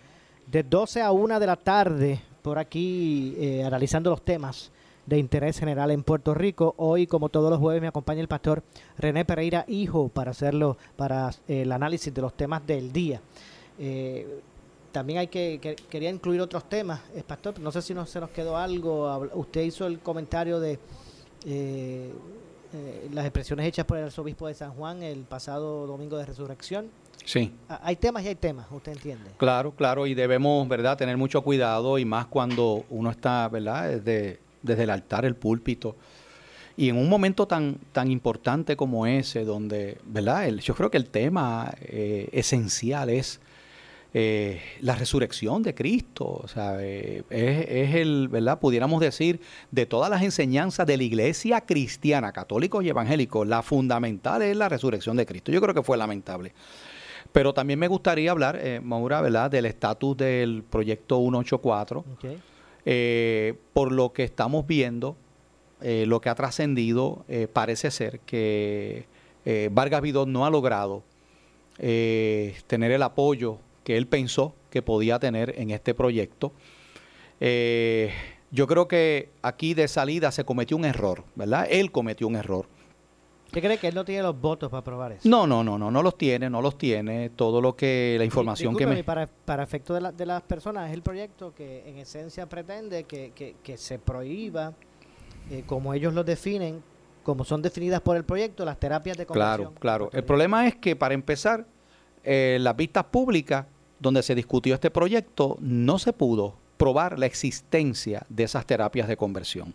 de 0.46 0.64
12 0.64 1.02
a 1.02 1.14
1 1.14 1.40
de 1.40 1.48
la 1.48 1.56
tarde, 1.56 2.22
por 2.42 2.60
aquí 2.60 3.34
eh, 3.38 3.64
analizando 3.64 4.10
los 4.10 4.26
temas 4.26 4.74
de 5.06 5.18
interés 5.20 5.58
general 5.58 5.92
en 5.92 6.04
Puerto 6.04 6.34
Rico. 6.34 6.76
Hoy, 6.76 7.08
como 7.08 7.30
todos 7.30 7.50
los 7.50 7.60
jueves, 7.60 7.82
me 7.82 7.88
acompaña 7.88 8.20
el 8.20 8.28
pastor 8.28 8.62
René 8.98 9.24
Pereira, 9.24 9.64
hijo, 9.70 10.10
para 10.10 10.32
hacerlo, 10.32 10.78
para 10.98 11.30
eh, 11.48 11.62
el 11.62 11.72
análisis 11.72 12.14
de 12.14 12.22
los 12.22 12.34
temas 12.36 12.68
del 12.68 12.92
día. 12.92 13.22
Eh, 13.80 14.42
también 14.92 15.20
hay 15.20 15.28
que, 15.28 15.60
que, 15.62 15.78
quería 15.78 16.10
incluir 16.10 16.42
otros 16.42 16.68
temas, 16.68 17.00
eh, 17.16 17.24
pastor. 17.26 17.58
No 17.62 17.72
sé 17.72 17.82
si 17.82 17.94
no, 17.94 18.06
se 18.06 18.20
nos 18.20 18.32
quedó 18.32 18.58
algo. 18.58 19.30
Usted 19.36 19.62
hizo 19.62 19.88
el 19.88 20.00
comentario 20.00 20.60
de 20.60 20.78
eh, 22.78 23.10
las 23.14 23.26
expresiones 23.26 23.66
hechas 23.66 23.86
por 23.86 23.98
el 23.98 24.06
arzobispo 24.06 24.48
de 24.48 24.54
San 24.54 24.72
Juan 24.72 25.04
el 25.04 25.20
pasado 25.22 25.88
domingo 25.88 26.18
de 26.18 26.26
resurrección. 26.26 26.88
Sí. 27.26 27.52
Ah, 27.68 27.82
Hay 27.84 27.96
temas 27.98 28.24
y 28.24 28.30
hay 28.30 28.36
temas, 28.36 28.68
usted 28.72 28.94
entiende. 28.94 29.32
Claro, 29.38 29.72
claro, 29.72 30.08
y 30.08 30.14
debemos, 30.14 30.68
¿verdad?, 30.68 30.98
tener 30.98 31.18
mucho 31.18 31.42
cuidado 31.42 31.98
y 31.98 32.06
más 32.06 32.28
cuando 32.28 32.86
uno 32.90 33.10
está, 33.12 33.48
¿verdad?, 33.50 33.90
desde, 33.90 34.40
desde 34.62 34.84
el 34.84 34.90
altar, 34.90 35.26
el 35.26 35.36
púlpito. 35.36 35.96
Y 36.78 36.90
en 36.90 36.98
un 36.98 37.10
momento 37.10 37.48
tan, 37.48 37.80
tan 37.92 38.12
importante 38.12 38.78
como 38.78 39.08
ese, 39.08 39.44
donde, 39.44 39.98
¿verdad?, 40.06 40.48
el, 40.48 40.60
yo 40.62 40.76
creo 40.76 40.92
que 40.92 40.98
el 40.98 41.10
tema 41.10 41.74
eh, 41.82 42.30
esencial 42.32 43.10
es 43.10 43.42
eh, 44.20 44.60
la 44.82 44.96
resurrección 44.96 45.62
de 45.62 45.76
Cristo. 45.76 46.26
O 46.44 46.48
sea, 46.48 46.78
eh, 46.80 47.22
es, 47.30 47.68
es 47.70 47.96
el, 47.96 48.30
¿verdad?, 48.30 48.60
pudiéramos 48.60 49.00
decir, 49.00 49.40
de 49.70 49.86
todas 49.86 50.10
las 50.10 50.24
enseñanzas 50.24 50.88
de 50.88 50.98
la 50.98 51.04
iglesia 51.04 51.62
cristiana, 51.62 52.32
católicos 52.32 52.84
y 52.84 52.90
evangélicos, 52.90 53.48
la 53.48 53.62
fundamental 53.62 54.42
es 54.42 54.58
la 54.58 54.70
resurrección 54.70 55.18
de 55.18 55.28
Cristo. 55.28 55.52
Yo 55.52 55.62
creo 55.62 55.76
que 55.76 55.84
fue 55.84 55.98
lamentable. 55.98 56.54
Pero 57.32 57.54
también 57.54 57.78
me 57.78 57.88
gustaría 57.88 58.32
hablar, 58.32 58.58
eh, 58.60 58.80
Maura, 58.84 59.22
¿verdad?, 59.22 59.52
del 59.52 59.68
estatus 59.68 60.18
del 60.18 60.64
proyecto 60.64 61.20
184. 61.20 62.04
Eh, 62.86 63.54
por 63.74 63.92
lo 63.92 64.14
que 64.14 64.24
estamos 64.24 64.66
viendo, 64.66 65.16
lo 65.80 66.22
que 66.22 66.30
ha 66.30 66.34
trascendido, 66.34 67.24
parece 67.54 67.92
ser 67.92 68.22
que 68.22 69.06
Vargas 69.70 70.02
Vidot 70.02 70.28
no 70.28 70.44
ha 70.44 70.50
logrado 70.50 71.04
tener 71.78 72.92
el 72.92 73.04
apoyo 73.04 73.60
que 73.88 73.96
él 73.96 74.06
pensó 74.06 74.54
que 74.70 74.82
podía 74.82 75.18
tener 75.18 75.54
en 75.58 75.72
este 75.72 75.94
proyecto. 75.94 76.52
Eh, 77.40 78.12
yo 78.52 78.68
creo 78.68 78.86
que 78.90 79.30
aquí 79.42 79.74
de 79.74 79.88
salida 79.88 80.30
se 80.34 80.44
cometió 80.44 80.76
un 80.76 80.84
error, 80.84 81.24
¿verdad? 81.36 81.68
Él 81.70 81.90
cometió 81.94 82.28
un 82.28 82.36
error. 82.36 82.66
¿Usted 83.46 83.62
cree 83.62 83.78
que 83.78 83.88
él 83.88 83.96
no 83.96 84.04
tiene 84.04 84.24
los 84.24 84.38
votos 84.42 84.70
para 84.70 84.80
aprobar 84.82 85.14
eso? 85.14 85.30
No, 85.30 85.48
no, 85.48 85.64
no, 85.64 85.78
no, 85.78 85.90
no 85.90 86.04
los 86.04 86.18
tiene, 86.18 86.50
no 86.50 86.62
los 86.62 86.78
tiene. 86.78 87.30
Todo 87.30 87.62
lo 87.62 87.78
que, 87.78 88.16
la 88.18 88.26
información 88.26 88.76
que 88.76 88.86
me... 88.86 89.06
para, 89.06 89.26
para 89.26 89.64
efecto 89.64 89.94
de, 89.94 90.02
la- 90.02 90.12
de 90.12 90.26
las 90.26 90.42
personas, 90.42 90.90
es 90.90 90.94
el 90.94 91.02
proyecto 91.02 91.56
que 91.56 91.88
en 91.88 91.98
esencia 91.98 92.46
pretende 92.46 93.06
que, 93.06 93.32
que- 93.34 93.56
que 93.64 93.78
se 93.78 94.00
prohíba, 94.00 94.74
eh, 95.50 95.64
como 95.66 95.94
ellos 95.94 96.14
lo 96.14 96.26
definen, 96.26 96.84
como 97.24 97.46
son 97.46 97.62
definidas 97.62 98.02
por 98.02 98.18
el 98.18 98.26
proyecto, 98.26 98.66
las 98.66 98.78
terapias 98.82 99.16
de 99.16 99.26
conversión. 99.26 99.76
Claro, 99.76 100.08
claro. 100.08 100.10
El 100.12 100.26
problema 100.26 100.68
es 100.68 100.76
que, 100.76 100.98
para 100.98 101.14
empezar, 101.14 101.66
eh, 102.26 102.58
las 102.60 102.76
vistas 102.76 103.06
públicas 103.06 103.66
donde 104.00 104.24
se 104.24 104.36
discutió 104.36 104.74
este 104.74 104.92
proyecto, 104.92 105.58
no 105.60 106.00
se 106.00 106.14
pudo 106.14 106.56
probar 106.78 107.18
la 107.18 107.26
existencia 107.26 108.26
de 108.30 108.44
esas 108.44 108.66
terapias 108.66 109.08
de 109.08 109.18
conversión. 109.18 109.74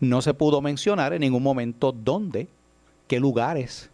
No 0.00 0.22
se 0.22 0.34
pudo 0.34 0.60
mencionar 0.60 1.12
en 1.12 1.20
ningún 1.20 1.42
momento 1.42 1.92
dónde, 1.92 2.48
qué 3.06 3.18
lugares, 3.18 3.90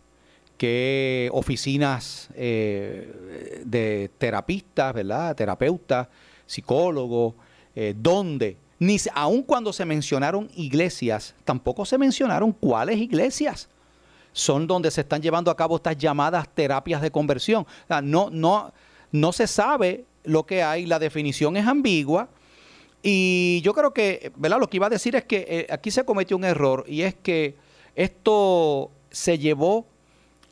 qué 0.59 1.30
oficinas 1.32 2.28
eh, 2.34 3.62
de 3.64 4.11
terapistas, 4.18 4.92
¿verdad? 4.92 5.34
Terapeutas, 5.34 6.09
psicólogos, 6.46 7.34
eh, 7.74 7.94
dónde. 7.96 8.57
Ni, 8.78 8.98
aun 9.14 9.42
cuando 9.42 9.72
se 9.72 9.84
mencionaron 9.84 10.50
iglesias, 10.57 11.34
tampoco 11.44 11.86
se 11.86 11.96
mencionaron 11.96 12.52
cuáles 12.52 12.98
iglesias 12.98 13.68
son 14.34 14.66
donde 14.66 14.90
se 14.90 15.02
están 15.02 15.22
llevando 15.22 15.50
a 15.50 15.57
cabo 15.57 15.76
estas 15.76 15.96
llamadas 15.96 16.48
terapias 16.48 17.00
de 17.00 17.11
conversión. 17.11 17.62
O 17.62 17.86
sea, 17.86 18.02
no, 18.02 18.28
no, 18.30 18.72
no 19.14 19.32
se 19.32 19.46
sabe 19.46 20.06
lo 20.24 20.44
que 20.44 20.64
hay, 20.64 20.86
la 20.86 20.98
definición 20.98 21.56
es 21.56 21.68
ambigua. 21.68 22.28
Y 23.00 23.60
yo 23.62 23.72
creo 23.72 23.94
que, 23.94 24.32
¿verdad? 24.34 24.58
Lo 24.58 24.68
que 24.68 24.78
iba 24.78 24.88
a 24.88 24.90
decir 24.90 25.14
es 25.14 25.24
que 25.24 25.46
eh, 25.48 25.66
aquí 25.70 25.92
se 25.92 26.04
cometió 26.04 26.36
un 26.36 26.42
error 26.42 26.84
y 26.88 27.02
es 27.02 27.14
que 27.14 27.54
esto 27.94 28.90
se 29.12 29.38
llevó 29.38 29.86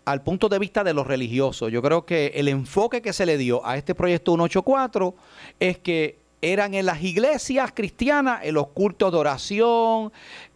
al 0.04 0.22
punto 0.22 0.48
de 0.48 0.60
vista 0.60 0.84
de 0.84 0.94
los 0.94 1.08
religiosos. 1.08 1.72
Yo 1.72 1.82
creo 1.82 2.06
que 2.06 2.30
el 2.36 2.46
enfoque 2.46 3.02
que 3.02 3.12
se 3.12 3.26
le 3.26 3.36
dio 3.36 3.66
a 3.66 3.76
este 3.76 3.96
proyecto 3.96 4.30
184 4.32 5.14
es 5.58 5.78
que 5.78 6.18
eran 6.40 6.74
en 6.74 6.86
las 6.86 7.02
iglesias 7.02 7.72
cristianas, 7.74 8.44
en 8.44 8.54
los 8.54 8.68
cultos 8.68 9.10
de 9.10 9.18
oración, 9.18 10.12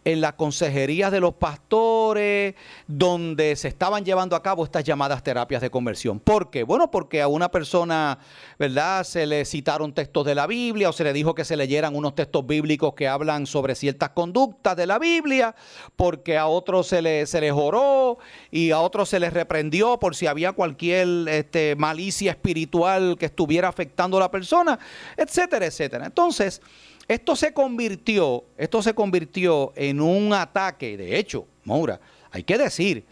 en 0.07 0.21
las 0.21 0.33
consejerías 0.33 1.11
de 1.11 1.19
los 1.19 1.33
pastores, 1.33 2.55
donde 2.87 3.57
se 3.57 3.67
estaban 3.67 4.05
llevando 4.05 4.37
a 4.37 4.41
cabo 4.41 4.63
estas 4.63 4.85
llamadas 4.85 5.21
terapias 5.21 5.61
de 5.61 5.69
conversión. 5.69 6.21
¿Por 6.21 6.49
qué? 6.49 6.63
Bueno, 6.63 6.89
porque 6.89 7.21
a 7.21 7.27
una 7.27 7.51
persona, 7.51 8.17
¿verdad? 8.57 9.03
Se 9.03 9.25
le 9.25 9.43
citaron 9.43 9.91
textos 9.91 10.25
de 10.25 10.33
la 10.33 10.47
Biblia 10.47 10.87
o 10.87 10.93
se 10.93 11.03
le 11.03 11.11
dijo 11.11 11.35
que 11.35 11.43
se 11.43 11.57
leyeran 11.57 11.93
unos 11.93 12.15
textos 12.15 12.47
bíblicos 12.47 12.93
que 12.93 13.05
hablan 13.05 13.45
sobre 13.45 13.75
ciertas 13.75 14.11
conductas 14.11 14.77
de 14.77 14.87
la 14.87 14.97
Biblia, 14.97 15.53
porque 15.97 16.37
a 16.37 16.47
otros 16.47 16.87
se 16.87 17.25
se 17.25 17.41
les 17.41 17.51
oró 17.51 18.17
y 18.49 18.71
a 18.71 18.79
otros 18.79 19.09
se 19.09 19.19
les 19.19 19.33
reprendió 19.33 19.99
por 19.99 20.15
si 20.15 20.25
había 20.25 20.53
cualquier 20.53 21.27
este, 21.27 21.75
malicia 21.75 22.31
espiritual 22.31 23.17
que 23.19 23.25
estuviera 23.25 23.67
afectando 23.67 24.15
a 24.15 24.21
la 24.21 24.31
persona, 24.31 24.79
etcétera, 25.17 25.65
etcétera. 25.65 26.05
Entonces, 26.05 26.61
esto 27.07 27.35
se 27.35 27.53
convirtió, 27.53 28.43
esto 28.57 28.81
se 28.81 28.93
convirtió 28.93 29.71
en 29.75 30.01
un 30.01 30.33
ataque. 30.33 30.97
De 30.97 31.17
hecho, 31.17 31.45
Maura, 31.63 31.99
hay 32.31 32.43
que 32.43 32.57
decir 32.57 33.05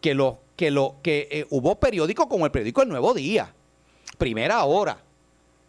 que 0.00 0.14
lo 0.14 0.38
que 0.56 0.70
lo 0.72 0.96
que 1.02 1.28
eh, 1.30 1.46
hubo 1.50 1.76
periódicos 1.76 2.26
como 2.26 2.44
el 2.44 2.50
periódico 2.50 2.82
El 2.82 2.88
Nuevo 2.88 3.14
Día, 3.14 3.54
Primera 4.18 4.64
Hora, 4.64 4.98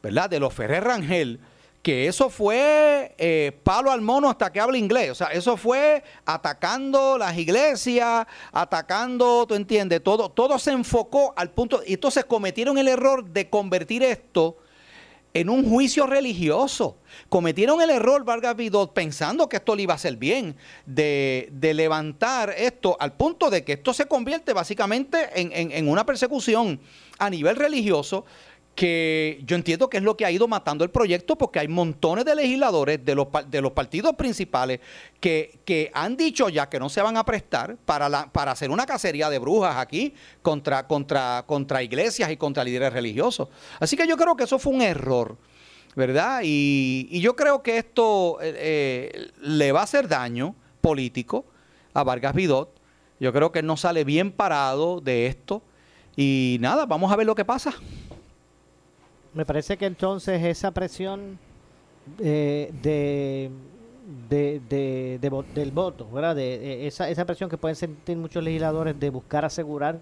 ¿verdad? 0.02 0.30
De 0.30 0.40
los 0.40 0.52
Ferrer 0.52 0.84
Rangel, 0.84 1.40
que 1.84 2.08
eso 2.08 2.32
fue 2.32 3.14
eh, 3.20 3.52
palo 3.64 3.92
al 3.92 4.02
mono 4.02 4.30
hasta 4.30 4.52
que 4.52 4.60
habla 4.60 4.80
inglés. 4.80 5.12
O 5.12 5.16
sea, 5.16 5.28
eso 5.28 5.56
fue 5.56 6.04
atacando 6.26 7.20
las 7.20 7.38
iglesias, 7.38 8.26
atacando, 8.52 9.46
tú 9.48 9.54
entiendes, 9.54 10.04
todo, 10.04 10.30
todo 10.30 10.58
se 10.58 10.72
enfocó 10.72 11.34
al 11.38 11.52
punto. 11.52 11.82
Y 11.86 11.94
entonces 11.94 12.26
cometieron 12.26 12.78
el 12.80 12.88
error 12.88 13.24
de 13.24 13.48
convertir 13.48 14.02
esto 14.02 14.58
en 15.34 15.50
un 15.50 15.68
juicio 15.70 16.06
religioso. 16.08 16.98
Cometieron 17.30 17.82
el 17.82 17.90
error, 17.90 18.24
Vargas 18.26 18.56
Vidot, 18.56 18.94
pensando 18.94 19.48
que 19.50 19.58
esto 19.58 19.76
le 19.76 19.84
iba 19.84 19.94
a 19.94 19.96
hacer 19.96 20.18
bien, 20.18 20.56
de, 20.86 21.50
de 21.52 21.74
levantar 21.74 22.54
esto 22.58 22.98
al 23.00 23.14
punto 23.14 23.50
de 23.50 23.64
que 23.64 23.74
esto 23.74 23.94
se 23.94 24.08
convierte 24.08 24.54
básicamente 24.54 25.30
en, 25.40 25.52
en- 25.54 25.72
en 25.72 25.88
una 25.88 26.06
persecución 26.06 26.80
a 27.20 27.30
nivel 27.30 27.56
religioso 27.58 28.26
que 28.76 29.42
yo 29.46 29.58
entiendo 29.58 29.90
que 29.90 29.98
es 29.98 30.04
lo 30.04 30.16
que 30.16 30.26
ha 30.26 30.32
ido 30.32 30.48
matando 30.48 30.86
el 30.86 30.90
proyecto 30.90 31.38
porque 31.38 31.60
hay 31.60 31.68
montones 31.68 32.24
de 32.24 32.34
legisladores 32.34 33.04
de 33.04 33.14
los, 33.14 33.28
de 33.48 33.62
los 33.62 33.74
partidos 33.74 34.16
principales 34.16 34.80
que, 35.20 35.60
que 35.66 35.92
han 35.94 36.16
dicho 36.16 36.48
ya 36.48 36.70
que 36.70 36.80
no 36.80 36.88
se 36.88 37.02
van 37.02 37.18
a 37.18 37.26
prestar 37.26 37.76
para, 37.86 38.08
la, 38.08 38.32
para 38.32 38.52
hacer 38.52 38.72
una 38.72 38.86
cacería 38.86 39.30
de 39.30 39.38
brujas 39.38 39.76
aquí 39.76 40.14
contra, 40.42 40.88
contra, 40.88 41.44
contra 41.46 41.84
iglesias 41.84 42.32
y 42.32 42.38
contra 42.38 42.64
líderes 42.64 42.94
religiosos. 42.94 43.50
Así 43.82 43.98
que 43.98 44.08
yo 44.08 44.16
creo 44.16 44.36
que 44.38 44.46
eso 44.46 44.58
fue 44.60 44.74
un 44.74 44.82
error. 44.82 45.38
¿Verdad? 45.96 46.42
Y, 46.44 47.08
y 47.10 47.20
yo 47.20 47.36
creo 47.36 47.64
que 47.64 47.78
esto 47.78 48.38
eh, 48.42 48.54
eh, 48.58 49.32
le 49.42 49.72
va 49.72 49.82
a 49.82 49.84
hacer 49.84 50.08
daño 50.08 50.56
político 50.80 51.46
a 51.94 52.04
Vargas 52.04 52.34
Vidot. 52.34 52.80
Yo 53.20 53.34
creo 53.34 53.52
que 53.52 53.60
él 53.60 53.66
no 53.66 53.76
sale 53.76 54.04
bien 54.04 54.32
parado 54.32 55.02
de 55.02 55.26
esto. 55.26 55.64
Y 56.16 56.58
nada, 56.62 56.86
vamos 56.86 57.12
a 57.12 57.16
ver 57.16 57.26
lo 57.26 57.36
que 57.36 57.44
pasa. 57.44 57.74
Me 59.34 59.46
parece 59.46 59.78
que 59.78 59.86
entonces 59.86 60.44
esa 60.44 60.72
presión 60.72 61.38
eh, 62.20 62.72
de, 62.82 63.52
de, 64.30 64.62
de- 64.68 65.20
de 65.22 65.32
vo- 65.32 65.46
del 65.54 65.72
voto, 65.72 66.10
¿verdad? 66.12 66.36
De, 66.36 66.56
eh, 66.56 66.88
esa, 66.88 67.10
esa 67.10 67.26
presión 67.26 67.50
que 67.50 67.58
pueden 67.58 67.76
sentir 67.76 68.18
muchos 68.18 68.44
legisladores 68.44 69.00
de 69.00 69.10
buscar 69.12 69.46
asegurar 69.46 70.00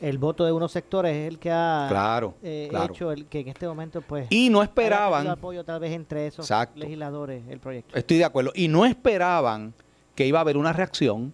el 0.00 0.18
voto 0.18 0.44
de 0.44 0.52
unos 0.52 0.72
sectores 0.72 1.14
es 1.16 1.28
el 1.28 1.38
que 1.38 1.50
ha 1.50 1.86
Claro, 1.88 2.34
eh, 2.42 2.66
claro. 2.68 2.92
hecho 2.92 3.12
el 3.12 3.26
que 3.26 3.40
en 3.40 3.48
este 3.48 3.66
momento 3.66 4.02
pues 4.02 4.26
Y 4.28 4.50
no 4.50 4.62
esperaban- 4.62 5.26
apoyo 5.28 5.64
tal 5.64 5.80
vez 5.80 5.92
entre 5.92 6.26
esos 6.26 6.44
Exacto. 6.44 6.78
legisladores 6.80 7.42
el 7.48 7.60
proyecto. 7.60 7.96
Estoy 7.96 8.18
de 8.18 8.24
acuerdo. 8.24 8.50
Y 8.54 8.68
no 8.68 8.84
esperaban 8.84 9.72
que 10.14 10.26
iba 10.26 10.38
a 10.40 10.42
haber 10.42 10.56
una 10.58 10.72
reacción. 10.72 11.32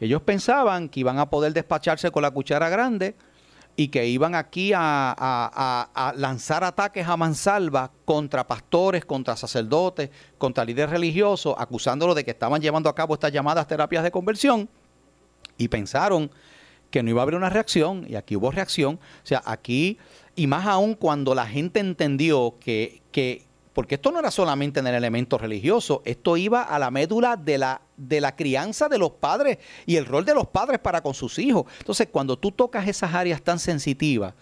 Ellos 0.00 0.20
pensaban 0.22 0.88
que 0.88 1.00
iban 1.00 1.18
a 1.18 1.30
poder 1.30 1.52
despacharse 1.54 2.10
con 2.10 2.22
la 2.22 2.30
cuchara 2.30 2.68
grande 2.68 3.14
y 3.76 3.88
que 3.88 4.06
iban 4.06 4.34
aquí 4.34 4.72
a, 4.74 4.80
a- 5.16 5.90
a- 5.94 6.12
lanzar 6.14 6.64
ataques 6.64 7.06
a 7.08 7.16
mansalva 7.16 7.90
contra 8.04 8.46
pastores, 8.46 9.04
contra 9.04 9.36
sacerdotes, 9.36 10.10
contra 10.38 10.64
líderes 10.64 10.90
religiosos, 10.90 11.54
acusándolos 11.56 12.14
de 12.16 12.24
que 12.24 12.30
estaban 12.32 12.60
llevando 12.60 12.88
a 12.90 12.94
cabo 12.94 13.14
estas 13.14 13.32
llamadas 13.32 13.66
terapias 13.66 14.02
de 14.04 14.10
conversión 14.10 14.68
y 15.56 15.68
pensaron 15.68 16.30
que 16.90 17.02
no 17.02 17.10
iba 17.10 17.20
a 17.20 17.24
haber 17.24 17.36
una 17.36 17.48
reacción 17.50 18.04
y 18.08 18.16
aquí 18.16 18.36
hubo 18.36 18.50
reacción. 18.50 18.96
O 19.22 19.26
sea, 19.26 19.42
aquí, 19.46 19.98
y 20.34 20.46
más 20.46 20.66
aún 20.66 20.94
cuando 20.94 21.34
la 21.34 21.46
gente 21.46 21.80
entendió 21.80 22.56
que, 22.60 23.02
que 23.12 23.46
porque 23.72 23.94
esto 23.96 24.10
no 24.10 24.18
era 24.18 24.30
solamente 24.30 24.80
en 24.80 24.86
el 24.88 24.94
elemento 24.94 25.38
religioso, 25.38 26.02
esto 26.04 26.36
iba 26.36 26.62
a 26.62 26.78
la 26.78 26.90
médula 26.90 27.36
de 27.36 27.58
la, 27.58 27.80
de 27.96 28.20
la 28.20 28.34
crianza 28.34 28.88
de 28.88 28.98
los 28.98 29.10
padres 29.12 29.58
y 29.86 29.96
el 29.96 30.06
rol 30.06 30.24
de 30.24 30.34
los 30.34 30.48
padres 30.48 30.80
para 30.80 31.00
con 31.02 31.14
sus 31.14 31.38
hijos. 31.38 31.64
Entonces, 31.78 32.08
cuando 32.10 32.36
tú 32.38 32.50
tocas 32.50 32.88
esas 32.88 33.14
áreas 33.14 33.40
tan 33.42 33.58
sensitivas, 33.58 34.34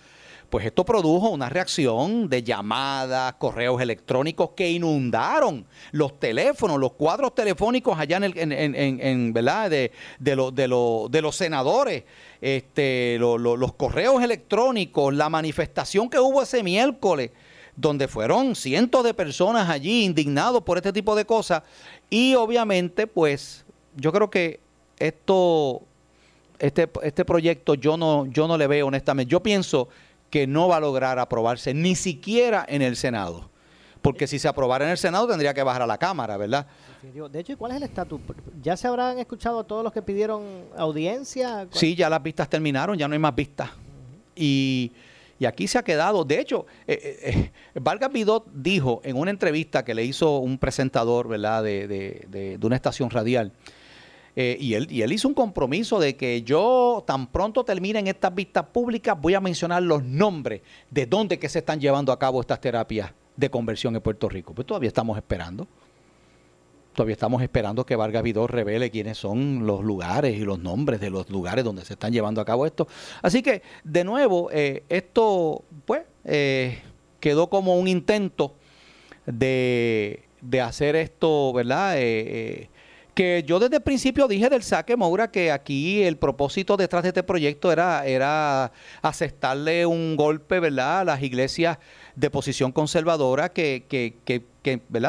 pues 0.48 0.64
esto 0.64 0.82
produjo 0.82 1.28
una 1.28 1.50
reacción 1.50 2.26
de 2.30 2.42
llamadas, 2.42 3.34
correos 3.34 3.82
electrónicos 3.82 4.52
que 4.56 4.70
inundaron 4.70 5.66
los 5.92 6.18
teléfonos, 6.18 6.80
los 6.80 6.92
cuadros 6.94 7.34
telefónicos 7.34 7.98
allá 7.98 8.16
en, 8.16 8.24
el, 8.24 8.38
en, 8.38 8.52
en- 9.02 9.32
¿verdad? 9.34 9.68
De, 9.68 9.92
de, 10.18 10.36
lo- 10.36 10.50
de 10.50 10.66
lo- 10.66 11.08
de 11.10 11.20
los 11.20 11.36
senadores, 11.36 12.04
este, 12.40 13.18
lo- 13.18 13.36
los 13.36 13.74
correos 13.74 14.22
electrónicos, 14.22 15.12
la 15.14 15.28
manifestación 15.28 16.08
que 16.08 16.18
hubo 16.18 16.40
ese 16.42 16.62
miércoles, 16.62 17.30
donde 17.80 18.08
fueron 18.08 18.56
cientos 18.56 19.04
de 19.04 19.14
personas 19.14 19.70
allí 19.70 20.04
indignados 20.04 20.62
por 20.62 20.78
este 20.78 20.92
tipo 20.92 21.14
de 21.14 21.24
cosas. 21.24 21.62
Y 22.10 22.34
obviamente, 22.34 23.06
pues, 23.06 23.64
yo 23.96 24.12
creo 24.12 24.28
que 24.28 24.58
esto 24.98 25.82
este, 26.58 26.90
este 27.02 27.24
proyecto 27.24 27.74
yo 27.74 27.96
no, 27.96 28.26
yo 28.26 28.48
no 28.48 28.58
le 28.58 28.66
veo 28.66 28.88
honestamente. 28.88 29.30
Yo 29.30 29.42
pienso 29.42 29.88
que 30.28 30.46
no 30.46 30.66
va 30.66 30.78
a 30.78 30.80
lograr 30.80 31.20
aprobarse 31.20 31.72
ni 31.72 31.94
siquiera 31.94 32.66
en 32.68 32.82
el 32.82 32.96
Senado. 32.96 33.48
Porque 34.02 34.26
si 34.26 34.38
se 34.38 34.48
aprobara 34.48 34.84
en 34.84 34.90
el 34.90 34.98
Senado 34.98 35.28
tendría 35.28 35.54
que 35.54 35.62
bajar 35.62 35.82
a 35.82 35.86
la 35.86 35.98
Cámara, 35.98 36.36
¿verdad? 36.36 36.66
De 37.02 37.40
hecho, 37.40 37.52
¿y 37.52 37.56
¿cuál 37.56 37.72
es 37.72 37.76
el 37.76 37.84
estatus? 37.84 38.20
¿Ya 38.60 38.76
se 38.76 38.88
habrán 38.88 39.18
escuchado 39.20 39.60
a 39.60 39.64
todos 39.64 39.84
los 39.84 39.92
que 39.92 40.02
pidieron 40.02 40.42
audiencia? 40.76 41.68
Sí, 41.70 41.94
ya 41.94 42.10
las 42.10 42.22
vistas 42.22 42.48
terminaron, 42.48 42.98
ya 42.98 43.06
no 43.06 43.14
hay 43.14 43.18
más 43.20 43.34
vistas. 43.34 43.70
Y, 44.34 44.92
y 45.38 45.44
aquí 45.46 45.68
se 45.68 45.78
ha 45.78 45.82
quedado. 45.82 46.24
De 46.24 46.40
hecho, 46.40 46.66
eh, 46.86 46.98
eh, 47.22 47.50
eh, 47.74 47.80
Vargas 47.80 48.12
Vidot 48.12 48.46
dijo 48.52 49.00
en 49.04 49.16
una 49.16 49.30
entrevista 49.30 49.84
que 49.84 49.94
le 49.94 50.04
hizo 50.04 50.38
un 50.38 50.58
presentador, 50.58 51.28
¿verdad?, 51.28 51.62
de, 51.62 51.86
de- 51.88 52.26
de- 52.58 52.66
una 52.66 52.76
estación 52.76 53.10
radial. 53.10 53.52
eh, 54.36 54.56
y, 54.60 54.74
él, 54.74 54.86
y 54.90 55.02
él 55.02 55.12
hizo 55.12 55.26
un 55.26 55.34
compromiso 55.34 55.98
de 55.98 56.14
que 56.16 56.42
yo 56.42 57.02
tan 57.06 57.26
pronto 57.26 57.64
terminen 57.64 58.06
estas 58.06 58.32
vistas 58.34 58.64
públicas 58.72 59.16
voy 59.20 59.34
a 59.34 59.40
mencionar 59.40 59.82
los 59.82 60.04
nombres 60.04 60.60
de 60.90 61.06
dónde 61.06 61.38
que 61.40 61.48
se 61.48 61.58
están 61.60 61.80
llevando 61.80 62.12
a 62.12 62.18
cabo 62.18 62.40
estas 62.40 62.60
terapias 62.60 63.10
de 63.36 63.50
conversión 63.50 63.96
en 63.96 64.00
Puerto 64.02 64.28
Rico. 64.28 64.54
Pues 64.54 64.66
todavía 64.66 64.88
estamos 64.88 65.16
esperando. 65.16 65.66
Todavía 66.94 67.12
estamos 67.12 67.42
esperando 67.42 67.86
que 67.86 67.94
Vargas 67.94 68.22
Vidor 68.22 68.52
revele 68.52 68.90
quiénes 68.90 69.18
son 69.18 69.66
los 69.66 69.84
lugares 69.84 70.36
y 70.36 70.40
los 70.40 70.58
nombres 70.58 71.00
de 71.00 71.10
los 71.10 71.30
lugares 71.30 71.64
donde 71.64 71.84
se 71.84 71.92
están 71.92 72.12
llevando 72.12 72.40
a 72.40 72.44
cabo 72.44 72.66
esto. 72.66 72.88
Así 73.22 73.42
que, 73.42 73.62
de 73.84 74.02
nuevo, 74.02 74.50
eh, 74.52 74.82
esto, 74.88 75.62
pues, 75.84 76.02
eh, 76.24 76.80
quedó 77.20 77.48
como 77.48 77.76
un 77.76 77.86
intento 77.86 78.54
de, 79.26 80.24
de 80.40 80.60
hacer 80.60 80.96
esto, 80.96 81.52
¿verdad? 81.52 81.98
Eh, 81.98 82.02
eh, 82.02 82.68
que 83.14 83.42
yo 83.44 83.58
desde 83.58 83.76
el 83.76 83.82
principio 83.82 84.28
dije 84.28 84.48
del 84.48 84.62
saque 84.62 84.96
Moura 84.96 85.32
que 85.32 85.50
aquí 85.50 86.04
el 86.04 86.16
propósito 86.16 86.76
detrás 86.76 87.02
de 87.02 87.08
este 87.08 87.24
proyecto 87.24 87.72
era, 87.72 88.06
era 88.06 88.70
asestarle 89.02 89.86
un 89.86 90.14
golpe, 90.14 90.60
¿verdad?, 90.60 91.00
a 91.00 91.04
las 91.04 91.22
iglesias 91.22 91.78
de 92.14 92.30
posición 92.30 92.70
conservadora 92.70 93.48
que, 93.48 93.86
que, 93.88 94.14
que, 94.24 94.44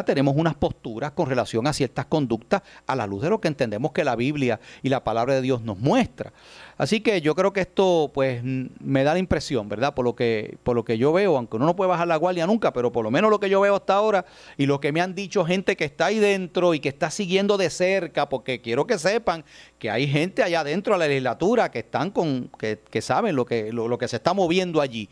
tenemos 0.05 0.35
unas 0.37 0.55
posturas 0.55 1.11
con 1.11 1.27
relación 1.27 1.67
a 1.67 1.73
ciertas 1.73 2.05
conductas 2.05 2.61
a 2.87 2.95
la 2.95 3.07
luz 3.07 3.21
de 3.21 3.29
lo 3.29 3.41
que 3.41 3.47
entendemos 3.47 3.91
que 3.91 4.03
la 4.03 4.15
Biblia 4.15 4.59
y 4.83 4.89
la 4.89 5.03
palabra 5.03 5.35
de 5.35 5.41
Dios 5.41 5.61
nos 5.61 5.77
muestra. 5.77 6.31
Así 6.77 7.01
que 7.01 7.19
yo 7.19 7.35
creo 7.35 7.51
que 7.51 7.59
esto 7.59 8.09
pues 8.13 8.41
me 8.43 9.03
da 9.03 9.13
la 9.13 9.19
impresión, 9.19 9.67
¿verdad? 9.67 9.93
Por 9.93 10.05
lo 10.05 10.15
que 10.15 10.57
por 10.63 10.77
lo 10.77 10.85
que 10.85 10.97
yo 10.97 11.11
veo, 11.11 11.35
aunque 11.35 11.57
uno 11.57 11.65
no 11.65 11.75
puede 11.75 11.89
bajar 11.89 12.07
la 12.07 12.15
guardia 12.15 12.47
nunca, 12.47 12.71
pero 12.71 12.91
por 12.91 13.03
lo 13.03 13.11
menos 13.11 13.29
lo 13.29 13.39
que 13.39 13.49
yo 13.49 13.59
veo 13.59 13.75
hasta 13.75 13.95
ahora 13.95 14.25
y 14.57 14.65
lo 14.65 14.79
que 14.79 14.93
me 14.93 15.01
han 15.01 15.13
dicho 15.13 15.43
gente 15.43 15.75
que 15.75 15.83
está 15.83 16.05
ahí 16.05 16.19
dentro 16.19 16.73
y 16.73 16.79
que 16.79 16.87
está 16.87 17.11
siguiendo 17.11 17.57
de 17.57 17.69
cerca, 17.69 18.29
porque 18.29 18.61
quiero 18.61 18.87
que 18.87 18.97
sepan 18.97 19.43
que 19.77 19.89
hay 19.89 20.07
gente 20.07 20.41
allá 20.41 20.63
dentro 20.63 20.93
de 20.93 20.99
la 20.99 21.07
legislatura 21.07 21.69
que 21.69 21.79
están 21.79 22.11
con 22.11 22.49
que, 22.57 22.79
que 22.89 23.01
saben 23.01 23.35
lo 23.35 23.45
que 23.45 23.73
lo 23.73 23.97
que 23.97 24.07
se 24.07 24.15
está 24.15 24.33
moviendo 24.33 24.79
allí 24.79 25.09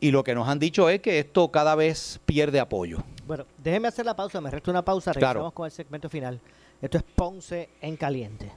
y 0.00 0.10
lo 0.10 0.24
que 0.24 0.34
nos 0.34 0.48
han 0.48 0.58
dicho 0.58 0.88
es 0.88 1.00
que 1.00 1.18
esto 1.18 1.50
cada 1.50 1.74
vez 1.74 2.20
pierde 2.26 2.58
apoyo. 2.60 2.98
Bueno, 3.26 3.46
déjeme 3.58 3.88
hacer 3.88 4.04
la 4.06 4.16
pausa, 4.16 4.40
me 4.40 4.50
resta 4.50 4.70
una 4.70 4.84
pausa, 4.84 5.12
Claro. 5.12 5.26
regresamos 5.40 5.52
con 5.52 5.66
el 5.66 5.72
segmento 5.72 6.08
final. 6.08 6.40
Esto 6.82 6.98
es 6.98 7.04
Ponce 7.14 7.68
en 7.80 7.96
Caliente. 7.96 8.50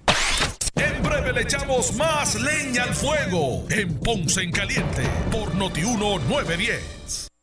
En 0.76 1.04
breve 1.04 1.34
le 1.34 1.42
echamos 1.42 1.94
más 1.96 2.36
leña 2.42 2.84
al 2.84 2.94
fuego 2.96 3.66
en 3.70 4.00
Ponce 4.00 4.42
en 4.42 4.52
Caliente 4.52 5.04
por 5.32 5.54
Notiuno 5.56 6.18
910. 6.20 7.28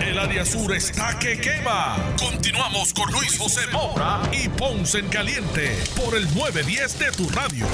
El 0.00 0.18
área 0.18 0.44
sur 0.44 0.74
está 0.74 1.18
que 1.18 1.40
quema. 1.40 1.96
Continuamos 2.18 2.92
con 2.92 3.10
Luis 3.12 3.38
José 3.38 3.60
Moura 3.72 4.20
y 4.32 4.48
Ponce 4.48 4.98
en 4.98 5.08
Caliente 5.08 5.78
por 5.94 6.16
el 6.16 6.24
910 6.34 6.98
de 6.98 7.12
tu 7.12 7.28
radio. 7.28 7.66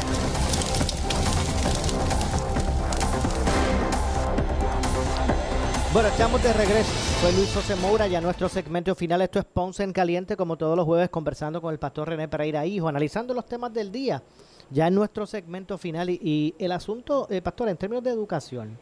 Bueno, 5.93 6.11
estamos 6.11 6.43
de 6.43 6.53
regreso. 6.53 6.91
Soy 7.23 7.35
Luis 7.35 7.51
José 7.55 7.75
Moura, 7.77 8.07
ya 8.07 8.21
nuestro 8.21 8.49
segmento 8.51 8.95
final. 8.95 9.23
Esto 9.23 9.39
es 9.39 9.47
Ponce 9.47 9.83
en 9.83 9.93
Caliente, 9.93 10.37
como 10.37 10.59
todos 10.59 10.77
los 10.77 10.85
jueves, 10.85 11.09
conversando 11.09 11.63
con 11.63 11.73
el 11.73 11.79
pastor 11.79 12.09
René 12.09 12.29
Pereira 12.29 12.67
Hijo, 12.67 12.89
analizando 12.89 13.33
los 13.33 13.47
temas 13.47 13.73
del 13.73 13.91
día. 13.91 14.23
Ya 14.71 14.87
en 14.87 14.95
nuestro 14.95 15.27
segmento 15.27 15.79
final. 15.79 16.11
Y, 16.11 16.21
y 16.23 16.55
el 16.59 16.73
asunto, 16.73 17.27
eh, 17.31 17.41
pastor, 17.41 17.71
en 17.71 17.79
términos 17.79 18.05
de 18.05 18.11
educación, 18.11 18.79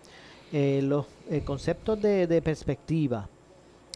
eh, 0.52 0.80
los 0.82 1.06
eh, 1.30 1.42
conceptos 1.44 2.00
de, 2.00 2.26
de 2.26 2.40
perspectiva, 2.42 3.28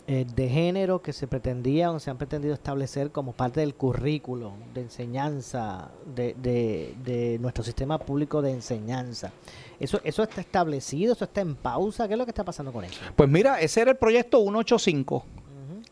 eh, 0.06 0.26
de 0.34 0.48
género 0.48 1.00
que 1.02 1.12
se 1.12 1.26
pretendía 1.28 1.90
o 1.92 2.00
se 2.00 2.10
han 2.10 2.16
pretendido 2.18 2.54
establecer 2.54 3.10
como 3.12 3.32
parte 3.32 3.60
del 3.60 3.74
currículo 3.74 4.52
de 4.74 4.80
enseñanza 4.82 5.90
de, 6.14 6.34
de- 6.34 6.94
de 7.04 7.38
nuestro 7.40 7.62
sistema 7.62 7.98
público 7.98 8.42
de 8.42 8.50
enseñanza. 8.52 9.30
Eso, 9.78 10.00
¿Eso 10.02 10.22
está 10.24 10.40
establecido? 10.40 11.12
¿Eso 11.12 11.24
está 11.24 11.40
en 11.42 11.54
pausa? 11.54 12.08
¿Qué 12.08 12.14
es 12.14 12.18
lo 12.18 12.24
que 12.26 12.32
está 12.32 12.44
pasando 12.44 12.72
con 12.72 12.84
eso? 12.84 13.00
Pues 13.14 13.28
mira, 13.28 13.60
ese 13.60 13.82
era 13.82 13.92
el 13.92 13.96
proyecto 13.98 14.38
185, 14.42 15.24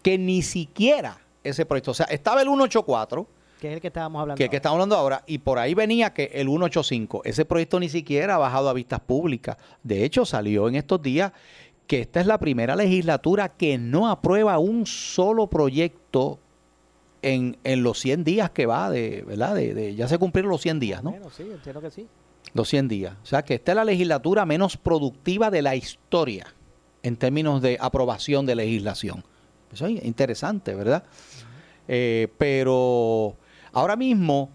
que 0.03 0.19
ni 0.19 0.43
siquiera 0.43 1.19
ese 1.45 1.65
proyecto, 1.65 1.93
o 1.93 1.95
sea, 1.95 2.07
estaba 2.07 2.41
el 2.43 2.49
184, 2.49 3.27
Que 3.61 3.69
es 3.69 3.75
el 3.75 3.81
que 3.81 3.89
estábamos 3.89 4.21
hablando. 4.23 4.39
que, 4.39 4.49
que 4.49 4.57
estamos 4.57 4.75
hablando 4.77 4.97
ahora, 4.97 5.25
y 5.27 5.39
por 5.39 5.59
ahí 5.59 5.75
venía 5.75 6.13
que 6.15 6.31
el 6.35 6.47
185, 6.47 7.23
ese 7.25 7.45
proyecto 7.45 7.81
ni 7.81 7.89
siquiera 7.89 8.37
ha 8.37 8.39
bajado 8.39 8.69
a 8.69 8.73
vistas 8.73 9.01
públicas. 9.01 9.57
De 9.83 10.05
hecho, 10.05 10.25
salió 10.25 10.69
en 10.69 10.77
estos 10.77 11.03
días 11.03 11.33
que 11.87 12.01
esta 12.03 12.21
es 12.21 12.27
la 12.27 12.39
primera 12.39 12.77
legislatura 12.77 13.49
que 13.49 13.79
no 13.79 14.09
aprueba 14.09 14.59
un 14.59 14.87
solo 14.87 15.49
proyecto 15.49 16.39
en, 17.23 17.57
en 17.65 17.83
los 17.83 17.99
100 17.99 18.23
días 18.25 18.51
que 18.51 18.67
va, 18.67 18.91
de, 18.91 19.25
¿verdad? 19.27 19.55
De, 19.55 19.75
de- 19.75 19.95
ya 19.97 20.07
se 20.07 20.19
cumplieron 20.19 20.51
los 20.51 20.61
100 20.61 20.79
días, 20.81 21.03
¿no? 21.03 21.11
Bueno, 21.11 21.31
sí, 21.31 21.43
entiendo 21.43 21.81
que 21.81 21.91
sí. 21.91 22.07
Los 22.55 22.69
100 22.69 22.89
días. 22.89 23.15
O 23.23 23.27
sea 23.27 23.43
que 23.43 23.55
esta 23.55 23.73
es 23.73 23.77
la 23.77 23.85
legislatura 23.85 24.47
menos 24.47 24.77
productiva 24.77 25.51
de 25.51 25.63
la 25.63 25.75
historia 25.75 26.47
en 27.03 27.17
términos 27.17 27.61
de 27.61 27.77
aprobación 27.81 28.47
de 28.47 28.55
legislación. 28.55 29.25
Eso 29.73 29.87
es 29.87 30.05
interesante, 30.05 30.75
¿verdad? 30.75 31.03
Eh, 31.89 32.29
pero 32.39 33.37
ahora 33.73 33.97
mismo 33.97 34.51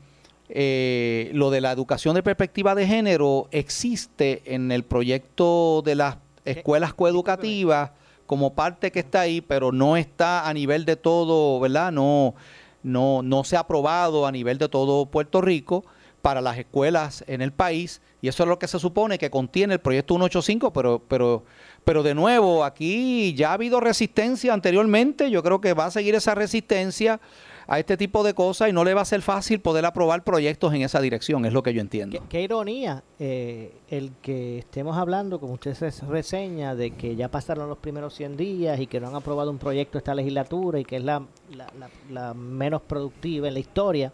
eh, 0.49 1.31
lo 1.33 1.49
de 1.49 1.61
la 1.61 1.71
educación 1.71 2.15
de 2.15 2.23
perspectiva 2.23 2.75
de 2.75 2.85
género 2.85 3.47
existe 3.51 4.41
en 4.45 4.71
el 4.71 4.83
proyecto 4.83 5.81
de 5.83 5.95
las 5.95 6.17
escuelas 6.45 6.93
coeducativas 6.93 7.91
como 8.25 8.53
parte 8.53 8.91
que 8.91 8.99
está 8.99 9.21
ahí, 9.21 9.41
pero 9.41 9.71
no 9.71 9.97
está 9.97 10.47
a 10.47 10.53
nivel 10.53 10.85
de 10.85 10.95
todo, 10.95 11.59
¿verdad? 11.59 11.91
No, 11.91 12.35
no, 12.83 13.21
no 13.21 13.43
se 13.43 13.55
ha 13.55 13.61
aprobado 13.61 14.25
a 14.25 14.31
nivel 14.31 14.57
de 14.57 14.69
todo 14.69 15.05
Puerto 15.05 15.41
Rico 15.41 15.85
para 16.21 16.41
las 16.41 16.57
escuelas 16.57 17.23
en 17.27 17.41
el 17.41 17.51
país 17.51 18.01
y 18.23 18.29
eso 18.29 18.43
es 18.43 18.49
lo 18.49 18.57
que 18.57 18.69
se 18.69 18.79
supone 18.79 19.17
que 19.17 19.29
contiene 19.29 19.73
el 19.73 19.81
proyecto 19.81 20.13
185, 20.13 20.71
pero, 20.71 21.03
pero, 21.09 21.43
pero 21.83 22.03
de 22.03 22.15
nuevo, 22.15 22.63
aquí 22.63 23.33
ya 23.33 23.49
ha 23.49 23.53
habido 23.53 23.81
resistencia 23.81 24.53
anteriormente, 24.53 25.29
yo 25.29 25.43
creo 25.43 25.59
que 25.59 25.73
va 25.73 25.87
a 25.87 25.91
seguir 25.91 26.15
esa 26.15 26.33
resistencia 26.33 27.19
a 27.67 27.79
este 27.79 27.97
tipo 27.97 28.23
de 28.23 28.33
cosas 28.33 28.69
y 28.69 28.73
no 28.73 28.83
le 28.83 28.93
va 28.93 29.01
a 29.01 29.05
ser 29.05 29.21
fácil 29.21 29.59
poder 29.61 29.85
aprobar 29.85 30.23
proyectos 30.23 30.73
en 30.73 30.81
esa 30.81 30.99
dirección, 31.01 31.45
es 31.45 31.53
lo 31.53 31.63
que 31.63 31.73
yo 31.73 31.81
entiendo. 31.81 32.19
Qué 32.29 32.41
ironía 32.41 33.03
eh, 33.19 33.71
el 33.89 34.11
que 34.21 34.59
estemos 34.59 34.97
hablando, 34.97 35.39
como 35.39 35.53
usted 35.53 35.73
se 35.73 35.91
reseña, 36.05 36.75
de 36.75 36.91
que 36.91 37.15
ya 37.15 37.29
pasaron 37.29 37.69
los 37.69 37.77
primeros 37.77 38.13
100 38.15 38.37
días 38.37 38.79
y 38.79 38.87
que 38.87 38.99
no 38.99 39.07
han 39.07 39.15
aprobado 39.15 39.51
un 39.51 39.57
proyecto 39.59 39.97
esta 39.97 40.13
legislatura 40.15 40.79
y 40.79 40.85
que 40.85 40.97
es 40.97 41.03
la, 41.03 41.25
la- 41.55 41.67
la- 41.79 41.89
la 42.09 42.33
menos 42.33 42.81
productiva 42.81 43.47
en 43.47 43.53
la 43.53 43.59
historia. 43.59 44.11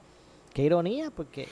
Qué 0.54 0.64
ironía, 0.64 1.12
porque 1.12 1.43
eh, 1.43 1.47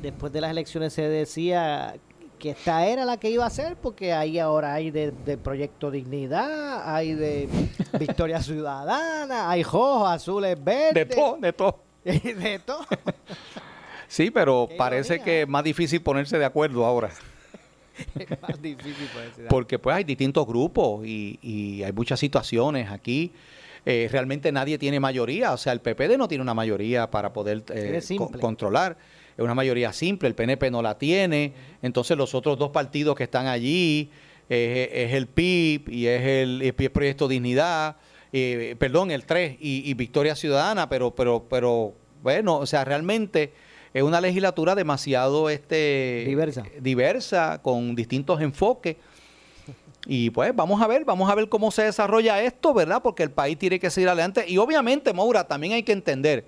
después 0.00 0.32
de 0.32 0.40
las 0.40 0.50
elecciones 0.50 0.92
se 0.92 1.02
decía 1.08 1.94
que 2.38 2.50
esta 2.50 2.86
era 2.86 3.04
la 3.04 3.18
que 3.18 3.30
iba 3.30 3.44
a 3.46 3.50
ser, 3.50 3.76
porque 3.76 4.12
ahí 4.12 4.38
ahora 4.38 4.74
hay 4.74 4.90
de, 4.90 5.12
de 5.24 5.36
Proyecto 5.38 5.90
Dignidad, 5.90 6.94
hay 6.94 7.14
de 7.14 7.48
Victoria 7.98 8.40
Ciudadana, 8.42 9.50
hay 9.50 9.62
rojos, 9.62 10.08
azules, 10.08 10.56
verdes. 10.62 11.08
De 11.08 11.14
todo, 11.14 11.36
de 11.38 11.52
todo. 11.52 11.80
de 12.04 12.60
todo. 12.64 12.84
Sí, 14.08 14.30
pero 14.30 14.68
parece 14.76 15.20
que 15.20 15.42
es 15.42 15.48
más 15.48 15.64
difícil 15.64 16.00
ponerse 16.02 16.38
de 16.38 16.44
acuerdo 16.44 16.84
ahora. 16.84 17.10
Es 18.18 18.42
más 18.42 18.60
difícil 18.60 19.06
puede 19.14 19.32
ser. 19.34 19.46
Porque 19.46 19.78
pues 19.78 19.94
hay 19.94 20.02
distintos 20.02 20.44
grupos 20.46 21.06
y, 21.06 21.38
y 21.40 21.84
hay 21.84 21.92
muchas 21.92 22.18
situaciones 22.18 22.90
aquí. 22.90 23.30
Eh, 23.86 24.08
realmente 24.10 24.50
nadie 24.50 24.78
tiene 24.78 24.98
mayoría, 24.98 25.52
o 25.52 25.56
sea, 25.56 25.72
el 25.72 25.80
PPD 25.80 26.16
no 26.18 26.26
tiene 26.26 26.42
una 26.42 26.54
mayoría 26.54 27.08
para 27.08 27.32
poder 27.32 27.62
eh, 27.68 28.00
co- 28.18 28.32
controlar. 28.40 28.96
Es 29.36 29.42
una 29.44 29.54
mayoría 29.54 29.92
simple, 29.92 30.28
el 30.28 30.34
PNP 30.34 30.70
no 30.70 30.82
la 30.82 30.98
tiene. 30.98 31.52
Entonces 31.82 32.16
los 32.16 32.34
otros 32.34 32.58
dos 32.58 32.70
partidos 32.70 33.16
que 33.16 33.24
están 33.24 33.46
allí 33.46 34.10
eh, 34.48 35.06
es 35.08 35.14
el 35.14 35.26
PIB 35.26 35.88
y 35.88 36.06
es 36.06 36.22
el, 36.22 36.62
es 36.62 36.90
Proyecto 36.90 37.28
Dignidad, 37.28 37.96
eh, 38.32 38.76
perdón, 38.78 39.10
el 39.10 39.24
3 39.24 39.56
y, 39.60 39.88
y 39.88 39.94
Victoria 39.94 40.34
Ciudadana, 40.34 40.88
pero, 40.88 41.14
pero, 41.14 41.46
pero 41.48 41.94
bueno, 42.22 42.56
o 42.56 42.66
sea, 42.66 42.84
realmente 42.84 43.52
es 43.94 44.02
una 44.02 44.20
legislatura 44.20 44.74
demasiado 44.74 45.48
este 45.48 46.24
Diversa. 46.26 46.64
diversa, 46.80 47.60
con 47.62 47.94
distintos 47.94 48.40
enfoques. 48.40 48.96
Y 50.06 50.30
pues 50.30 50.54
vamos 50.54 50.82
a 50.82 50.86
ver, 50.86 51.04
vamos 51.04 51.30
a 51.30 51.34
ver 51.34 51.48
cómo 51.48 51.70
se 51.70 51.84
desarrolla 51.84 52.42
esto, 52.42 52.74
¿verdad? 52.74 53.00
Porque 53.02 53.22
el 53.22 53.30
país 53.30 53.58
tiene 53.58 53.78
que 53.78 53.88
seguir 53.90 54.08
adelante. 54.08 54.44
Y 54.48 54.58
obviamente, 54.58 55.14
Maura, 55.14 55.46
también 55.46 55.74
hay 55.74 55.82
que 55.82 55.92
entender 55.92 56.44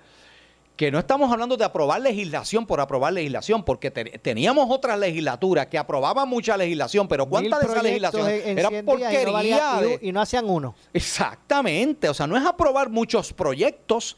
que 0.77 0.91
no 0.91 0.99
estamos 0.99 1.31
hablando 1.33 1.57
de 1.57 1.65
aprobar 1.65 1.99
legislación 1.99 2.65
por 2.67 2.79
aprobar 2.79 3.11
legislación, 3.11 3.63
porque 3.63 3.89
te- 3.91 4.05
teníamos 4.19 4.67
otras 4.69 4.97
legislaturas 4.99 5.65
que 5.67 5.77
aprobaban 5.77 6.29
mucha 6.29 6.55
legislación, 6.55 7.07
pero 7.07 7.25
¿cuántas 7.25 7.59
de 7.61 7.65
esas 7.65 7.83
legislaciones 7.83 8.43
en- 8.45 8.49
en 8.51 8.59
era 8.59 8.69
100 8.69 8.85
días 8.85 8.95
y 8.95 8.95
no 8.95 9.01
porquería? 9.31 9.33
valía- 9.33 9.79
y- 9.79 9.83
de- 9.97 9.99
y 10.07 10.11
no 10.11 10.21
hacían 10.21 10.47
uno. 10.47 10.75
Exactamente, 10.93 12.07
o 12.09 12.13
sea, 12.13 12.27
no 12.27 12.37
es 12.37 12.45
aprobar 12.45 12.89
muchos 12.89 13.33
proyectos, 13.33 14.17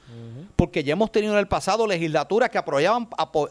porque 0.57 0.84
ya 0.84 0.91
hemos 0.93 1.12
tenido 1.14 1.32
en 1.34 1.39
el 1.39 1.47
pasado 1.47 1.88
legislaturas 1.88 2.49
que 2.49 2.57
aprobaban, 2.57 3.07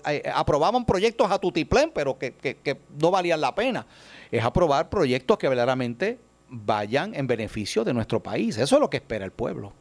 eh, 0.07 0.23
aprobaban 0.35 0.85
proyectos 0.85 1.31
a 1.31 1.39
tutiplén, 1.39 1.91
pero 1.95 2.19
que, 2.19 2.35
que- 2.35 2.57
que 2.59 2.79
no 3.01 3.11
valían 3.11 3.41
la 3.41 3.55
pena. 3.55 3.87
Es 4.31 4.45
aprobar 4.45 4.91
proyectos 4.91 5.39
que 5.39 5.49
verdaderamente 5.49 6.19
vayan 6.51 7.15
en 7.15 7.27
beneficio 7.27 7.85
de 7.85 7.95
nuestro 7.95 8.23
país. 8.23 8.59
Eso 8.59 8.77
es 8.77 8.81
lo 8.81 8.91
que 8.91 8.99
espera 8.99 9.25
el 9.25 9.33
pueblo. 9.33 9.73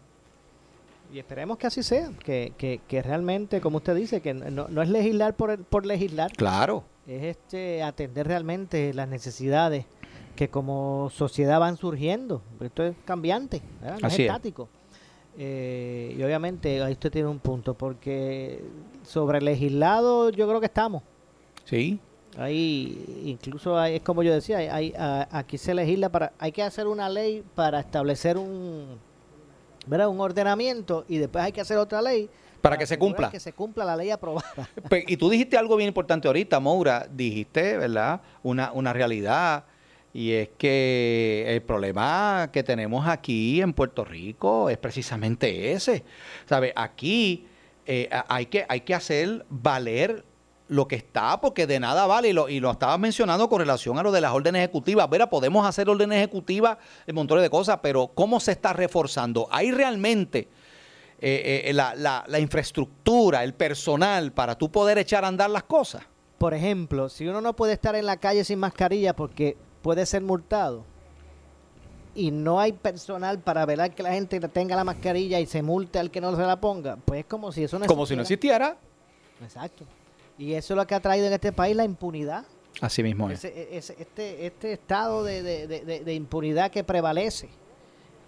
Y 1.13 1.19
esperemos 1.19 1.57
que 1.57 1.67
así 1.67 1.83
sea, 1.83 2.11
que, 2.23 2.53
que, 2.57 2.81
que 2.87 3.01
realmente, 3.01 3.61
como 3.61 3.77
usted 3.77 3.95
dice, 3.95 4.21
que 4.21 4.33
no, 4.33 4.67
no 4.67 4.81
es 4.81 4.89
legislar 4.89 5.35
por, 5.35 5.57
por 5.63 5.85
legislar, 5.85 6.31
Claro. 6.33 6.83
es 7.07 7.23
este 7.23 7.81
atender 7.81 8.27
realmente 8.27 8.93
las 8.93 9.07
necesidades 9.07 9.85
que 10.35 10.49
como 10.49 11.09
sociedad 11.13 11.59
van 11.59 11.77
surgiendo. 11.77 12.41
Esto 12.59 12.83
es 12.83 12.95
cambiante, 13.05 13.61
¿verdad? 13.81 13.99
no 14.01 14.07
Así 14.07 14.15
es 14.15 14.19
es. 14.21 14.25
estático. 14.27 14.67
Eh, 15.37 16.15
y 16.17 16.23
obviamente 16.23 16.81
ahí 16.81 16.93
usted 16.93 17.11
tiene 17.11 17.27
un 17.29 17.39
punto, 17.39 17.73
porque 17.73 18.63
sobre 19.03 19.39
legislado 19.41 20.29
yo 20.29 20.47
creo 20.47 20.59
que 20.59 20.65
estamos. 20.65 21.03
Sí. 21.63 21.99
Ahí, 22.37 23.23
incluso 23.25 23.77
hay- 23.79 23.95
es 23.95 24.01
como 24.01 24.21
yo 24.23 24.33
decía, 24.33 24.57
hay, 24.57 24.67
hay- 24.67 24.93
a- 24.97 25.27
aquí 25.31 25.57
se 25.57 25.73
legisla 25.73 26.09
para, 26.09 26.33
hay 26.37 26.51
que 26.51 26.61
hacer 26.63 26.85
una 26.87 27.07
ley 27.09 27.43
para 27.55 27.79
establecer 27.79 28.37
un, 28.37 28.97
¿verdad? 29.87 30.09
un 30.09 30.19
ordenamiento 30.19 31.05
y 31.07 31.17
después 31.17 31.43
hay 31.43 31.51
que 31.51 31.61
hacer 31.61 31.77
otra 31.77 32.01
ley 32.01 32.29
Para 32.61 32.77
que 32.77 32.85
se 32.85 32.97
cumpla. 32.97 33.31
que 33.31 33.39
se 33.39 33.53
cumpla 33.53 33.85
la 33.85 33.95
ley 33.95 34.11
aprobada. 34.11 34.69
Pues, 34.89 35.05
y 35.07 35.17
tú 35.17 35.29
dijiste 35.29 35.57
algo 35.57 35.75
bien 35.75 35.87
importante 35.87 36.27
ahorita, 36.27 36.59
Moura. 36.59 37.07
Dijiste, 37.11 37.77
¿verdad? 37.77 38.21
Una, 38.43 38.71
una 38.71 38.93
realidad. 38.93 39.65
Y 40.13 40.31
es 40.31 40.49
que 40.57 41.45
el 41.47 41.61
problema 41.61 42.49
que 42.51 42.63
tenemos 42.63 43.07
aquí 43.07 43.61
en 43.61 43.73
Puerto 43.73 44.03
Rico 44.03 44.69
es 44.69 44.77
precisamente 44.77 45.73
ese. 45.73 46.03
¿Sabe? 46.45 46.73
Aquí 46.75 47.45
eh, 47.85 48.09
hay, 48.27 48.47
que, 48.47 48.65
hay 48.67 48.81
que 48.81 48.93
hacer 48.95 49.45
valer 49.49 50.25
lo 50.69 50.87
que 50.87 50.95
está, 50.97 51.39
porque 51.39 51.65
de 51.65 51.79
nada 51.79 52.05
vale, 52.07 52.29
y 52.29 52.33
lo, 52.33 52.49
y 52.49 52.59
lo 52.59 52.71
estabas 52.71 52.99
mencionando 52.99 53.47
con 53.49 53.59
relación 53.59 53.97
a 53.97 54.03
lo 54.03 54.11
de 54.11 54.19
las 54.21 54.33
órdenes 54.33 54.59
ejecutivas. 54.59 55.09
Vera, 55.09 55.29
podemos 55.29 55.65
hacer 55.65 55.89
órdenes 55.89 56.17
ejecutivas 56.17 56.77
de 57.05 57.13
montones 57.13 57.43
de 57.43 57.49
cosas, 57.49 57.79
pero 57.81 58.07
¿cómo 58.13 58.39
se 58.39 58.51
está 58.51 58.73
reforzando? 58.73 59.47
¿Hay 59.51 59.71
realmente 59.71 60.47
eh, 61.19 61.63
eh, 61.65 61.73
la, 61.73 61.95
la- 61.95 62.23
la 62.27 62.39
infraestructura, 62.39 63.43
el 63.43 63.53
personal 63.53 64.31
para 64.33 64.55
tú 64.57 64.69
poder 64.69 64.97
echar 64.97 65.23
a 65.23 65.29
andar 65.29 65.49
las 65.49 65.63
cosas? 65.63 66.03
Por 66.37 66.53
ejemplo, 66.53 67.09
si 67.09 67.27
uno 67.27 67.41
no 67.41 67.55
puede 67.55 67.73
estar 67.73 67.95
en 67.95 68.05
la 68.05 68.17
calle 68.17 68.43
sin 68.43 68.59
mascarilla 68.59 69.15
porque 69.15 69.57
puede 69.81 70.05
ser 70.05 70.21
multado 70.21 70.83
y 72.13 72.31
no 72.31 72.59
hay 72.59 72.73
personal 72.73 73.39
para 73.39 73.65
velar 73.65 73.95
que 73.95 74.03
la 74.03 74.11
gente 74.11 74.39
tenga 74.49 74.75
la 74.75 74.83
mascarilla 74.83 75.39
y 75.39 75.45
se 75.45 75.61
multe 75.61 75.97
al 75.99 76.11
que 76.11 76.19
no 76.21 76.35
se 76.35 76.41
la 76.41 76.59
ponga, 76.59 76.97
pues 77.05 77.21
es 77.21 77.25
como 77.25 77.51
si 77.51 77.63
eso 77.63 77.79
no 77.79 77.85
Como 77.85 78.05
si 78.05 78.15
no 78.15 78.21
existiera. 78.23 78.75
Exacto. 79.41 79.85
Y 80.37 80.53
eso 80.53 80.73
es 80.73 80.77
lo 80.77 80.85
que 80.87 80.95
ha 80.95 80.99
traído 80.99 81.27
en 81.27 81.33
este 81.33 81.51
país 81.51 81.75
la 81.75 81.83
impunidad. 81.83 82.45
Así 82.81 83.01
mismo 83.01 83.29
es. 83.29 83.43
Ese- 83.43 83.75
ese- 83.77 83.95
este, 83.99 84.45
este 84.45 84.73
estado 84.73 85.23
de, 85.23 85.41
de- 85.41 85.67
de- 85.67 85.81
de- 85.85 85.99
de 86.01 86.13
impunidad 86.13 86.69
que 86.69 86.83
prevalece, 86.83 87.49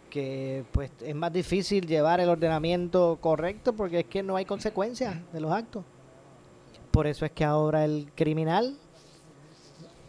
que 0.10 0.66
pues 0.72 0.90
es 1.02 1.14
más 1.16 1.32
difícil 1.32 1.86
llevar 1.86 2.20
el 2.20 2.30
ordenamiento 2.30 3.20
correcto 3.22 3.74
porque 3.74 4.00
es 4.00 4.06
que 4.06 4.24
no 4.24 4.36
hay 4.38 4.46
consecuencias 4.46 5.16
de 5.32 5.40
los 5.40 5.52
actos. 5.52 5.84
Por 6.90 7.06
eso 7.06 7.26
es 7.26 7.32
que 7.32 7.46
ahora 7.46 7.86
el 7.86 8.12
criminal 8.16 8.76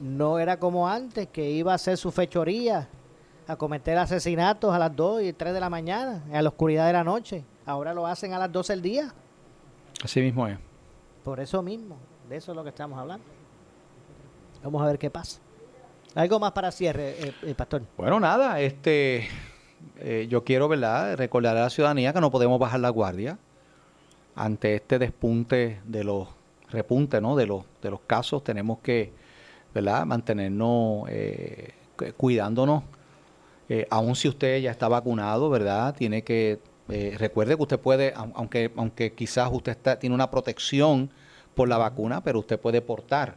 no 0.00 0.38
era 0.38 0.58
como 0.58 0.88
antes, 0.88 1.28
que 1.28 1.50
iba 1.50 1.72
a 1.72 1.74
hacer 1.74 1.98
su 1.98 2.10
fechoría 2.10 2.88
a 3.46 3.56
cometer 3.56 3.98
asesinatos 3.98 4.72
a 4.72 4.78
las 4.78 4.94
2 4.96 5.22
y 5.22 5.32
3 5.34 5.52
de 5.52 5.60
la 5.60 5.68
mañana, 5.68 6.24
a 6.32 6.40
la 6.40 6.48
oscuridad 6.48 6.86
de 6.86 6.94
la 6.94 7.04
noche. 7.04 7.44
Ahora 7.66 7.92
lo 7.92 8.06
hacen 8.06 8.32
a 8.32 8.38
las 8.38 8.50
12 8.50 8.72
del 8.72 8.80
día. 8.82 9.12
Así 10.02 10.20
mismo 10.22 10.46
es. 10.46 10.56
Por 11.24 11.40
eso 11.40 11.62
mismo, 11.62 11.96
de 12.28 12.36
eso 12.36 12.52
es 12.52 12.56
lo 12.56 12.62
que 12.62 12.70
estamos 12.70 12.98
hablando. 12.98 13.24
Vamos 14.62 14.82
a 14.82 14.86
ver 14.86 14.98
qué 14.98 15.10
pasa. 15.10 15.40
Algo 16.14 16.40
más 16.40 16.52
para 16.52 16.72
cierre, 16.72 17.10
eh, 17.18 17.34
eh, 17.42 17.54
Pastor. 17.54 17.82
Bueno, 17.96 18.18
nada, 18.18 18.60
este, 18.60 19.28
eh, 19.98 20.26
yo 20.28 20.44
quiero, 20.44 20.68
¿verdad?, 20.68 21.16
recordar 21.16 21.56
a 21.56 21.60
la 21.60 21.70
ciudadanía 21.70 22.12
que 22.12 22.20
no 22.20 22.30
podemos 22.30 22.58
bajar 22.58 22.80
la 22.80 22.88
guardia 22.88 23.38
ante 24.34 24.74
este 24.74 24.98
despunte 24.98 25.80
de 25.84 26.04
los 26.04 26.28
repunte, 26.70 27.20
¿no?, 27.20 27.36
de 27.36 27.46
los, 27.46 27.64
de 27.80 27.90
los 27.90 28.00
casos. 28.00 28.42
Tenemos 28.42 28.78
que, 28.80 29.12
¿verdad?, 29.72 30.04
mantenernos 30.04 31.08
cuidándonos. 32.16 32.82
aun 33.90 34.16
si 34.16 34.28
usted 34.28 34.58
ya 34.60 34.70
está 34.70 34.88
vacunado, 34.88 35.48
¿verdad?, 35.48 35.94
tiene 35.94 36.22
que, 36.22 36.58
recuerde 37.18 37.56
que 37.56 37.62
usted 37.62 37.78
puede, 37.78 38.12
aunque, 38.14 38.70
aunque 38.76 39.12
quizás 39.12 39.50
usted 39.52 39.72
está, 39.72 39.98
tiene 39.98 40.14
una 40.14 40.30
protección 40.30 41.10
por 41.54 41.68
la 41.68 41.78
vacuna, 41.78 42.22
pero 42.22 42.38
usted 42.38 42.58
puede 42.58 42.80
portar 42.80 43.36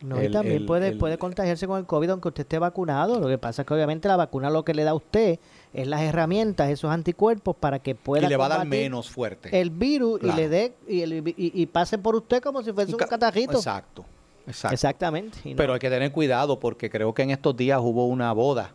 no, 0.00 0.22
y 0.22 0.30
también 0.30 0.64
puede, 0.64 0.92
puede 0.96 1.18
contagiarse 1.18 1.66
con 1.66 1.78
el 1.78 1.86
COVID 1.86 2.10
aunque 2.10 2.28
usted 2.28 2.42
esté 2.42 2.58
vacunado. 2.58 3.18
Lo 3.20 3.28
que 3.28 3.38
pasa 3.38 3.62
es 3.62 3.68
que 3.68 3.74
obviamente 3.74 4.08
la 4.08 4.16
vacuna 4.16 4.50
lo 4.50 4.64
que 4.64 4.74
le 4.74 4.84
da 4.84 4.90
a 4.90 4.94
usted 4.94 5.38
es 5.72 5.86
las 5.86 6.02
herramientas, 6.02 6.70
esos 6.70 6.90
anticuerpos 6.90 7.56
para 7.56 7.80
que 7.80 7.94
pueda... 7.94 8.26
Y 8.26 8.28
le 8.28 8.36
va 8.36 8.46
a 8.46 8.48
dar 8.48 8.66
menos 8.66 9.10
fuerte. 9.10 9.48
El 9.58 9.70
virus 9.70 10.20
y 10.22 10.32
le 10.32 10.48
dé 10.48 10.74
y, 10.86 11.66
pase 11.66 11.98
por 11.98 12.14
usted 12.14 12.42
como 12.42 12.62
si 12.62 12.72
fuese 12.72 12.92
un, 12.92 12.98
catajito. 12.98 13.58
Exacto, 13.58 14.04
exacto. 14.46 14.74
Exactamente. 14.74 15.38
Pero 15.56 15.72
hay 15.72 15.78
que 15.78 15.90
tener 15.90 16.12
cuidado 16.12 16.58
porque 16.60 16.90
creo 16.90 17.12
que 17.12 17.22
en 17.22 17.30
estos 17.30 17.56
días 17.56 17.80
hubo 17.82 18.06
una 18.06 18.32
boda 18.32 18.72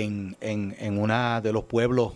en, 0.00 0.36
en, 0.40 1.42
de 1.42 1.52
los 1.52 1.64
pueblos 1.64 2.14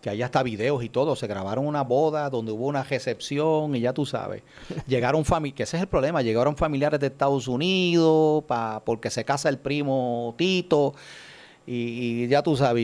que 0.00 0.10
hay 0.10 0.22
hasta 0.22 0.42
videos 0.42 0.84
y 0.84 0.88
todo, 0.88 1.16
se 1.16 1.26
grabaron 1.26 1.66
una 1.66 1.82
boda 1.82 2.30
donde 2.30 2.52
hubo 2.52 2.66
una 2.66 2.84
recepción 2.84 3.74
y 3.74 3.80
ya 3.80 3.92
tú 3.92 4.06
sabes, 4.06 4.42
llegaron 4.86 5.24
familiares, 5.24 5.56
que 5.56 5.62
ese 5.64 5.76
es 5.76 5.82
el 5.82 5.88
problema, 5.88 6.22
llegaron 6.22 6.56
familiares 6.56 7.00
de 7.00 7.08
Estados 7.08 7.48
Unidos 7.48 8.44
pa, 8.44 8.82
porque 8.84 9.10
se 9.10 9.24
casa 9.24 9.48
el 9.48 9.58
primo 9.58 10.34
Tito 10.38 10.94
y, 11.66 12.28
ya 12.28 12.42
tú 12.42 12.56
sabes, 12.56 12.82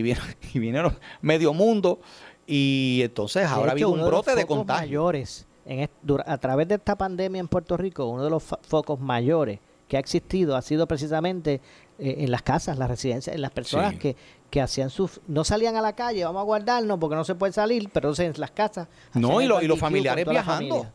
y 0.53 0.59
vinieron, 0.59 0.99
medio 1.20 1.55
mundo 1.55 2.01
y 2.47 3.01
entonces 3.05 3.47
ahora 3.47 3.70
ha 3.70 3.72
habido 3.72 3.90
un 3.90 4.05
brote 4.05 4.34
de, 4.34 4.45
contagios 4.45 4.88
mayores 4.88 5.47
en, 5.64 5.88
a 6.26 6.38
través 6.38 6.66
de 6.66 6.74
esta 6.74 6.97
pandemia 6.97 7.38
en 7.38 7.47
Puerto 7.47 7.76
Rico, 7.76 8.07
uno 8.07 8.24
de 8.24 8.30
los 8.30 8.43
focos 8.43 8.99
mayores 8.99 9.61
que 9.93 9.99
ha 9.99 10.01
existido 10.01 10.57
ha 10.57 10.62
sido 10.62 10.88
precisamente 10.88 11.61
eh, 11.99 12.14
en 12.20 12.30
las 12.30 12.40
casas, 12.40 12.78
las 12.78 12.88
residencias, 12.88 13.36
en 13.36 13.43
las 13.43 13.51
personas 13.51 13.95
que, 13.97 14.16
que 14.49 14.62
hacían 14.62 14.88
sus 14.88 15.20
no 15.26 15.45
salían 15.45 15.76
a 15.76 15.82
la 15.82 15.95
calle, 15.95 16.24
vamos 16.24 16.40
a 16.40 16.45
guardarnos 16.45 16.99
porque 16.99 17.14
no 17.14 17.24
se 17.24 17.34
puede 17.34 17.53
salir, 17.53 17.90
pero 17.93 18.09
entonces 18.09 18.34
en 18.34 18.40
las 18.40 18.53
casas. 18.53 18.88
No, 19.12 19.43
y, 19.43 19.45
y 19.45 19.68
los 19.68 19.78
familiares 19.78 20.26
viajando. 20.26 20.86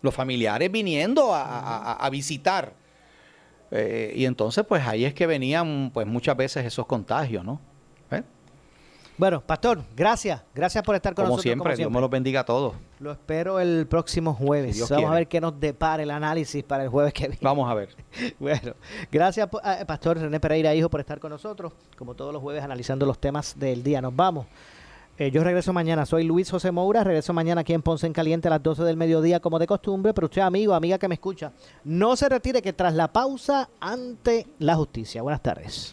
Los 0.00 0.14
familiares 0.14 0.72
viniendo 0.72 1.30
a, 1.34 2.08
visitar. 2.10 2.72
Eh, 3.70 4.14
y 4.16 4.24
entonces, 4.24 4.64
pues 4.66 4.86
ahí 4.86 5.04
es 5.04 5.12
que 5.12 5.26
venían, 5.26 5.90
pues 5.92 6.06
muchas 6.06 6.38
veces 6.38 6.64
esos 6.64 6.86
contagios, 6.86 7.44
¿no? 7.44 7.60
Bueno, 9.20 9.42
Pastor, 9.42 9.82
gracias. 9.94 10.42
Gracias 10.54 10.82
por 10.82 10.96
estar 10.96 11.14
con 11.14 11.26
como 11.26 11.36
nosotros. 11.36 11.42
Siempre, 11.42 11.58
como 11.58 11.76
siempre, 11.76 11.82
Dios 11.84 11.92
me 11.92 12.00
los 12.00 12.08
bendiga 12.08 12.40
a 12.40 12.44
todos. 12.46 12.72
Lo 13.00 13.12
espero 13.12 13.60
el 13.60 13.86
próximo 13.86 14.32
jueves. 14.32 14.88
Vamos 14.88 15.10
a 15.10 15.14
ver 15.14 15.28
qué 15.28 15.42
nos 15.42 15.60
depara 15.60 16.02
el 16.02 16.10
análisis 16.10 16.64
para 16.64 16.84
el 16.84 16.88
jueves 16.88 17.12
que 17.12 17.28
viene. 17.28 17.38
Vamos 17.42 17.70
a 17.70 17.74
ver. 17.74 17.94
bueno, 18.40 18.72
gracias, 19.12 19.46
eh, 19.62 19.84
Pastor 19.86 20.16
René 20.16 20.40
Pereira, 20.40 20.74
hijo, 20.74 20.88
por 20.88 21.00
estar 21.00 21.20
con 21.20 21.28
nosotros, 21.28 21.74
como 21.98 22.14
todos 22.14 22.32
los 22.32 22.40
jueves, 22.40 22.64
analizando 22.64 23.04
los 23.04 23.18
temas 23.18 23.58
del 23.58 23.82
día. 23.82 24.00
Nos 24.00 24.16
vamos. 24.16 24.46
Eh, 25.18 25.30
yo 25.30 25.44
regreso 25.44 25.74
mañana. 25.74 26.06
Soy 26.06 26.24
Luis 26.24 26.50
José 26.50 26.70
Moura. 26.70 27.04
Regreso 27.04 27.34
mañana 27.34 27.60
aquí 27.60 27.74
en 27.74 27.82
Ponce 27.82 28.06
en 28.06 28.14
Caliente 28.14 28.48
a 28.48 28.52
las 28.52 28.62
12 28.62 28.84
del 28.84 28.96
mediodía, 28.96 29.38
como 29.40 29.58
de 29.58 29.66
costumbre. 29.66 30.14
Pero 30.14 30.28
usted, 30.28 30.40
amigo, 30.40 30.72
amiga 30.72 30.98
que 30.98 31.08
me 31.08 31.16
escucha, 31.16 31.52
no 31.84 32.16
se 32.16 32.26
retire 32.26 32.62
que 32.62 32.72
tras 32.72 32.94
la 32.94 33.12
pausa 33.12 33.68
ante 33.80 34.46
la 34.58 34.76
justicia. 34.76 35.20
Buenas 35.20 35.42
tardes. 35.42 35.92